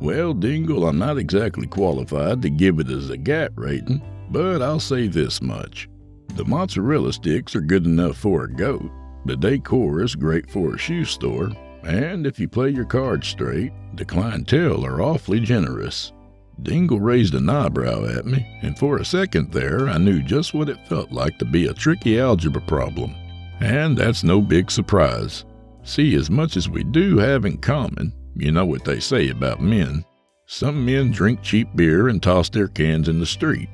Well, 0.00 0.34
Dingle, 0.34 0.86
I'm 0.86 0.98
not 0.98 1.18
exactly 1.18 1.66
qualified 1.66 2.42
to 2.42 2.50
give 2.50 2.78
it 2.80 2.90
a 2.90 2.96
Zagat 2.96 3.50
rating, 3.54 4.02
but 4.30 4.62
I'll 4.62 4.80
say 4.80 5.08
this 5.08 5.40
much. 5.42 5.88
The 6.34 6.44
mozzarella 6.44 7.12
sticks 7.12 7.54
are 7.54 7.60
good 7.60 7.84
enough 7.84 8.16
for 8.16 8.44
a 8.44 8.52
goat, 8.52 8.90
the 9.24 9.36
decor 9.36 10.02
is 10.02 10.16
great 10.16 10.50
for 10.50 10.74
a 10.74 10.78
shoe 10.78 11.04
store, 11.04 11.52
and 11.84 12.26
if 12.26 12.40
you 12.40 12.48
play 12.48 12.70
your 12.70 12.84
cards 12.84 13.28
straight, 13.28 13.72
the 13.94 14.04
clientele 14.04 14.84
are 14.84 15.00
awfully 15.00 15.38
generous. 15.38 16.12
Dingle 16.60 17.00
raised 17.00 17.34
an 17.34 17.48
eyebrow 17.48 18.04
at 18.04 18.26
me, 18.26 18.46
and 18.62 18.78
for 18.78 18.98
a 18.98 19.04
second 19.04 19.52
there 19.52 19.88
I 19.88 19.98
knew 19.98 20.22
just 20.22 20.54
what 20.54 20.68
it 20.68 20.86
felt 20.86 21.10
like 21.10 21.38
to 21.38 21.44
be 21.44 21.66
a 21.66 21.74
tricky 21.74 22.20
algebra 22.20 22.62
problem. 22.62 23.14
And 23.60 23.96
that's 23.96 24.24
no 24.24 24.40
big 24.40 24.70
surprise. 24.70 25.44
See, 25.82 26.14
as 26.14 26.30
much 26.30 26.56
as 26.56 26.68
we 26.68 26.84
do 26.84 27.18
have 27.18 27.44
in 27.44 27.58
common, 27.58 28.12
you 28.36 28.52
know 28.52 28.66
what 28.66 28.84
they 28.84 29.00
say 29.00 29.30
about 29.30 29.60
men. 29.60 30.04
Some 30.46 30.84
men 30.84 31.10
drink 31.10 31.42
cheap 31.42 31.68
beer 31.74 32.08
and 32.08 32.22
toss 32.22 32.48
their 32.48 32.68
cans 32.68 33.08
in 33.08 33.18
the 33.18 33.26
street. 33.26 33.68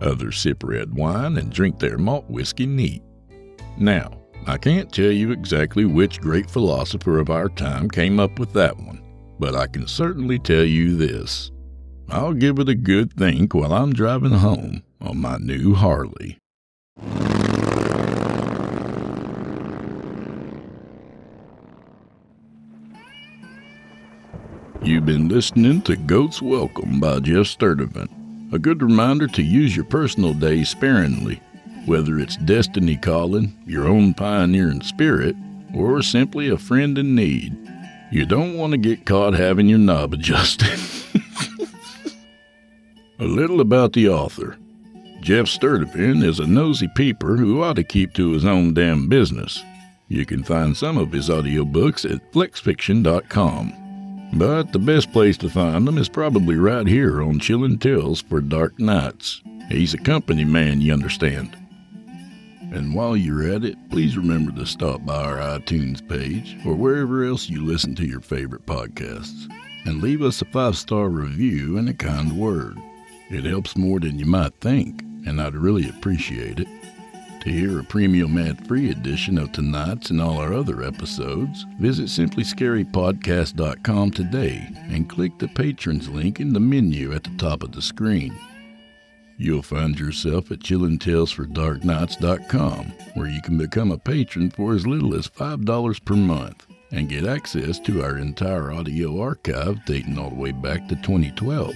Others 0.00 0.40
sip 0.40 0.64
red 0.64 0.92
wine 0.92 1.36
and 1.36 1.52
drink 1.52 1.78
their 1.78 1.98
malt 1.98 2.28
whiskey 2.28 2.66
neat. 2.66 3.02
Now, 3.78 4.10
I 4.46 4.58
can't 4.58 4.92
tell 4.92 5.12
you 5.12 5.30
exactly 5.30 5.84
which 5.84 6.20
great 6.20 6.50
philosopher 6.50 7.20
of 7.20 7.30
our 7.30 7.48
time 7.48 7.88
came 7.88 8.18
up 8.18 8.40
with 8.40 8.52
that 8.54 8.76
one, 8.76 9.00
but 9.38 9.54
I 9.54 9.68
can 9.68 9.86
certainly 9.86 10.38
tell 10.40 10.64
you 10.64 10.96
this. 10.96 11.51
I'll 12.12 12.34
give 12.34 12.58
it 12.58 12.68
a 12.68 12.74
good 12.74 13.10
think 13.14 13.54
while 13.54 13.72
I'm 13.72 13.94
driving 13.94 14.32
home 14.32 14.82
on 15.00 15.16
my 15.16 15.38
new 15.38 15.72
Harley. 15.72 16.36
You've 24.82 25.06
been 25.06 25.28
listening 25.28 25.80
to 25.82 25.96
Goats 25.96 26.42
Welcome 26.42 27.00
by 27.00 27.20
Jeff 27.20 27.46
Sturdivant. 27.46 28.10
A 28.52 28.58
good 28.58 28.82
reminder 28.82 29.26
to 29.28 29.42
use 29.42 29.74
your 29.74 29.86
personal 29.86 30.34
days 30.34 30.68
sparingly, 30.68 31.40
whether 31.86 32.18
it's 32.18 32.36
destiny 32.36 32.98
calling, 32.98 33.56
your 33.66 33.88
own 33.88 34.12
pioneering 34.12 34.82
spirit, 34.82 35.34
or 35.74 36.02
simply 36.02 36.50
a 36.50 36.58
friend 36.58 36.98
in 36.98 37.14
need. 37.14 37.56
You 38.10 38.26
don't 38.26 38.58
want 38.58 38.72
to 38.72 38.76
get 38.76 39.06
caught 39.06 39.32
having 39.32 39.66
your 39.66 39.78
knob 39.78 40.12
adjusted. 40.12 40.78
A 43.22 43.24
little 43.24 43.60
about 43.60 43.92
the 43.92 44.08
author. 44.08 44.56
Jeff 45.20 45.46
Sturdivant 45.46 46.24
is 46.24 46.40
a 46.40 46.46
nosy 46.46 46.88
peeper 46.96 47.36
who 47.36 47.62
ought 47.62 47.76
to 47.76 47.84
keep 47.84 48.12
to 48.14 48.32
his 48.32 48.44
own 48.44 48.74
damn 48.74 49.08
business. 49.08 49.62
You 50.08 50.26
can 50.26 50.42
find 50.42 50.76
some 50.76 50.98
of 50.98 51.12
his 51.12 51.28
audiobooks 51.28 52.04
at 52.12 52.32
flexfiction.com. 52.32 54.30
But 54.34 54.72
the 54.72 54.80
best 54.80 55.12
place 55.12 55.36
to 55.38 55.48
find 55.48 55.86
them 55.86 55.98
is 55.98 56.08
probably 56.08 56.56
right 56.56 56.86
here 56.86 57.22
on 57.22 57.38
Chillin' 57.38 57.80
Tales 57.80 58.22
for 58.22 58.40
Dark 58.40 58.80
Nights. 58.80 59.40
He's 59.68 59.94
a 59.94 59.98
company 59.98 60.44
man, 60.44 60.80
you 60.80 60.92
understand. 60.92 61.56
And 62.72 62.92
while 62.92 63.16
you're 63.16 63.54
at 63.54 63.64
it, 63.64 63.76
please 63.90 64.16
remember 64.16 64.50
to 64.52 64.66
stop 64.66 65.06
by 65.06 65.22
our 65.22 65.36
iTunes 65.36 66.06
page 66.08 66.56
or 66.66 66.74
wherever 66.74 67.24
else 67.24 67.48
you 67.48 67.64
listen 67.64 67.94
to 67.96 68.06
your 68.06 68.20
favorite 68.20 68.66
podcasts 68.66 69.48
and 69.84 70.02
leave 70.02 70.22
us 70.22 70.42
a 70.42 70.46
five 70.46 70.76
star 70.76 71.08
review 71.08 71.78
and 71.78 71.88
a 71.88 71.94
kind 71.94 72.36
word. 72.36 72.76
It 73.32 73.44
helps 73.44 73.76
more 73.78 73.98
than 73.98 74.18
you 74.18 74.26
might 74.26 74.60
think, 74.60 75.00
and 75.26 75.40
I'd 75.40 75.54
really 75.54 75.88
appreciate 75.88 76.60
it. 76.60 76.68
To 77.40 77.50
hear 77.50 77.80
a 77.80 77.84
premium 77.84 78.36
ad 78.36 78.68
free 78.68 78.90
edition 78.90 79.38
of 79.38 79.52
tonight's 79.52 80.10
and 80.10 80.20
all 80.20 80.36
our 80.36 80.52
other 80.52 80.82
episodes, 80.82 81.64
visit 81.80 82.08
simplyscarypodcast.com 82.08 84.10
today 84.10 84.68
and 84.90 85.08
click 85.08 85.38
the 85.38 85.48
patrons 85.48 86.10
link 86.10 86.40
in 86.40 86.52
the 86.52 86.60
menu 86.60 87.14
at 87.14 87.24
the 87.24 87.34
top 87.38 87.62
of 87.62 87.72
the 87.72 87.80
screen. 87.80 88.36
You'll 89.38 89.62
find 89.62 89.98
yourself 89.98 90.52
at 90.52 90.58
chillingtalesfordarknights.com, 90.58 92.84
where 93.14 93.28
you 93.28 93.40
can 93.40 93.56
become 93.56 93.92
a 93.92 93.98
patron 93.98 94.50
for 94.50 94.74
as 94.74 94.86
little 94.86 95.14
as 95.14 95.26
$5 95.26 96.04
per 96.04 96.16
month 96.16 96.66
and 96.90 97.08
get 97.08 97.24
access 97.24 97.78
to 97.80 98.04
our 98.04 98.18
entire 98.18 98.72
audio 98.72 99.22
archive 99.22 99.82
dating 99.86 100.18
all 100.18 100.28
the 100.28 100.36
way 100.36 100.52
back 100.52 100.86
to 100.88 100.96
2012 100.96 101.74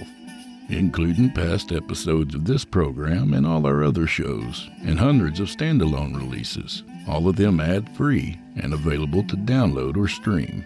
including 0.69 1.31
past 1.31 1.71
episodes 1.71 2.35
of 2.35 2.45
this 2.45 2.65
program 2.65 3.33
and 3.33 3.45
all 3.45 3.65
our 3.65 3.83
other 3.83 4.07
shows, 4.07 4.69
and 4.83 4.99
hundreds 4.99 5.39
of 5.39 5.47
standalone 5.47 6.15
releases, 6.15 6.83
all 7.07 7.27
of 7.27 7.35
them 7.35 7.59
ad 7.59 7.89
free 7.95 8.39
and 8.57 8.73
available 8.73 9.23
to 9.23 9.37
download 9.37 9.97
or 9.97 10.07
stream. 10.07 10.65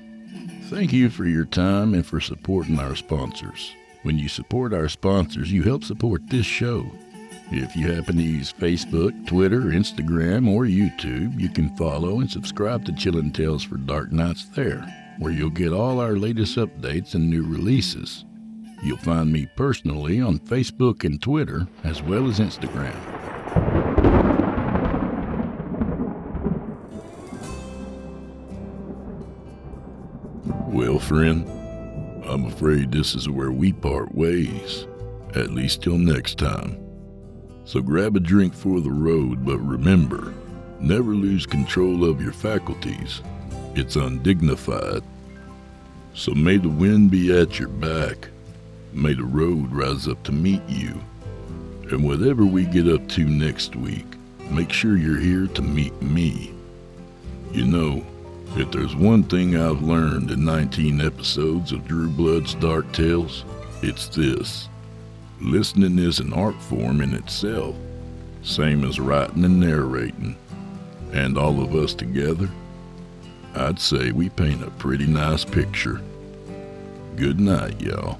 Thank 0.70 0.94
you 0.94 1.10
for 1.10 1.26
your 1.26 1.46
time 1.46 1.94
and 1.94 2.06
for 2.06 2.20
supporting 2.20 2.80
our 2.80 2.96
sponsors. 2.96 3.74
When 4.04 4.18
you 4.18 4.30
support 4.30 4.74
our 4.74 4.90
sponsors, 4.90 5.52
you 5.52 5.64
help 5.64 5.84
support 5.84 6.22
this 6.28 6.46
show. 6.46 6.90
If 7.52 7.76
you 7.76 7.92
happen 7.92 8.16
to 8.16 8.24
use 8.24 8.54
Facebook, 8.54 9.28
Twitter, 9.28 9.60
Instagram, 9.60 10.48
or 10.48 10.64
YouTube, 10.64 11.38
you 11.40 11.50
can 11.50 11.76
follow 11.76 12.22
and 12.22 12.32
subscribe 12.32 12.86
to 12.86 12.94
Chillin' 12.94 13.34
Tales 13.34 13.64
for 13.64 13.76
Dark 13.76 14.14
Nights 14.14 14.46
there, 14.56 14.82
where 15.20 15.34
you'll 15.34 15.50
get 15.50 15.74
all 15.74 16.00
our 16.00 16.16
latest 16.16 16.56
updates 16.56 17.14
and 17.14 17.30
new 17.30 17.44
releases. 17.44 18.24
You'll 18.84 18.98
find 18.98 19.32
me 19.32 19.46
personally 19.56 20.20
on 20.20 20.40
Facebook 20.40 21.04
and 21.04 21.22
Twitter, 21.22 21.68
as 21.84 22.02
well 22.02 22.28
as 22.28 22.40
Instagram. 22.40 22.96
Well, 30.68 30.98
friend, 30.98 31.48
I'm 32.26 32.46
afraid 32.46 32.92
this 32.92 33.14
is 33.14 33.30
where 33.30 33.52
we 33.52 33.72
part 33.72 34.16
ways, 34.16 34.88
at 35.36 35.52
least 35.52 35.84
till 35.84 36.00
next 36.00 36.40
time. 36.40 36.84
So 37.66 37.82
grab 37.82 38.16
a 38.16 38.20
drink 38.20 38.56
for 38.56 38.82
the 38.82 38.92
road, 38.92 39.46
but 39.46 39.60
remember, 39.60 40.34
never 40.80 41.12
lose 41.14 41.46
control 41.46 42.04
of 42.04 42.20
your 42.20 42.34
faculties. 42.34 43.22
It's 43.76 43.96
undignified. 43.96 45.04
So 46.16 46.34
may 46.34 46.58
the 46.58 46.70
wind 46.70 47.12
be 47.12 47.32
at 47.38 47.60
your 47.60 47.70
back 47.70 48.31
May 48.94 49.14
the 49.14 49.24
road 49.24 49.72
rise 49.72 50.08
up 50.08 50.22
to 50.24 50.32
meet 50.32 50.62
you. 50.68 51.02
And 51.90 52.04
whatever 52.04 52.46
we 52.46 52.66
get 52.66 52.88
up 52.88 53.08
to 53.10 53.26
next 53.26 53.76
week, 53.76 54.06
make 54.50 54.72
sure 54.72 54.98
you're 54.98 55.20
here 55.20 55.48
to 55.48 55.62
meet 55.62 56.00
me. 56.02 56.54
You 57.52 57.66
know, 57.66 58.06
if 58.58 58.70
there's 58.72 58.96
one 58.96 59.24
thing 59.24 59.56
I've 59.56 59.82
learned 59.82 60.30
in 60.32 60.44
19 60.44 61.00
episodes 61.00 61.72
of 61.72 61.88
Drew 61.88 62.10
Blood's 62.10 62.54
Dark 62.56 62.92
Tales, 62.92 63.46
it's 63.82 64.08
this. 64.10 64.68
Listening 65.40 65.98
is 65.98 66.20
an 66.20 66.34
art 66.34 66.62
form 66.62 67.02
in 67.02 67.14
itself, 67.14 67.76
same 68.44 68.84
as 68.84 69.00
writing 69.00 69.46
and 69.46 69.60
narrating. 69.60 70.36
And 71.14 71.38
all 71.38 71.62
of 71.62 71.76
us 71.76 71.94
together, 71.94 72.50
I'd 73.56 73.80
say 73.80 74.12
we 74.12 74.30
paint 74.30 74.64
a 74.64 74.72
pretty 74.72 75.08
nice 75.08 75.46
picture. 75.46 76.02
Good 77.16 77.40
night, 77.40 77.82
y'all. 77.82 78.20